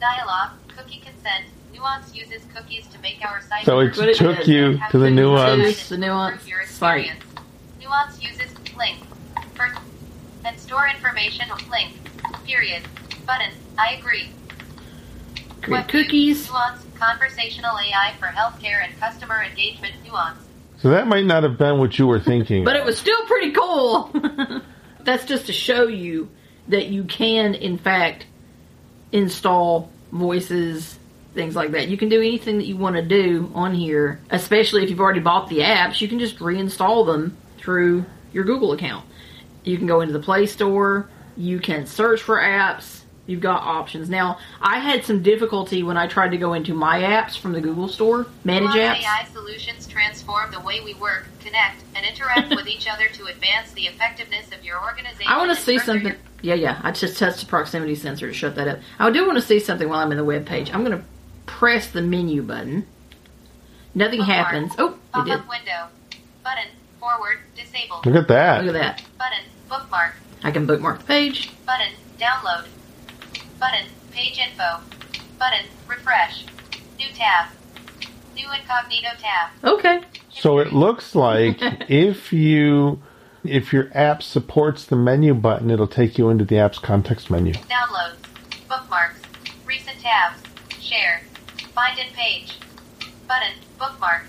Dialog. 0.00 0.50
Cookie 0.76 1.00
consent. 1.04 1.44
Nuance 1.72 2.14
uses 2.14 2.42
cookies 2.54 2.86
to 2.88 2.98
make 3.00 3.18
our 3.24 3.40
site 3.42 3.64
So 3.64 3.80
it 3.80 3.96
What 3.96 4.08
it 4.08 4.16
took 4.16 4.40
is. 4.40 4.48
you 4.48 4.78
to 4.90 4.98
the 4.98 5.06
To 5.06 5.10
nuance. 5.10 5.88
the 5.88 5.98
nuance 5.98 6.46
your 6.48 6.64
site. 6.66 7.06
experience. 7.06 7.24
Nuance 7.80 8.22
uses 8.22 8.52
link 8.76 8.98
for 9.54 9.68
and 10.44 10.58
store 10.60 10.86
information 10.88 11.46
link 11.70 11.92
period 12.46 12.82
button. 13.26 13.50
I 13.78 13.94
agree. 13.94 14.30
Create 15.62 15.84
Webview, 15.86 15.88
cookies. 15.88 16.48
Nuance 16.48 16.82
conversational 16.98 17.76
AI 17.78 18.14
for 18.18 18.26
healthcare 18.26 18.84
and 18.84 18.98
customer 19.00 19.42
engagement. 19.42 19.94
Nuance. 20.06 20.38
So 20.78 20.90
that 20.90 21.06
might 21.08 21.24
not 21.26 21.42
have 21.42 21.58
been 21.58 21.78
what 21.78 21.98
you 21.98 22.06
were 22.06 22.20
thinking. 22.20 22.64
But 22.66 22.76
it 22.76 22.84
was 22.84 22.98
still 22.98 23.24
pretty 23.26 23.52
cool. 23.52 24.10
That's 25.00 25.24
just 25.24 25.46
to 25.46 25.52
show 25.52 25.86
you 25.86 26.28
that 26.68 26.86
you 26.86 27.04
can, 27.04 27.54
in 27.54 27.78
fact, 27.78 28.26
install 29.12 29.90
voices, 30.12 30.98
things 31.34 31.54
like 31.54 31.72
that. 31.72 31.88
You 31.88 31.96
can 31.96 32.08
do 32.08 32.18
anything 32.20 32.58
that 32.58 32.66
you 32.66 32.76
want 32.76 32.96
to 32.96 33.02
do 33.02 33.50
on 33.54 33.74
here, 33.74 34.20
especially 34.30 34.82
if 34.82 34.90
you've 34.90 35.00
already 35.00 35.20
bought 35.20 35.48
the 35.48 35.58
apps. 35.60 36.00
You 36.00 36.08
can 36.08 36.18
just 36.18 36.38
reinstall 36.38 37.06
them 37.06 37.36
through 37.58 38.04
your 38.32 38.44
Google 38.44 38.72
account. 38.72 39.04
You 39.64 39.76
can 39.76 39.86
go 39.86 40.00
into 40.00 40.12
the 40.12 40.20
Play 40.20 40.46
Store. 40.46 41.08
You 41.36 41.58
can 41.60 41.86
search 41.86 42.22
for 42.22 42.36
apps. 42.36 43.02
You've 43.26 43.40
got 43.40 43.62
options. 43.64 44.08
Now, 44.08 44.38
I 44.60 44.78
had 44.78 45.04
some 45.04 45.20
difficulty 45.20 45.82
when 45.82 45.96
I 45.96 46.06
tried 46.06 46.30
to 46.30 46.36
go 46.36 46.52
into 46.54 46.74
my 46.74 47.00
apps 47.00 47.36
from 47.36 47.52
the 47.52 47.60
Google 47.60 47.88
Store, 47.88 48.26
manage 48.44 48.70
apps. 48.70 49.00
AI 49.02 49.26
solutions 49.32 49.88
transform 49.88 50.52
the 50.52 50.60
way 50.60 50.80
we 50.80 50.94
work, 50.94 51.26
connect, 51.40 51.82
and 51.96 52.06
interact 52.06 52.50
with 52.54 52.68
each 52.68 52.86
other 52.88 53.08
to 53.08 53.24
advance 53.26 53.72
the 53.72 53.86
effectiveness 53.88 54.46
of 54.56 54.64
your 54.64 54.80
organization. 54.80 55.26
I 55.26 55.38
want 55.38 55.50
to 55.56 55.60
see 55.62 55.76
something. 55.78 56.12
your- 56.12 56.16
Yeah, 56.46 56.54
yeah. 56.54 56.80
I 56.84 56.92
just 56.92 57.18
touched 57.18 57.40
the 57.40 57.46
proximity 57.46 57.96
sensor 57.96 58.28
to 58.28 58.32
shut 58.32 58.54
that 58.54 58.68
up. 58.68 58.78
I 59.00 59.10
do 59.10 59.26
want 59.26 59.36
to 59.36 59.42
see 59.42 59.58
something 59.58 59.88
while 59.88 59.98
I'm 59.98 60.12
in 60.12 60.16
the 60.16 60.24
web 60.24 60.46
page. 60.46 60.70
I'm 60.72 60.84
going 60.84 60.96
to 60.96 61.04
press 61.46 61.90
the 61.90 62.02
menu 62.02 62.40
button. 62.40 62.86
Nothing 63.96 64.20
Bookmark. 64.20 64.46
happens. 64.46 64.72
Oh, 64.78 64.90
it 64.90 64.90
did. 64.90 64.98
Pop-up 65.12 65.48
window. 65.48 65.88
Button. 66.44 66.68
Forward. 67.00 67.38
Disabled. 67.56 68.06
Look 68.06 68.14
at 68.14 68.28
that. 68.28 68.64
Look 68.64 68.76
at 68.76 68.78
that. 68.78 69.02
Button. 69.18 69.44
Bookmark. 69.68 70.14
I 70.44 70.52
can 70.52 70.66
bookmark 70.66 71.00
the 71.00 71.04
page. 71.06 71.50
Button. 71.66 71.92
Download. 72.16 72.68
Button. 73.58 73.86
Page 74.12 74.38
info. 74.38 74.80
Button. 75.40 75.66
Refresh. 75.88 76.46
New 76.96 77.08
tab. 77.08 77.48
New 78.36 78.46
incognito 78.52 79.08
tab. 79.18 79.50
Okay. 79.64 80.00
So 80.30 80.60
it 80.60 80.72
looks 80.72 81.16
like 81.16 81.56
if 81.88 82.32
you 82.32 83.02
if 83.48 83.72
your 83.72 83.90
app 83.94 84.22
supports 84.22 84.84
the 84.84 84.96
menu 84.96 85.34
button, 85.34 85.70
it'll 85.70 85.86
take 85.86 86.18
you 86.18 86.28
into 86.30 86.44
the 86.44 86.58
app's 86.58 86.78
context 86.78 87.30
menu. 87.30 87.52
Downloads. 87.54 88.16
Bookmarks. 88.68 89.20
Recent 89.66 89.98
tabs. 90.00 90.40
Share. 90.80 91.22
Find 91.74 91.98
in 91.98 92.06
page. 92.12 92.58
Button. 93.28 93.52
Bookmark. 93.78 94.24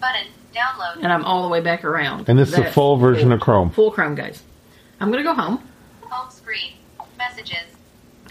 Button. 0.00 0.26
Download. 0.54 0.96
And 1.02 1.12
I'm 1.12 1.24
all 1.24 1.42
the 1.42 1.48
way 1.48 1.60
back 1.60 1.84
around. 1.84 2.28
And 2.28 2.38
this 2.38 2.50
is 2.50 2.58
a 2.58 2.60
That's 2.62 2.74
full 2.74 2.96
version 2.96 3.28
cool. 3.28 3.34
of 3.34 3.40
Chrome. 3.40 3.70
Full 3.70 3.90
Chrome, 3.90 4.14
guys. 4.14 4.42
I'm 5.00 5.10
going 5.10 5.22
to 5.24 5.28
go 5.28 5.34
home. 5.34 5.62
Home 6.02 6.30
screen. 6.30 6.72
Messages. 7.18 7.58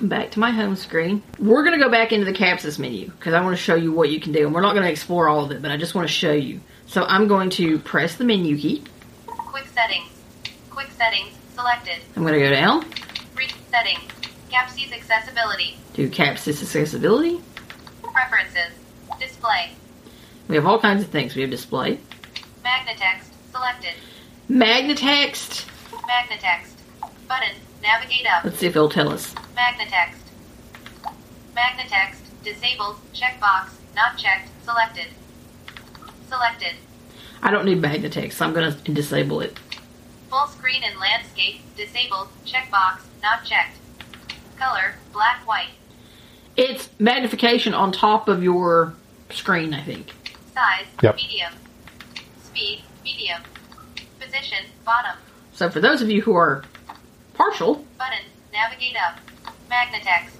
Back 0.01 0.31
to 0.31 0.39
my 0.39 0.51
home 0.51 0.75
screen. 0.75 1.21
We're 1.39 1.63
going 1.63 1.77
to 1.77 1.83
go 1.83 1.89
back 1.91 2.11
into 2.11 2.25
the 2.25 2.33
Kapsys 2.33 2.79
menu 2.79 3.07
because 3.11 3.33
I 3.33 3.41
want 3.41 3.55
to 3.55 3.61
show 3.61 3.75
you 3.75 3.91
what 3.91 4.09
you 4.09 4.19
can 4.19 4.31
do. 4.31 4.45
And 4.45 4.53
we're 4.53 4.61
not 4.61 4.73
going 4.73 4.85
to 4.85 4.91
explore 4.91 5.27
all 5.29 5.45
of 5.45 5.51
it, 5.51 5.61
but 5.61 5.71
I 5.71 5.77
just 5.77 5.95
want 5.95 6.07
to 6.07 6.13
show 6.13 6.31
you. 6.31 6.61
So 6.87 7.03
I'm 7.05 7.27
going 7.27 7.49
to 7.51 7.79
press 7.79 8.15
the 8.15 8.23
menu 8.23 8.57
key. 8.57 8.83
Quick 9.25 9.65
settings. 9.67 10.09
Quick 10.83 10.97
settings. 10.97 11.31
Selected. 11.55 12.01
I'm 12.17 12.23
going 12.23 12.33
to 12.33 12.39
go 12.39 12.49
down 12.49 12.83
Brief 13.35 13.55
settings. 13.71 14.01
Kapsys 14.51 14.91
accessibility. 14.91 15.77
to 15.93 16.09
Kapsys 16.09 16.61
accessibility. 16.61 17.41
Preferences. 18.01 18.73
Display. 19.17 19.71
We 20.49 20.55
have 20.55 20.65
all 20.65 20.79
kinds 20.81 21.01
of 21.01 21.09
things. 21.09 21.35
We 21.35 21.41
have 21.43 21.51
display, 21.51 21.99
Magnatext. 22.65 23.27
Selected. 23.51 23.93
Magnitext. 24.49 25.65
Magnatext. 25.91 26.73
Button. 27.29 27.55
Navigate 27.81 28.25
up. 28.27 28.43
Let's 28.43 28.59
see 28.59 28.67
if 28.67 28.75
it'll 28.75 28.89
tell 28.89 29.09
us. 29.09 29.33
Magnatext. 29.55 30.17
Magnatext. 31.55 32.17
Disabled. 32.43 32.97
Checkbox. 33.13 33.69
Not 33.95 34.17
checked. 34.17 34.49
Selected. 34.65 35.07
Selected. 36.27 36.73
I 37.41 37.51
don't 37.51 37.63
need 37.65 37.81
Magnitext, 37.81 38.33
so 38.33 38.45
I'm 38.45 38.53
going 38.53 38.73
to 38.73 38.91
disable 38.91 39.39
it. 39.39 39.57
Full 40.33 40.47
screen 40.47 40.81
and 40.83 40.99
landscape. 40.99 41.61
Disabled. 41.77 42.27
Checkbox. 42.43 43.01
Not 43.21 43.45
checked. 43.45 43.77
Color. 44.57 44.95
Black, 45.11 45.47
white. 45.47 45.69
It's 46.57 46.89
magnification 46.97 47.75
on 47.75 47.91
top 47.91 48.27
of 48.27 48.41
your 48.41 48.95
screen, 49.29 49.75
I 49.75 49.83
think. 49.83 50.11
Size. 50.55 50.87
Yep. 51.03 51.17
Medium. 51.17 51.53
Speed. 52.45 52.81
Medium. 53.03 53.43
Position. 54.19 54.65
Bottom. 54.83 55.19
So 55.53 55.69
for 55.69 55.79
those 55.79 56.01
of 56.01 56.09
you 56.09 56.23
who 56.23 56.33
are 56.33 56.63
partial, 57.35 57.85
Button. 57.99 58.25
Navigate 58.51 58.95
up. 59.07 59.19
Magnatext. 59.69 60.33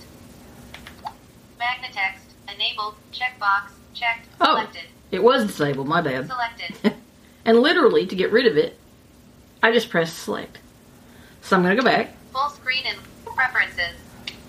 Magnatext. 1.62 2.34
Enabled. 2.52 2.96
Checkbox. 3.12 3.70
Checked. 3.94 4.26
selected. 4.38 4.42
Oh. 4.42 4.56
Selected. 4.56 4.90
it 5.12 5.22
was 5.24 5.46
disabled, 5.46 5.88
my 5.88 6.02
bad. 6.02 6.28
Selected. 6.28 6.96
And 7.46 7.60
literally, 7.60 8.06
to 8.08 8.16
get 8.16 8.32
rid 8.32 8.46
of 8.46 8.56
it, 8.56 8.80
I 9.64 9.72
just 9.72 9.90
press 9.90 10.14
select. 10.14 10.60
So 11.42 11.56
I'm 11.56 11.64
going 11.64 11.76
to 11.76 11.82
go 11.82 11.86
back 11.90 12.10
Full 12.34 12.50
screen 12.50 12.84
and 12.86 12.98
preferences. 13.26 13.96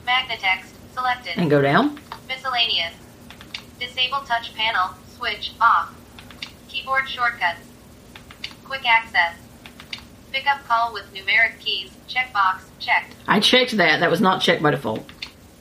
Magnatext. 0.06 0.72
Selected. 0.92 1.32
and 1.36 1.48
go 1.50 1.60
down. 1.62 1.98
Miscellaneous. 2.28 2.92
Disable 3.80 4.20
touch 4.26 4.54
panel. 4.54 4.90
Switch 5.16 5.52
off. 5.60 5.92
Keyboard 6.68 7.08
shortcuts. 7.08 7.60
Quick 8.64 8.86
access. 8.86 9.34
Pick 10.32 10.46
up 10.50 10.64
call 10.66 10.92
with 10.92 11.04
numeric 11.14 11.58
keys. 11.60 11.90
Checkbox. 12.08 12.62
Checked. 12.80 13.14
I 13.26 13.40
checked 13.40 13.76
that. 13.76 14.00
That 14.00 14.10
was 14.10 14.20
not 14.20 14.40
checked 14.40 14.62
by 14.62 14.70
default. 14.72 15.04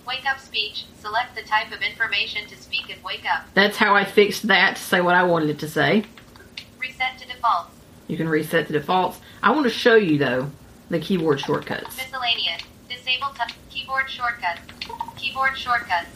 Wake 0.08 0.26
up 0.30 0.39
speech. 0.39 0.86
Select 0.99 1.36
the 1.36 1.41
type 1.43 1.72
of 1.72 1.82
information 1.82 2.47
to 2.47 2.56
speak 2.58 2.89
and 2.93 3.04
wake 3.04 3.24
up. 3.32 3.45
That's 3.54 3.78
how 3.78 3.95
I 3.95 4.04
fixed 4.06 4.47
that 4.47 4.76
to 4.78 4.82
say 4.82 5.01
what 5.01 5.16
I 5.16 5.24
wanted 5.24 5.49
it 5.49 5.60
to 5.60 5.68
say. 5.68 6.06
Reset 6.80 7.18
to 7.20 7.28
defaults. 7.28 7.72
You 8.14 8.18
can 8.18 8.30
reset 8.30 8.68
the 8.68 8.74
defaults. 8.74 9.20
I 9.41 9.49
want 9.49 9.64
to 9.64 9.72
show 9.72 9.95
you, 9.95 10.20
though, 10.20 10.51
the 10.91 10.99
keyboard 10.99 11.39
shortcuts. 11.39 11.97
Miscellaneous. 11.97 12.61
Disable 12.88 13.30
touch. 13.34 13.55
Keyboard 13.72 14.07
shortcuts. 14.07 14.61
Keyboard 15.18 15.57
shortcuts. 15.57 16.09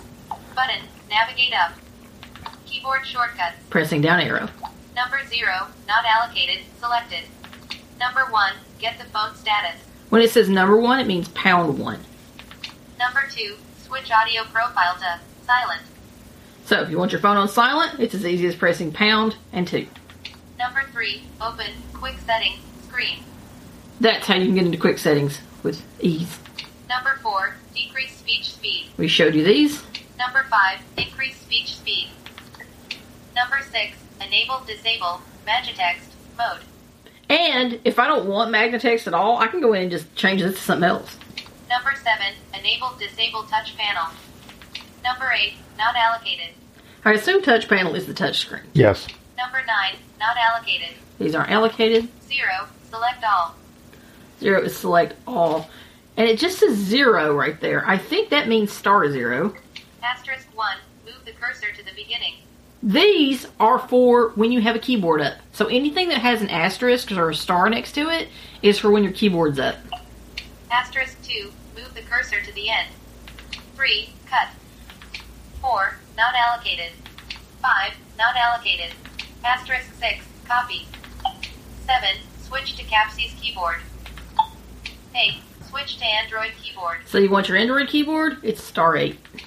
Button. 0.56 0.84
Navigate 1.10 1.54
up. 1.56 1.72
Keyboard 2.68 3.04
shortcuts. 3.04 3.56
Pressing 3.72 4.02
down 4.02 4.20
arrow. 4.20 4.48
Number 4.95 5.26
0, 5.26 5.48
not 5.88 6.06
allocated, 6.06 6.66
selected. 6.80 7.24
Number 8.00 8.32
1, 8.32 8.54
get 8.78 9.00
the 9.00 9.06
phone 9.06 9.34
status. 9.34 9.82
When 10.10 10.22
it 10.22 10.30
says 10.30 10.50
number 10.50 10.78
one, 10.78 11.00
it 11.00 11.08
means 11.08 11.30
pound 11.30 11.80
one. 11.80 12.02
Number 13.00 13.24
2, 13.28 13.56
switch 13.80 14.12
audio 14.12 14.43
profile 14.43 14.93
to 15.00 15.20
silent. 15.48 15.82
So 16.66 16.80
if 16.80 16.91
you 16.91 17.00
want 17.00 17.12
your 17.12 17.22
phone 17.22 17.38
on 17.38 17.50
silent, 17.50 18.00
it's 18.00 18.14
as 18.14 18.24
easy 18.24 18.45
as 18.45 18.56
pressing 18.56 18.91
pound 18.91 19.38
and 19.52 19.68
two. 19.68 19.88
Number 20.58 20.84
3, 20.91 21.24
open 21.41 21.72
quick 21.93 22.16
settings 22.26 22.60
screen. 22.88 23.20
That's 23.99 24.26
how 24.26 24.36
you 24.36 24.45
can 24.45 24.55
get 24.55 24.66
into 24.66 24.78
quick 24.78 24.97
settings 24.97 25.39
with 25.64 25.84
ease. 25.99 26.39
Number 26.89 27.20
4, 27.22 27.55
decrease 27.76 28.16
speech 28.18 28.51
speed. 28.51 28.88
We 28.97 29.08
showed 29.08 29.36
you 29.36 29.43
these. 29.43 29.84
Number 30.18 30.43
5, 30.49 30.80
increase 30.97 31.39
speech 31.39 31.76
speed. 31.76 32.10
Number 33.36 33.60
6, 33.62 33.97
enable 34.26 34.62
disable 34.66 35.22
Magitext 35.47 36.10
mode. 36.38 36.62
And 37.30 37.80
if 37.84 37.99
I 37.99 38.08
don't 38.08 38.28
want 38.28 38.53
Magnatext 38.53 39.08
at 39.08 39.14
all, 39.14 39.38
I 39.38 39.47
can 39.47 39.62
go 39.62 39.74
in 39.74 39.84
and 39.84 39.91
just 39.91 40.14
change 40.16 40.41
this 40.41 40.55
to 40.55 40.62
something 40.62 40.88
else. 40.88 41.18
Number 41.70 41.93
7, 41.95 42.34
enable 42.58 42.95
disable 42.97 43.43
touch 43.43 43.78
panel. 43.78 44.12
Number 45.03 45.32
8, 45.32 45.53
not 45.78 45.95
allocated. 45.95 46.55
I 47.05 47.14
assume 47.14 47.41
touch 47.41 47.68
panel 47.68 47.95
is 47.95 48.08
the 48.08 48.14
touch 48.14 48.39
screen. 48.39 48.64
Yes. 48.74 49.08
Number 49.38 49.60
9, 49.66 49.96
not 50.20 50.36
allocated. 50.36 50.96
These 51.20 51.36
aren't 51.36 51.52
allocated. 51.52 52.10
0, 52.28 52.68
select 52.90 53.24
all. 53.24 53.56
Zero 54.40 54.62
is 54.64 54.76
select 54.76 55.16
all. 55.28 55.70
And 56.16 56.28
it 56.28 56.40
just 56.40 56.58
says 56.58 56.76
zero 56.76 57.36
right 57.36 57.60
there. 57.62 57.88
I 57.88 57.98
think 57.98 58.30
that 58.30 58.48
means 58.48 58.72
star 58.72 59.10
zero. 59.12 59.54
Asterisk 60.04 60.48
1, 60.56 60.78
move 61.06 61.24
the 61.26 61.32
cursor 61.34 61.72
to 61.72 61.86
the 61.86 61.92
beginning. 61.96 62.34
These 62.82 63.48
are 63.60 63.80
for 63.80 64.30
when 64.30 64.52
you 64.52 64.62
have 64.62 64.76
a 64.76 64.80
keyboard 64.80 65.22
up. 65.22 65.38
So 65.52 65.68
anything 65.68 66.10
that 66.10 66.22
has 66.22 66.42
an 66.42 66.50
asterisk 66.50 67.12
or 67.12 67.30
a 67.30 67.36
star 67.36 67.70
next 67.70 67.94
to 67.94 68.10
it 68.10 68.30
is 68.62 68.80
for 68.80 68.90
when 68.90 69.04
your 69.04 69.14
keyboard's 69.14 69.60
up. 69.60 69.76
Asterisk 70.72 71.22
2, 71.24 71.52
move 71.76 71.94
the 71.94 72.02
cursor 72.02 72.42
to 72.42 72.52
the 72.54 72.70
end. 72.70 72.90
3, 73.76 74.10
cut. 74.28 74.50
4, 75.62 75.98
not 76.16 76.34
allocated. 76.36 76.92
5, 77.62 77.94
not 78.18 78.36
allocated. 78.36 78.94
Asterisk 79.44 79.88
6, 80.00 80.26
copy. 80.48 80.88
7, 81.86 82.10
switch 82.42 82.76
to 82.78 82.84
Kapsys 82.84 83.40
keyboard. 83.40 83.78
8, 85.16 85.34
switch 85.70 85.98
to 85.98 86.06
Android 86.06 86.52
keyboard. 86.62 86.98
So 87.06 87.18
you 87.18 87.30
want 87.30 87.48
your 87.48 87.58
Android 87.58 87.88
keyboard? 87.88 88.38
It's 88.44 88.64
star 88.64 88.96
eight. 88.96 89.20
9, 89.34 89.44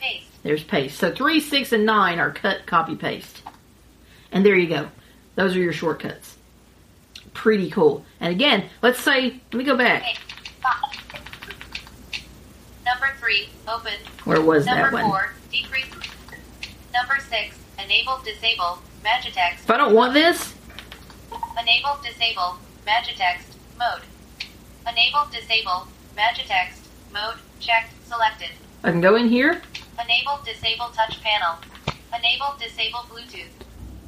paste. 0.00 0.26
There's 0.42 0.64
paste. 0.64 0.98
So 0.98 1.14
three, 1.14 1.40
six, 1.40 1.72
and 1.72 1.86
nine 1.86 2.18
are 2.18 2.32
cut, 2.32 2.66
copy, 2.66 2.96
paste. 2.96 3.42
And 4.32 4.44
there 4.44 4.56
you 4.56 4.68
go. 4.68 4.88
Those 5.36 5.56
are 5.56 5.60
your 5.60 5.72
shortcuts. 5.72 6.36
Pretty 7.32 7.70
cool. 7.70 8.04
And 8.20 8.32
again, 8.32 8.68
let's 8.82 9.00
say, 9.00 9.40
let 9.52 9.58
me 9.58 9.64
go 9.64 9.76
back. 9.76 10.04
8, 10.04 10.18
5. 10.62 10.72
Number 12.84 13.08
3, 13.18 13.48
open. 13.68 13.92
Where 14.24 14.40
was 14.40 14.64
that 14.64 14.76
Number 14.76 14.96
one? 14.96 15.10
4, 15.10 15.32
decrease. 15.52 15.86
Number 16.92 17.18
6, 17.20 17.56
enable 17.82 18.18
disable 18.24 18.80
Magitext. 19.04 19.60
If 19.64 19.70
I 19.70 19.76
don't 19.76 19.94
want 19.94 20.14
this, 20.14 20.54
Enable 21.60 21.98
disable 22.02 22.58
Magitext 22.86 23.54
mode. 23.78 24.02
Enable 24.86 25.26
disable 25.32 25.88
Magitext 26.16 26.80
mode 27.12 27.36
checked 27.60 27.92
selected. 28.06 28.50
I 28.84 28.90
can 28.90 29.00
go 29.00 29.16
in 29.16 29.28
here 29.28 29.60
Enable 30.02 30.40
disable 30.44 30.88
touch 30.94 31.20
panel. 31.22 31.56
Enable 32.16 32.54
disable 32.58 33.00
Bluetooth. 33.10 33.48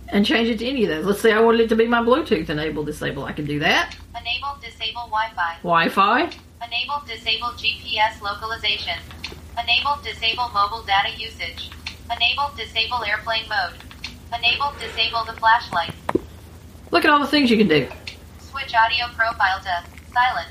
and 0.08 0.24
change 0.24 0.48
it 0.48 0.58
to 0.60 0.66
any 0.66 0.84
of 0.84 0.88
those. 0.90 1.04
Let's 1.04 1.20
say 1.20 1.32
I 1.32 1.40
wanted 1.40 1.60
it 1.62 1.68
to 1.70 1.76
be 1.76 1.86
my 1.86 2.00
Bluetooth 2.00 2.48
enable 2.48 2.84
disable. 2.84 3.24
I 3.24 3.32
can 3.32 3.44
do 3.46 3.58
that. 3.60 3.94
Enable 4.18 4.56
disable 4.60 5.06
Wi-Fi. 5.10 5.56
Wi-Fi. 5.62 6.20
Enable 6.64 7.02
disable 7.06 7.48
GPS 7.58 8.20
localization. 8.22 8.98
Enable 9.62 9.98
disable 10.02 10.48
mobile 10.54 10.82
data 10.84 11.10
usage. 11.18 11.70
Enable 12.10 12.50
disable 12.56 13.02
airplane 13.04 13.48
mode. 13.48 13.74
Enable 14.34 14.72
disable 14.78 15.24
the 15.24 15.32
flashlight. 15.32 15.94
Look 16.90 17.04
at 17.04 17.10
all 17.10 17.20
the 17.20 17.26
things 17.26 17.50
you 17.50 17.56
can 17.56 17.68
do. 17.68 17.88
Switch 18.38 18.74
audio 18.74 19.06
profile 19.14 19.60
to 19.60 19.84
silent. 20.12 20.48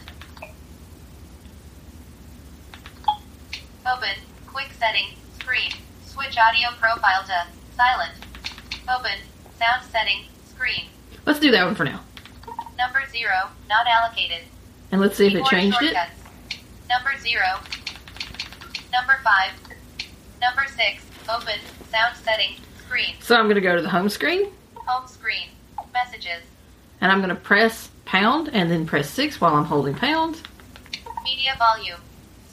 Open 3.92 4.16
quick 4.48 4.70
settings 4.78 5.16
screen. 5.40 5.72
Switch 6.06 6.38
audio 6.38 6.70
profile 6.80 7.24
to 7.24 7.48
silent. 7.76 8.14
Open 8.90 9.20
sound 9.58 9.84
settings 9.90 10.28
screen. 10.50 10.86
Let's 11.26 11.40
do 11.40 11.52
that 11.52 11.66
one 11.66 11.76
for 11.76 11.86
now. 11.86 12.02
Number 12.78 13.02
0 13.10 13.30
not 13.70 13.88
allocated. 13.88 14.44
And 14.92 15.00
let's 15.00 15.16
see 15.16 15.28
if 15.28 15.34
it 15.34 15.46
Keyboard 15.46 15.52
changed 15.52 15.78
it. 15.82 15.96
Number 16.90 17.12
0. 17.20 17.42
Number 18.92 19.20
5. 19.24 19.52
Number 20.42 20.66
6. 20.68 21.04
Open 21.30 21.60
sound 21.92 22.18
settings 22.18 22.60
screen. 22.90 23.16
So 23.22 23.36
I'm 23.36 23.46
going 23.46 23.56
to 23.56 23.62
go 23.62 23.76
to 23.76 23.82
the 23.84 23.90
home 23.90 24.10
screen 24.10 24.48
Home 24.88 25.08
screen. 25.08 25.50
Messages. 25.94 26.42
and 27.02 27.12
I'm 27.12 27.20
going 27.20 27.30
to 27.30 27.36
press 27.36 27.90
pound 28.06 28.50
and 28.52 28.72
then 28.72 28.86
press 28.88 29.10
6 29.12 29.40
while 29.40 29.56
I'm 29.56 29.66
holding 29.66 29.94
pound. 29.94 30.42
Media 31.24 31.56
volume. 31.58 32.00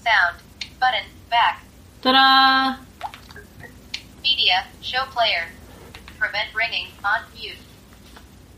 Sound. 0.02 0.36
Button. 0.80 1.04
Back. 1.30 1.62
Ta-da! 2.02 2.76
Media. 4.22 4.66
Show 4.82 5.04
player. 5.06 5.46
Prevent 6.18 6.48
ringing. 6.54 6.88
On 7.04 7.20
mute. 7.34 7.56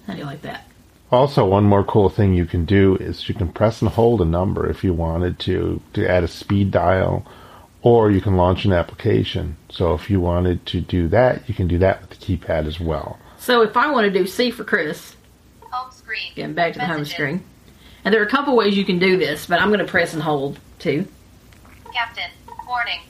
How 0.07 0.15
do 0.15 0.19
you 0.21 0.25
like 0.25 0.43
that? 0.43 0.65
Also, 1.13 1.45
one 1.47 1.65
more 1.65 1.85
cool 1.85 2.09
thing 2.09 2.35
you 2.35 2.45
can 2.45 2.65
do 2.65 2.97
is 2.97 3.29
you 3.29 3.35
can 3.35 3.49
press 3.53 3.81
and 3.81 3.91
hold 3.91 4.21
a 4.21 4.25
number 4.25 4.69
if 4.69 4.83
you 4.85 4.93
wanted 4.93 5.39
to 5.41 5.81
to 5.95 6.07
add 6.09 6.23
a 6.25 6.29
speed 6.29 6.71
dial, 6.71 7.25
or 7.89 8.11
you 8.11 8.21
can 8.21 8.37
launch 8.37 8.67
an 8.67 8.73
application. 8.75 9.57
So 9.71 9.95
if 9.95 10.11
you 10.11 10.21
wanted 10.21 10.67
to 10.67 10.81
do 10.83 11.09
that, 11.09 11.49
you 11.49 11.55
can 11.55 11.67
do 11.67 11.79
that 11.79 12.03
with 12.03 12.11
the 12.11 12.17
keypad 12.17 12.67
as 12.67 12.79
well. 12.79 13.19
So 13.39 13.63
if 13.63 13.79
I 13.79 13.91
want 13.91 14.05
to 14.05 14.11
do 14.11 14.27
C 14.27 14.51
for 14.51 14.63
Chris, 14.63 15.17
Home 15.71 15.91
screen. 15.91 16.33
getting 16.35 16.53
back 16.53 16.75
to 16.75 16.81
the 16.81 16.85
home 16.85 17.07
screen, 17.07 17.43
and 18.05 18.13
there 18.13 18.21
are 18.21 18.27
a 18.27 18.31
couple 18.31 18.55
ways 18.55 18.77
you 18.77 18.85
can 18.85 18.99
do 18.99 19.17
this, 19.17 19.47
but 19.47 19.59
I'm 19.59 19.69
going 19.69 19.81
to 19.81 19.91
press 19.91 20.13
and 20.13 20.23
hold 20.23 20.61
too. 20.79 21.09
Kapten. 21.87 22.29
Warning. 22.69 23.01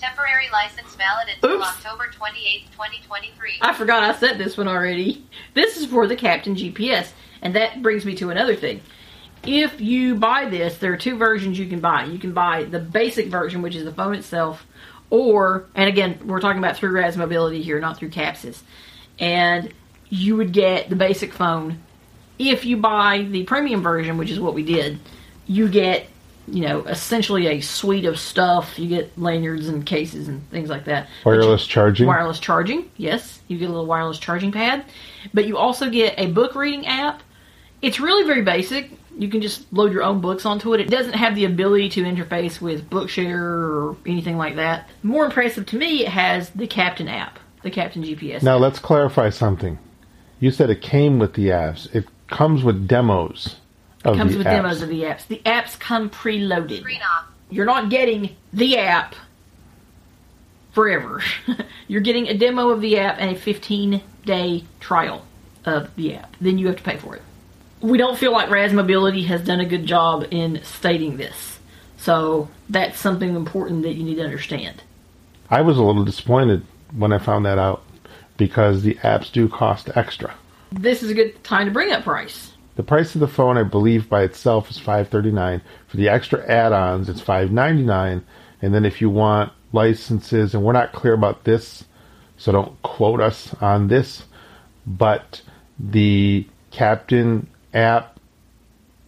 Temporary 0.00 0.46
license 0.52 0.96
valid 0.96 1.28
until 1.32 1.58
Oops. 1.58 1.68
October 1.68 2.10
28, 2.10 2.66
2023. 2.72 3.58
I 3.60 3.72
forgot 3.72 4.02
I 4.02 4.18
said 4.18 4.36
this 4.36 4.56
one 4.56 4.66
already. 4.66 5.24
This 5.54 5.76
is 5.76 5.86
for 5.86 6.08
the 6.08 6.16
Kapten 6.16 6.56
GPS, 6.56 7.12
and 7.40 7.54
that 7.54 7.82
brings 7.82 8.04
me 8.04 8.16
to 8.16 8.30
another 8.30 8.56
thing. 8.56 8.80
If 9.46 9.80
you 9.80 10.14
buy 10.16 10.46
this, 10.48 10.78
there 10.78 10.92
are 10.92 10.96
two 10.96 11.16
versions 11.16 11.58
you 11.58 11.66
can 11.68 11.80
buy. 11.80 12.04
You 12.04 12.18
can 12.18 12.32
buy 12.32 12.64
the 12.64 12.78
basic 12.78 13.28
version, 13.28 13.62
which 13.62 13.74
is 13.74 13.84
the 13.84 13.92
phone 13.92 14.14
itself, 14.14 14.66
or, 15.10 15.66
and 15.74 15.88
again, 15.88 16.18
we're 16.24 16.40
talking 16.40 16.58
about 16.58 16.76
through 16.76 16.90
Raz 16.92 17.16
Mobility 17.16 17.62
here, 17.62 17.78
not 17.80 17.98
through 17.98 18.10
Kapsys. 18.10 18.60
And 19.18 19.72
you 20.08 20.36
would 20.36 20.52
get 20.52 20.88
the 20.88 20.96
basic 20.96 21.32
phone. 21.32 21.82
If 22.38 22.64
you 22.64 22.76
buy 22.78 23.26
the 23.30 23.44
premium 23.44 23.82
version, 23.82 24.18
which 24.18 24.30
is 24.30 24.40
what 24.40 24.54
we 24.54 24.64
did, 24.64 24.98
you 25.46 25.68
get, 25.68 26.06
you 26.48 26.62
know, 26.66 26.82
essentially 26.84 27.46
a 27.46 27.60
suite 27.60 28.06
of 28.06 28.18
stuff. 28.18 28.76
You 28.78 28.88
get 28.88 29.16
lanyards 29.16 29.68
and 29.68 29.86
cases 29.86 30.26
and 30.26 30.48
things 30.50 30.68
like 30.68 30.86
that. 30.86 31.08
But 31.22 31.30
you- 31.32 31.38
Wireless 31.40 31.66
charging. 31.66 32.06
Wireless 32.08 32.40
charging, 32.40 32.90
yes. 32.96 33.40
You 33.46 33.58
get 33.58 33.66
a 33.66 33.72
little 33.72 33.86
wireless 33.86 34.18
charging 34.18 34.50
pad. 34.50 34.84
But 35.32 35.46
you 35.46 35.56
also 35.58 35.90
get 35.90 36.14
a 36.18 36.26
book 36.26 36.54
reading 36.56 36.86
app. 36.86 37.22
It's 37.82 38.00
really 38.00 38.24
very 38.24 38.42
basic. 38.42 38.90
You 39.16 39.28
can 39.28 39.40
just 39.40 39.72
load 39.72 39.92
your 39.92 40.02
own 40.02 40.20
books 40.20 40.44
onto 40.44 40.74
it. 40.74 40.80
It 40.80 40.90
doesn't 40.90 41.14
have 41.14 41.34
the 41.34 41.44
ability 41.44 41.88
to 41.90 42.02
interface 42.02 42.60
with 42.60 42.88
Bookshare 42.90 43.38
or 43.38 43.96
anything 44.06 44.36
like 44.36 44.56
that. 44.56 44.88
More 45.02 45.24
impressive 45.24 45.66
to 45.66 45.76
me, 45.76 46.02
it 46.02 46.08
has 46.08 46.50
the 46.50 46.66
Kapten 46.66 47.08
app, 47.08 47.38
the 47.62 47.70
Kapten 47.70 48.04
GPS. 48.04 48.42
Now 48.42 48.56
let's 48.56 48.78
clarify 48.78 49.30
something. 49.30 49.78
You 50.40 50.50
said 50.50 50.70
it 50.70 50.82
came 50.82 51.18
with 51.18 51.34
the 51.34 51.48
apps. 51.48 51.94
It 51.94 52.06
comes 52.28 52.64
with 52.64 52.88
demos. 52.88 53.56
Of 54.04 54.16
it 54.16 54.18
comes 54.18 54.32
the 54.32 54.38
with 54.38 54.46
apps. 54.46 54.50
demos 54.50 54.82
of 54.82 54.88
the 54.88 55.02
apps. 55.02 55.26
The 55.26 55.40
apps 55.46 55.78
come 55.78 56.10
preloaded. 56.10 56.84
You're 57.50 57.66
not 57.66 57.88
getting 57.90 58.36
the 58.52 58.78
app 58.78 59.14
forever. 60.72 61.22
You're 61.88 62.00
getting 62.00 62.28
a 62.28 62.36
demo 62.36 62.70
of 62.70 62.80
the 62.80 62.98
app 62.98 63.16
and 63.18 63.30
a 63.30 63.38
15 63.38 64.02
day 64.26 64.64
trial 64.80 65.24
of 65.64 65.94
the 65.96 66.16
app. 66.16 66.36
Then 66.40 66.58
you 66.58 66.66
have 66.66 66.76
to 66.76 66.82
pay 66.82 66.96
for 66.96 67.14
it. 67.16 67.22
We 67.84 67.98
don't 67.98 68.16
feel 68.16 68.32
like 68.32 68.48
Raz 68.48 68.72
Mobility 68.72 69.24
has 69.24 69.44
done 69.44 69.60
a 69.60 69.66
good 69.66 69.84
job 69.84 70.26
in 70.30 70.62
stating 70.64 71.18
this. 71.18 71.58
So 71.98 72.48
that's 72.70 72.98
something 72.98 73.36
important 73.36 73.82
that 73.82 73.92
you 73.92 74.04
need 74.04 74.14
to 74.14 74.24
understand. 74.24 74.82
I 75.50 75.60
was 75.60 75.76
a 75.76 75.82
little 75.82 76.02
disappointed 76.02 76.64
when 76.96 77.12
I 77.12 77.18
found 77.18 77.44
that 77.44 77.58
out 77.58 77.82
because 78.38 78.84
the 78.84 78.94
apps 79.02 79.30
do 79.30 79.50
cost 79.50 79.90
extra. 79.94 80.34
This 80.72 81.02
is 81.02 81.10
a 81.10 81.14
good 81.14 81.44
time 81.44 81.66
to 81.66 81.72
bring 81.74 81.92
up 81.92 82.04
price. 82.04 82.52
The 82.76 82.82
price 82.82 83.14
of 83.14 83.20
the 83.20 83.28
phone, 83.28 83.58
I 83.58 83.64
believe, 83.64 84.08
by 84.08 84.22
itself 84.22 84.70
is 84.70 84.78
five 84.78 85.08
thirty 85.10 85.30
nine. 85.30 85.60
For 85.86 85.98
the 85.98 86.08
extra 86.08 86.42
add-ons, 86.48 87.10
it's 87.10 87.20
five 87.20 87.52
ninety 87.52 87.82
nine. 87.82 88.24
And 88.62 88.74
then 88.74 88.86
if 88.86 89.02
you 89.02 89.10
want 89.10 89.52
licenses, 89.74 90.54
and 90.54 90.64
we're 90.64 90.72
not 90.72 90.94
clear 90.94 91.12
about 91.12 91.44
this 91.44 91.84
so 92.38 92.50
don't 92.50 92.80
quote 92.80 93.20
us 93.20 93.54
on 93.60 93.88
this. 93.88 94.24
But 94.86 95.42
the 95.78 96.46
Kapten 96.72 97.46
app, 97.74 98.18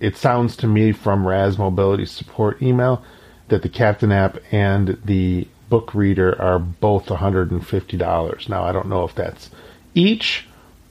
it 0.01 0.17
sounds 0.17 0.57
to 0.57 0.67
me 0.67 0.93
from 0.93 1.27
Raz 1.27 1.57
Mobility 1.57 2.05
support 2.05 2.61
email 2.61 3.03
that 3.49 3.63
the 3.63 3.69
Kapten 3.69 4.13
app 4.13 4.39
and 4.51 5.01
the 5.05 5.49
book 5.69 5.95
reader 5.95 6.41
are 6.41 6.59
both 6.59 7.07
$150. 7.07 8.49
Now, 8.49 8.65
I 8.65 8.73
don't 8.73 8.89
know 8.89 9.05
if 9.05 9.15
that's 9.15 9.51
each 9.95 10.47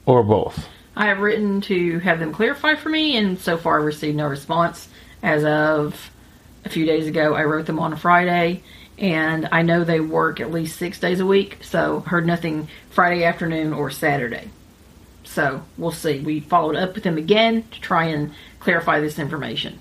or 0.06 0.24
both. 0.24 0.68
I 0.96 1.08
have 1.08 1.20
written 1.20 1.62
to 1.62 2.00
have 2.00 2.20
them 2.20 2.34
clarify 2.34 2.76
for 2.76 2.90
me, 2.90 3.18
and 3.18 3.38
so 3.38 3.58
far 3.58 3.80
I 3.80 3.84
received 3.84 4.16
no 4.16 4.28
response. 4.28 4.88
As 5.22 5.44
of 5.44 6.12
a 6.64 6.70
few 6.70 6.86
days 6.86 7.08
ago, 7.08 7.34
I 7.34 7.44
wrote 7.44 7.66
them 7.66 7.80
on 7.80 7.94
a 7.94 7.98
Friday, 7.98 8.64
and 8.98 9.50
I 9.52 9.62
know 9.62 9.84
they 9.84 10.00
work 10.00 10.40
at 10.40 10.52
least 10.52 10.78
six 10.78 11.00
days 11.00 11.20
a 11.20 11.26
week, 11.26 11.60
so 11.62 12.02
heard 12.02 12.26
nothing 12.26 12.70
Friday 12.90 13.24
afternoon 13.24 13.74
or 13.74 13.92
Saturday. 13.92 14.50
So 15.26 15.64
we'll 15.78 15.92
see. 15.92 16.20
We 16.20 16.40
followed 16.40 16.76
up 16.76 16.96
with 16.96 17.04
them 17.04 17.18
again 17.18 17.64
to 17.72 17.82
try 17.82 18.06
and 18.06 18.34
clarify 18.60 19.00
this 19.00 19.20
information. 19.20 19.80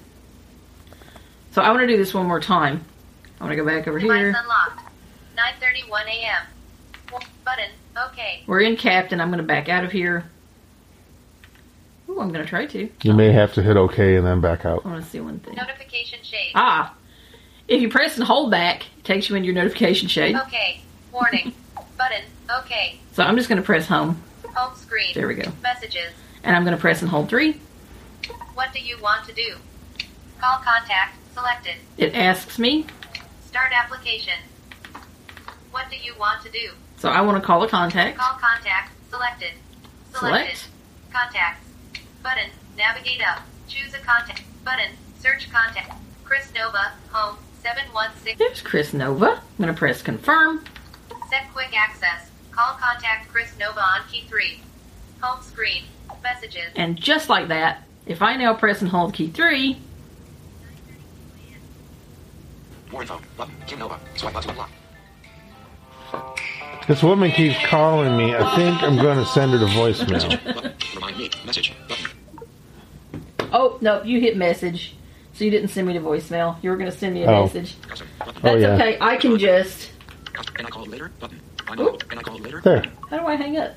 So 1.53 1.63
I 1.63 1.71
want 1.71 1.83
to 1.83 1.87
do 1.87 1.97
this 1.97 2.13
one 2.13 2.27
more 2.27 2.41
time. 2.41 2.85
I 3.41 3.45
want 3.45 3.53
to 3.53 3.57
go 3.57 3.65
back 3.65 3.87
over 3.87 3.99
Device 3.99 4.19
here. 4.19 4.29
unlocked. 4.29 4.81
9:31 5.37 6.07
a.m. 6.07 6.47
Button. 7.45 7.71
Okay. 8.11 8.43
We're 8.47 8.61
in 8.61 8.77
Kapten. 8.77 9.21
I'm 9.21 9.29
going 9.29 9.39
to 9.39 9.45
back 9.45 9.69
out 9.69 9.85
of 9.85 9.93
here. 9.93 10.25
Ooh, 12.09 12.21
I'm 12.21 12.33
going 12.33 12.45
to 12.45 12.49
try 12.49 12.67
to. 12.67 12.89
You 13.03 13.13
may 13.13 13.33
have 13.33 13.53
to 13.55 13.63
hit 13.63 13.77
OK 13.77 14.17
and 14.17 14.27
then 14.27 14.41
back 14.41 14.65
out. 14.65 14.83
I 14.85 14.89
want 14.89 15.05
to 15.05 15.11
see 15.11 15.21
one 15.21 15.39
thing. 15.41 15.55
Notification 15.55 16.21
shade. 16.23 16.53
Ah, 16.55 16.95
if 17.69 17.81
you 17.81 17.89
press 17.89 18.17
and 18.17 18.25
hold 18.25 18.51
back, 18.51 18.85
it 18.99 19.05
takes 19.05 19.29
you 19.29 19.37
into 19.37 19.47
your 19.47 19.55
notification 19.55 20.09
shade. 20.09 20.37
Okay. 20.37 20.81
Warning. 21.13 21.53
Button. 21.97 22.23
Okay. 22.61 22.99
So 23.13 23.23
I'm 23.23 23.37
just 23.37 23.49
going 23.49 23.61
to 23.61 23.65
press 23.65 23.87
home, 23.87 24.21
Home 24.55 24.77
screen. 24.77 25.13
There 25.15 25.27
we 25.29 25.35
go. 25.35 25.51
Messages. 25.63 26.13
and 26.43 26.55
I'm 26.57 26.65
going 26.65 26.77
to 26.77 26.81
press 26.81 27.01
and 27.03 27.11
hold 27.11 27.29
three. 27.29 27.61
What 28.55 28.73
do 28.73 28.81
you 28.81 29.01
want 29.01 29.27
to 29.29 29.35
do? 29.35 29.57
Call 30.41 30.59
contact. 30.59 31.17
Selected. 31.35 31.77
It 31.99 32.15
asks 32.15 32.59
me, 32.59 32.87
Start 33.47 33.73
application. 33.73 34.35
What 35.71 35.91
do 35.91 35.97
you 35.97 36.15
want 36.19 36.43
to 36.45 36.51
do? 36.51 36.71
so 36.97 37.09
I 37.09 37.21
want 37.21 37.41
to 37.43 37.47
call 37.47 37.63
a 37.65 37.69
contact. 37.69 38.17
Call 38.19 38.39
contact. 38.39 38.93
Selected. 39.11 39.51
Selected. 40.13 40.57
Select. 40.57 40.69
Contacts. 41.13 41.67
Button. 42.23 42.51
Navigate 42.77 43.23
up. 43.27 43.41
Choose 43.69 43.93
a 43.95 43.99
contact. 43.99 44.43
Button. 44.65 44.91
Search 45.21 45.51
contact. 45.51 45.93
Chris 46.25 46.53
Nova. 46.55 46.93
Home. 47.13 47.37
716. 47.63 48.37
There's 48.39 48.61
Chris 48.63 48.93
Nova. 48.93 49.27
I'm 49.41 49.43
going 49.59 49.73
to 49.73 49.79
press 49.79 50.03
confirm. 50.03 50.65
Set 51.31 51.53
quick 51.53 51.75
access. 51.77 52.31
Call 52.55 52.75
contact 52.75 53.29
Chris 53.29 53.51
Nova 53.59 53.81
on 53.81 54.01
key 54.11 54.25
3. 54.29 54.61
Home 55.23 55.43
screen. 55.43 55.85
Messages. 56.23 56.71
And 56.77 56.97
just 56.97 57.29
like 57.29 57.49
that, 57.49 57.83
if 58.07 58.23
I 58.23 58.37
now 58.37 58.55
press 58.55 58.81
and 58.81 58.91
hold 58.91 59.13
key 59.13 59.29
three, 59.29 59.79
More 62.91 63.03
info. 63.03 63.21
Button. 63.37 63.55
Kim 63.67 63.79
Nova. 63.81 63.99
Swipe 64.17 64.35
up 64.37 64.43
to 64.45 64.51
unlock. 64.51 64.71
This 66.89 67.03
woman 67.03 67.31
keeps 67.31 67.59
calling 67.67 68.17
me. 68.17 68.35
I 68.35 68.57
think 68.57 68.83
I'm 68.83 68.97
going 68.97 69.19
to 69.19 69.27
send 69.27 69.53
her 69.53 69.59
to 69.59 69.67
voicemail. 69.67 70.95
Remind 70.95 71.19
me. 71.19 71.31
Message. 71.45 71.75
Button. 71.89 72.07
oh, 73.53 73.79
no, 73.83 74.03
you 74.03 74.21
hit 74.21 74.37
message. 74.37 74.95
So 75.35 75.45
you 75.45 75.51
didn't 75.51 75.69
send 75.69 75.87
me 75.87 75.93
to 75.95 76.01
voicemail. 76.01 76.57
You 76.63 76.71
were 76.71 76.77
going 76.77 76.91
to 76.91 76.97
send 76.97 77.15
me 77.15 77.25
a 77.25 77.31
Oh. 77.31 77.43
message. 77.43 77.75
Custom. 77.83 78.07
Button. 78.19 78.35
Oh, 78.37 78.41
That's 78.43 78.61
yeah. 78.63 78.75
okay. 78.75 78.99
I 79.01 79.17
can 79.17 79.39
just. 79.39 79.91
Can 80.55 80.65
I 80.67 80.71
call 80.71 80.85
it 80.85 80.91
later? 80.91 81.11
Button. 81.21 81.41
I 81.77 81.83
Oop. 81.83 81.93
know. 81.93 81.99
Can 81.99 82.19
I 82.19 82.23
call 82.23 82.37
it 82.37 82.43
later? 82.43 82.61
There. 82.61 82.85
How 83.11 83.19
do 83.19 83.27
I 83.27 83.35
hang 83.35 83.57
up? 83.57 83.75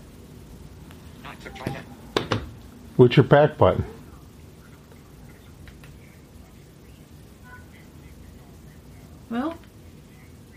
Nine, 1.24 1.38
th- 1.38 1.56
try 1.56 1.66
again. 1.66 2.42
What's 2.96 3.18
your 3.18 3.24
back 3.24 3.58
button? 3.58 3.86
Well, 9.30 9.58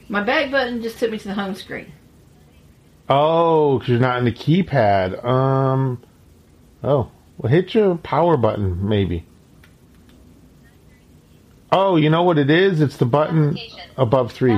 my 0.09 0.23
back 0.23 0.51
button 0.51 0.83
just 0.83 0.99
took 0.99 1.11
me 1.11 1.19
to 1.19 1.29
the 1.29 1.35
home 1.35 1.55
screen. 1.55 1.93
Oh, 3.09 3.79
because 3.79 3.89
you're 3.89 3.99
not 3.99 4.19
in 4.19 4.25
the 4.25 4.33
keypad. 4.33 5.25
Um. 5.25 6.03
Oh, 6.83 7.11
well, 7.37 7.51
hit 7.51 7.75
your 7.75 7.97
power 7.97 8.37
button, 8.37 8.89
maybe. 8.89 9.25
Oh, 11.73 11.97
you 11.97 12.11
know 12.11 12.23
what 12.23 12.39
it 12.39 12.51
is? 12.51 12.81
It's 12.81 12.97
the 12.97 13.07
button 13.07 13.59
above 13.97 14.33
three. 14.33 14.57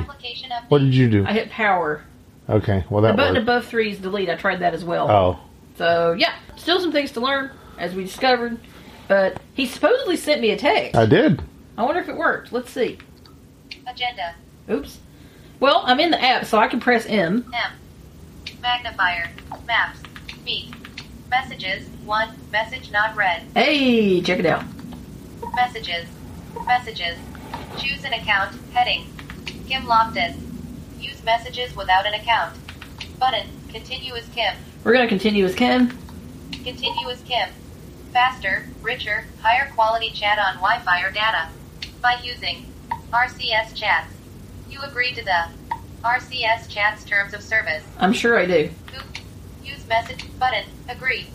What 0.69 0.79
did 0.79 0.95
you 0.95 1.11
do? 1.11 1.25
I 1.27 1.33
hit 1.33 1.51
power. 1.51 2.05
Okay, 2.53 2.85
well 2.91 3.03
that 3.03 3.13
The 3.13 3.17
button 3.17 3.35
worked. 3.35 3.43
above 3.43 3.67
three 3.67 3.91
is 3.93 3.99
delete. 3.99 4.29
I 4.29 4.37
tried 4.37 4.61
that 4.61 4.75
as 4.75 4.85
well. 4.85 5.11
Oh, 5.11 5.41
So 5.77 6.13
yeah, 6.13 6.35
still 6.57 6.81
some 6.81 6.93
things 6.93 7.13
to 7.13 7.21
learn 7.21 7.51
as 7.79 7.95
we 7.95 8.05
discovered. 8.05 8.59
But 9.09 9.41
he 9.55 9.67
supposedly 9.67 10.17
sent 10.17 10.41
me 10.41 10.51
a 10.51 10.57
text. 10.57 10.97
I 10.97 11.07
did. 11.07 11.43
I 11.77 11.83
wonder 11.85 12.01
if 12.01 12.09
it 12.09 12.17
worked. 12.17 12.53
Let's 12.53 12.71
see. 12.71 12.99
Agenda. 13.87 14.35
Oops. 14.71 14.99
Well, 15.61 15.83
I'm 15.87 15.99
in 16.01 16.11
the 16.11 16.21
app, 16.23 16.45
so 16.45 16.59
I 16.59 16.69
can 16.69 16.81
press 16.81 17.07
M. 17.07 17.45
M. 17.55 17.73
Magnifier. 18.61 19.31
Maps. 19.67 19.99
Meet. 20.45 20.73
Messages. 21.31 21.87
1. 22.05 22.29
Message 22.53 22.91
not 22.91 23.17
read. 23.17 23.43
Hey, 23.55 24.21
check 24.23 24.39
it 24.39 24.47
out. 24.47 24.65
Messages. 25.55 26.07
Messages. 26.67 27.17
Choose 27.79 28.05
an 28.05 28.13
account. 28.13 28.57
Heading. 28.73 29.07
Kim 29.69 29.87
Loftus. 29.87 30.37
Messages 31.25 31.75
without 31.77 32.07
an 32.07 32.15
account. 32.15 32.57
Button. 33.19 33.47
Continue 33.71 34.15
as 34.15 34.29
Kim. 34.29 34.55
We're 34.85 34.93
gonna 34.93 35.09
continue 35.09 35.45
as 35.45 35.55
Kim. 35.55 35.97
Continue 36.65 37.09
as 37.09 37.21
Kim. 37.23 37.49
Faster, 38.13 38.67
richer, 38.83 39.25
higher 39.41 39.71
quality 39.75 40.11
chat 40.11 40.39
on 40.39 40.55
Wi-Fi 40.57 41.03
or 41.03 41.11
data. 41.11 41.49
By 42.01 42.19
using 42.23 42.67
RCS 43.13 43.75
chats. 43.75 44.13
You 44.69 44.81
agree 44.83 45.13
to 45.13 45.23
the 45.25 45.49
RCS 46.03 46.69
chats 46.69 47.05
terms 47.05 47.33
of 47.35 47.43
service. 47.43 47.85
I'm 47.99 48.13
sure 48.13 48.39
I 48.39 48.47
do. 48.47 48.71
Use 49.65 49.87
message 49.87 50.25
button. 50.39 50.65
Agree. 50.89 51.29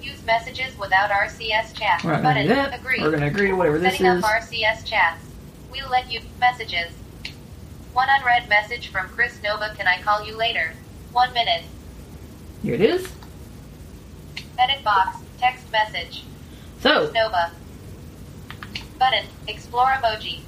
Use 0.00 0.24
messages 0.24 0.78
without 0.78 1.10
RCS 1.10 1.74
chat. 1.76 2.02
We're 2.04 2.12
not 2.12 2.22
gonna 2.22 2.34
button. 2.34 2.48
do 2.48 2.54
that. 2.54 2.78
Agree. 2.78 3.02
We're 3.02 3.10
gonna 3.10 3.26
agree 3.26 3.48
to 3.48 3.54
whatever 3.54 3.78
this 3.78 3.94
is. 3.94 3.98
Setting 3.98 4.22
up 4.22 4.24
RCS 4.24 4.84
chats. 4.84 5.24
We'll 5.72 5.90
let 5.90 6.10
you 6.10 6.20
messages. 6.38 6.92
One 7.92 8.08
unread 8.08 8.48
message 8.48 8.88
from 8.88 9.08
Chris 9.08 9.42
Nova. 9.42 9.74
Can 9.76 9.88
I 9.88 10.00
call 10.00 10.24
you 10.24 10.36
later? 10.36 10.74
One 11.12 11.32
minute. 11.32 11.64
Here 12.62 12.74
it 12.74 12.80
is. 12.80 13.10
Edit 14.58 14.84
box. 14.84 15.18
Text 15.38 15.70
message. 15.72 16.22
So, 16.80 17.10
Nova. 17.12 17.50
Button. 18.98 19.24
Explore 19.48 19.86
emoji. 19.86 20.40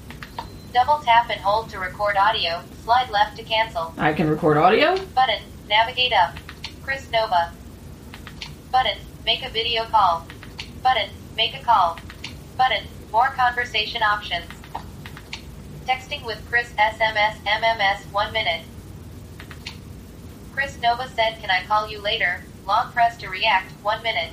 Double 0.73 0.99
tap 0.99 1.31
and 1.31 1.41
hold 1.41 1.69
to 1.71 1.79
record 1.81 2.17
audio. 2.17 2.63
Slide 2.85 3.11
left 3.11 3.37
to 3.39 3.43
cancel. 3.43 3.93
I 3.99 4.13
can 4.13 4.31
record 4.31 4.57
audio. 4.57 4.97
Button. 5.15 5.43
Navigate 5.69 6.13
up. 6.13 6.37
Chris 6.85 7.11
Nova. 7.11 7.53
Button. 8.71 8.99
Make 9.27 9.45
a 9.45 9.51
video 9.51 9.85
call. 9.87 10.27
Button. 10.83 11.11
Make 11.37 11.55
a 11.61 11.65
call. 11.65 11.99
Button. 12.57 12.85
More 13.11 13.29
conversation 13.29 14.03
options. 14.03 14.47
Texting 15.87 16.25
with 16.25 16.41
Chris 16.49 16.73
SMS 16.79 17.35
MMS 17.45 18.11
1 18.13 18.33
minute. 18.33 18.63
Chris 20.55 20.79
Nova 20.81 21.09
said, 21.09 21.39
Can 21.41 21.51
I 21.51 21.65
call 21.67 21.89
you 21.89 22.01
later? 22.01 22.45
Long 22.67 22.93
press 22.93 23.17
to 23.19 23.29
react 23.29 23.73
1 23.83 24.03
minute. 24.03 24.31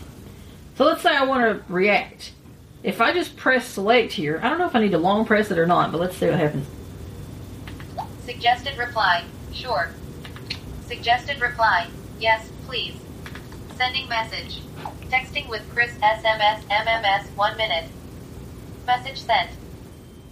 So 0.75 0.85
let's 0.85 1.01
say 1.01 1.15
I 1.15 1.25
want 1.25 1.43
to 1.43 1.73
react. 1.73 2.33
If 2.83 3.01
I 3.01 3.11
just 3.13 3.35
press 3.35 3.67
select 3.67 4.13
here, 4.13 4.39
I 4.43 4.49
don't 4.49 4.59
know 4.59 4.67
if 4.67 4.75
I 4.75 4.79
need 4.79 4.91
to 4.91 4.99
long 4.99 5.25
press 5.25 5.49
it 5.49 5.57
or 5.57 5.65
not, 5.65 5.91
but 5.91 5.99
let's 5.99 6.15
see 6.15 6.27
what 6.27 6.39
happens. 6.39 6.67
Suggested 8.25 8.77
reply. 8.77 9.25
Sure. 9.51 9.89
Suggested 10.85 11.41
reply. 11.41 11.87
Yes, 12.19 12.49
please. 12.67 12.95
Sending 13.75 14.07
message. 14.07 14.61
Texting 15.09 15.49
with 15.49 15.67
Chris 15.73 15.91
SMS 15.97 16.61
MMS 16.69 17.35
1 17.35 17.57
minute. 17.57 17.89
Message 18.85 19.19
sent. 19.19 19.49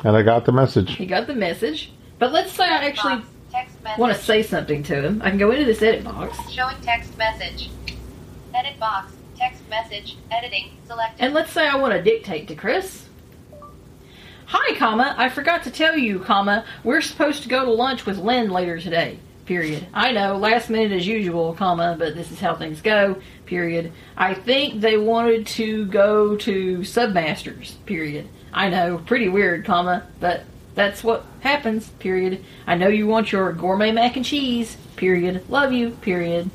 And 0.03 0.15
I 0.15 0.21
got 0.21 0.45
the 0.45 0.51
message. 0.51 0.95
He 0.95 1.05
got 1.05 1.27
the 1.27 1.35
message. 1.35 1.91
But 2.19 2.31
let's 2.31 2.51
say 2.51 2.63
I 2.65 2.85
actually 2.85 3.21
Text 3.51 3.81
message. 3.83 3.99
want 3.99 4.15
to 4.15 4.21
say 4.21 4.43
something 4.43 4.83
to 4.83 5.01
him. 5.01 5.21
I 5.23 5.29
can 5.29 5.39
go 5.39 5.51
into 5.51 5.65
this 5.65 5.81
edit 5.81 6.03
box. 6.03 6.37
Showing 6.51 6.75
text 6.81 7.17
message. 7.17 7.69
Edit 8.53 8.79
box. 8.79 9.13
Text 9.37 9.67
message. 9.69 10.17
Editing. 10.31 10.71
Selected. 10.85 11.23
And 11.23 11.33
let's 11.33 11.51
say 11.51 11.67
I 11.67 11.75
want 11.77 11.93
to 11.93 12.01
dictate 12.01 12.47
to 12.49 12.55
Chris. 12.55 13.05
Hi, 14.47 14.75
comma. 14.77 15.13
I 15.17 15.29
forgot 15.29 15.63
to 15.63 15.71
tell 15.71 15.97
you, 15.97 16.19
comma. 16.19 16.63
We're 16.83 17.01
supposed 17.01 17.43
to 17.43 17.49
go 17.49 17.65
to 17.65 17.71
lunch 17.71 18.05
with 18.05 18.17
Lynn 18.17 18.49
later 18.49 18.79
today. 18.79 19.19
Period. 19.45 19.87
I 19.93 20.11
know, 20.11 20.37
last 20.37 20.69
minute 20.69 20.91
as 20.91 21.07
usual, 21.07 21.53
comma, 21.53 21.95
but 21.97 22.15
this 22.15 22.31
is 22.31 22.39
how 22.39 22.55
things 22.55 22.81
go. 22.81 23.21
Period. 23.45 23.91
I 24.17 24.33
think 24.33 24.81
they 24.81 24.97
wanted 24.97 25.47
to 25.47 25.85
go 25.87 26.35
to 26.37 26.79
Submasters. 26.79 27.75
Period. 27.85 28.27
I 28.53 28.69
know, 28.69 28.97
pretty 28.97 29.29
weird, 29.29 29.65
comma, 29.65 30.07
but 30.19 30.43
that's 30.75 31.03
what 31.03 31.25
happens. 31.41 31.89
Period. 31.99 32.43
I 32.65 32.75
know 32.75 32.87
you 32.87 33.07
want 33.07 33.31
your 33.31 33.51
gourmet 33.51 33.91
mac 33.91 34.15
and 34.15 34.25
cheese. 34.25 34.77
Period. 34.95 35.49
Love 35.49 35.73
you. 35.73 35.91
Period. 35.91 36.49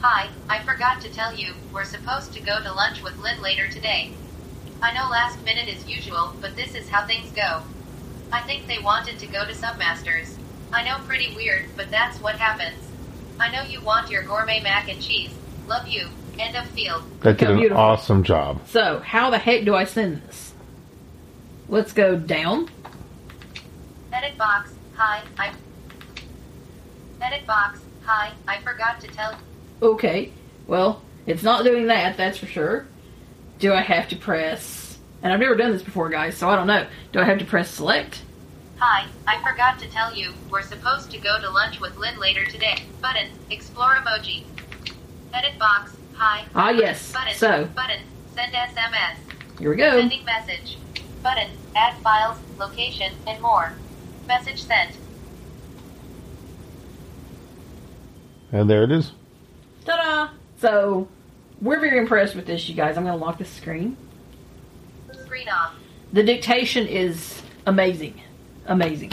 Hi, 0.00 0.28
I 0.48 0.60
forgot 0.60 1.00
to 1.00 1.12
tell 1.12 1.34
you, 1.34 1.54
we're 1.72 1.84
supposed 1.84 2.32
to 2.34 2.40
go 2.40 2.62
to 2.62 2.72
lunch 2.72 3.02
with 3.02 3.18
Lynn 3.18 3.42
later 3.42 3.68
today. 3.68 4.12
I 4.80 4.94
know 4.94 5.08
last 5.10 5.42
minute 5.44 5.68
is 5.68 5.88
usual, 5.88 6.36
but 6.40 6.54
this 6.54 6.76
is 6.76 6.88
how 6.88 7.04
things 7.04 7.32
go. 7.32 7.62
I 8.30 8.42
think 8.42 8.66
they 8.66 8.78
wanted 8.78 9.18
to 9.18 9.26
go 9.26 9.44
to 9.44 9.52
Submasters. 9.52 10.36
I 10.72 10.84
know 10.84 10.98
pretty 11.06 11.34
weird, 11.34 11.64
but 11.76 11.90
that's 11.90 12.20
what 12.20 12.36
happens. 12.36 12.78
I 13.40 13.50
know 13.50 13.62
you 13.62 13.80
want 13.80 14.10
your 14.10 14.22
gourmet 14.22 14.60
mac 14.60 14.88
and 14.88 15.02
cheese. 15.02 15.32
Love 15.66 15.88
you. 15.88 16.08
End 16.38 16.56
of 16.56 16.66
field. 16.70 17.02
That 17.20 17.36
did 17.38 17.44
Okay, 17.48 17.52
an 17.52 17.58
beautiful. 17.58 17.82
awesome 17.82 18.22
job. 18.22 18.60
So, 18.68 19.00
how 19.00 19.30
the 19.30 19.38
heck 19.38 19.64
do 19.64 19.74
I 19.74 19.84
send 19.84 20.22
this? 20.22 20.52
Let's 21.68 21.92
go 21.92 22.16
down. 22.16 22.68
Edit 24.12 24.38
box. 24.38 24.72
Hi, 24.96 25.22
I. 25.38 25.52
Edit 27.20 27.46
box. 27.46 27.80
Hi, 28.04 28.32
I 28.46 28.58
forgot 28.60 29.00
to 29.00 29.06
tell. 29.08 29.38
Okay. 29.82 30.32
Well, 30.66 31.02
it's 31.26 31.42
not 31.42 31.64
doing 31.64 31.86
that, 31.88 32.16
that's 32.16 32.38
for 32.38 32.46
sure. 32.46 32.86
Do 33.58 33.72
I 33.74 33.80
have 33.82 34.08
to 34.08 34.16
press. 34.16 34.98
And 35.22 35.32
I've 35.32 35.40
never 35.40 35.56
done 35.56 35.72
this 35.72 35.82
before, 35.82 36.08
guys, 36.08 36.36
so 36.36 36.48
I 36.48 36.56
don't 36.56 36.66
know. 36.68 36.86
Do 37.12 37.18
I 37.20 37.24
have 37.24 37.38
to 37.38 37.44
press 37.44 37.70
select? 37.70 38.22
Hi, 38.78 39.06
I 39.26 39.42
forgot 39.42 39.78
to 39.80 39.88
tell 39.88 40.14
you, 40.14 40.32
we're 40.50 40.62
supposed 40.62 41.10
to 41.10 41.18
go 41.18 41.40
to 41.40 41.50
lunch 41.50 41.80
with 41.80 41.96
Lynn 41.96 42.18
later 42.20 42.44
today. 42.44 42.76
Button. 43.02 43.28
Explore 43.50 43.96
emoji. 43.96 44.44
Edit 45.34 45.58
box. 45.58 45.92
Hi. 46.18 46.44
Ah, 46.52 46.70
yes. 46.70 47.12
Button. 47.12 47.34
So, 47.34 47.64
Button. 47.76 48.00
Send 48.34 48.52
SMS. 48.52 49.16
here 49.60 49.70
we 49.70 49.76
go. 49.76 50.00
Sending 50.00 50.24
message. 50.24 50.76
Button. 51.22 51.48
Add 51.76 51.96
files, 51.98 52.38
location, 52.58 53.12
and 53.28 53.40
more. 53.40 53.72
Message 54.26 54.64
sent. 54.64 54.96
And 58.50 58.68
there 58.68 58.82
it 58.82 58.90
is. 58.90 59.12
Ta 59.84 59.96
da! 59.96 60.30
So, 60.60 61.06
we're 61.62 61.78
very 61.78 61.98
impressed 61.98 62.34
with 62.34 62.46
this, 62.46 62.68
you 62.68 62.74
guys. 62.74 62.96
I'm 62.96 63.04
going 63.04 63.16
to 63.16 63.24
lock 63.24 63.38
this 63.38 63.50
screen. 63.50 63.96
Screen 65.24 65.48
off. 65.48 65.74
The 66.12 66.24
dictation 66.24 66.86
is 66.88 67.42
amazing. 67.66 68.20
Amazing. 68.66 69.12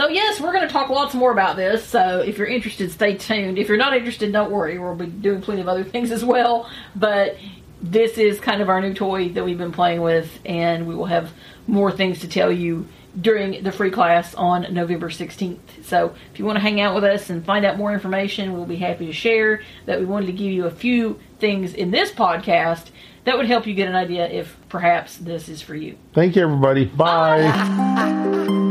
So, 0.00 0.08
yes, 0.08 0.40
we're 0.40 0.54
going 0.54 0.66
to 0.66 0.72
talk 0.72 0.88
lots 0.88 1.14
more 1.14 1.30
about 1.30 1.56
this. 1.56 1.84
So, 1.84 2.20
if 2.20 2.38
you're 2.38 2.46
interested, 2.46 2.90
stay 2.90 3.18
tuned. 3.18 3.58
If 3.58 3.68
you're 3.68 3.76
not 3.76 3.94
interested, 3.94 4.32
don't 4.32 4.50
worry. 4.50 4.78
We'll 4.78 4.94
be 4.94 5.04
doing 5.04 5.42
plenty 5.42 5.60
of 5.60 5.68
other 5.68 5.84
things 5.92 6.10
as 6.10 6.24
well. 6.24 6.70
But 6.96 7.36
this 7.82 8.16
is 8.16 8.40
kind 8.40 8.62
of 8.62 8.70
our 8.70 8.80
new 8.80 8.94
toy 8.94 9.28
that 9.28 9.44
we've 9.44 9.58
been 9.58 9.72
playing 9.72 10.00
with, 10.00 10.40
and 10.46 10.88
we 10.88 10.94
will 10.94 11.04
have 11.04 11.30
more 11.66 11.92
things 11.92 12.20
to 12.20 12.28
tell 12.28 12.50
you 12.50 12.88
during 13.20 13.62
the 13.62 13.70
free 13.72 13.90
class 13.90 14.34
on 14.36 14.72
November 14.72 15.10
16th. 15.10 15.84
So, 15.84 16.14
if 16.32 16.38
you 16.38 16.46
want 16.46 16.56
to 16.56 16.62
hang 16.62 16.80
out 16.80 16.94
with 16.94 17.04
us 17.04 17.28
and 17.28 17.44
find 17.44 17.66
out 17.66 17.76
more 17.76 17.92
information, 17.92 18.54
we'll 18.54 18.64
be 18.64 18.76
happy 18.76 19.04
to 19.04 19.12
share 19.12 19.60
that 19.84 20.00
we 20.00 20.06
wanted 20.06 20.28
to 20.28 20.32
give 20.32 20.50
you 20.50 20.64
a 20.64 20.70
few 20.70 21.20
things 21.40 21.74
in 21.74 21.90
this 21.90 22.10
podcast 22.10 22.86
that 23.24 23.36
would 23.36 23.48
help 23.48 23.66
you 23.66 23.74
get 23.74 23.86
an 23.86 23.96
idea 23.96 24.26
if 24.26 24.56
perhaps 24.70 25.18
this 25.18 25.50
is 25.50 25.60
for 25.60 25.74
you. 25.74 25.98
Thank 26.14 26.36
you, 26.36 26.42
everybody. 26.42 26.86
Bye. 26.86 28.68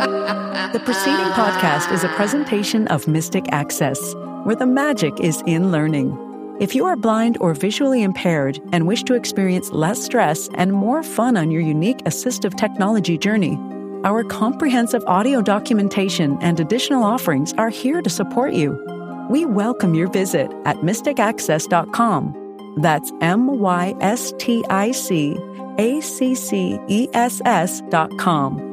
The 0.00 0.80
preceding 0.82 1.26
podcast 1.36 1.92
is 1.92 2.04
a 2.04 2.08
presentation 2.08 2.88
of 2.88 3.06
Mystic 3.06 3.44
Access, 3.52 4.14
where 4.44 4.56
the 4.56 4.64
magic 4.64 5.20
is 5.20 5.42
in 5.44 5.70
learning. 5.70 6.16
If 6.58 6.74
you 6.74 6.86
are 6.86 6.96
blind 6.96 7.36
or 7.38 7.52
visually 7.52 8.02
impaired 8.02 8.58
and 8.72 8.86
wish 8.86 9.02
to 9.04 9.14
experience 9.14 9.72
less 9.72 10.02
stress 10.02 10.48
and 10.54 10.72
more 10.72 11.02
fun 11.02 11.36
on 11.36 11.50
your 11.50 11.60
unique 11.60 11.98
assistive 12.04 12.56
technology 12.56 13.18
journey, 13.18 13.58
our 14.02 14.24
comprehensive 14.24 15.04
audio 15.06 15.42
documentation 15.42 16.38
and 16.40 16.58
additional 16.60 17.04
offerings 17.04 17.52
are 17.58 17.68
here 17.68 18.00
to 18.00 18.08
support 18.08 18.54
you. 18.54 18.82
We 19.28 19.44
welcome 19.44 19.92
your 19.92 20.08
visit 20.08 20.50
at 20.64 20.76
mysticaccess.com. 20.78 22.76
That's 22.78 23.12
M 23.20 23.58
Y 23.58 23.94
S 24.00 24.32
T 24.38 24.64
I 24.70 24.92
C 24.92 25.36
A 25.76 26.00
C 26.00 26.34
C 26.34 26.80
E 26.88 27.06
S 27.12 27.42
S 27.44 27.82
dot 27.90 28.16
com. 28.16 28.69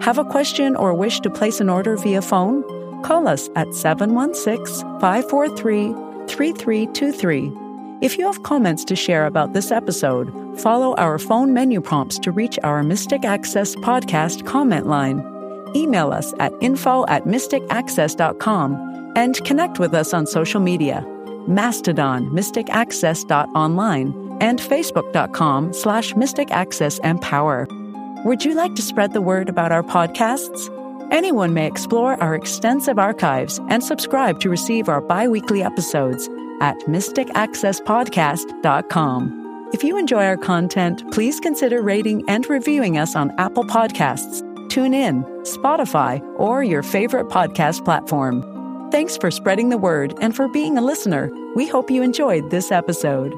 Have 0.00 0.16
a 0.16 0.24
question 0.24 0.76
or 0.76 0.94
wish 0.94 1.20
to 1.20 1.30
place 1.30 1.60
an 1.60 1.68
order 1.68 1.96
via 1.96 2.22
phone? 2.22 2.62
Call 3.02 3.28
us 3.28 3.50
at 3.54 3.74
716 3.74 4.82
543 4.98 5.92
3323. 6.26 7.52
If 8.00 8.16
you 8.16 8.24
have 8.24 8.42
comments 8.42 8.82
to 8.86 8.96
share 8.96 9.26
about 9.26 9.52
this 9.52 9.70
episode, 9.70 10.32
follow 10.58 10.94
our 10.96 11.18
phone 11.18 11.52
menu 11.52 11.82
prompts 11.82 12.18
to 12.20 12.32
reach 12.32 12.58
our 12.62 12.82
Mystic 12.82 13.26
Access 13.26 13.76
podcast 13.76 14.46
comment 14.46 14.86
line. 14.86 15.22
Email 15.76 16.12
us 16.12 16.32
at 16.40 16.54
info 16.62 17.04
at 17.06 17.24
mysticaccess.com 17.24 19.12
and 19.16 19.44
connect 19.44 19.78
with 19.78 19.94
us 19.94 20.14
on 20.14 20.26
social 20.26 20.60
media 20.60 21.06
Mastodon, 21.46 22.30
mysticaccess.online, 22.30 24.38
and 24.40 24.60
facebook.com 24.60 25.72
slash 25.72 26.14
mysticaccessempower. 26.14 27.79
Would 28.24 28.44
you 28.44 28.54
like 28.54 28.74
to 28.74 28.82
spread 28.82 29.14
the 29.14 29.22
word 29.22 29.48
about 29.48 29.72
our 29.72 29.82
podcasts? 29.82 30.68
Anyone 31.10 31.54
may 31.54 31.66
explore 31.66 32.22
our 32.22 32.34
extensive 32.34 32.98
archives 32.98 33.58
and 33.70 33.82
subscribe 33.82 34.40
to 34.40 34.50
receive 34.50 34.90
our 34.90 35.00
bi 35.00 35.26
weekly 35.26 35.62
episodes 35.62 36.28
at 36.60 36.76
mysticaccesspodcast.com. 36.80 39.70
If 39.72 39.82
you 39.82 39.96
enjoy 39.96 40.26
our 40.26 40.36
content, 40.36 41.10
please 41.12 41.40
consider 41.40 41.80
rating 41.80 42.28
and 42.28 42.46
reviewing 42.50 42.98
us 42.98 43.16
on 43.16 43.30
Apple 43.38 43.64
Podcasts, 43.64 44.42
TuneIn, 44.68 45.24
Spotify, 45.46 46.20
or 46.38 46.62
your 46.62 46.82
favorite 46.82 47.28
podcast 47.28 47.86
platform. 47.86 48.44
Thanks 48.90 49.16
for 49.16 49.30
spreading 49.30 49.70
the 49.70 49.78
word 49.78 50.12
and 50.20 50.36
for 50.36 50.46
being 50.46 50.76
a 50.76 50.82
listener. 50.82 51.30
We 51.56 51.66
hope 51.66 51.90
you 51.90 52.02
enjoyed 52.02 52.50
this 52.50 52.70
episode. 52.70 53.32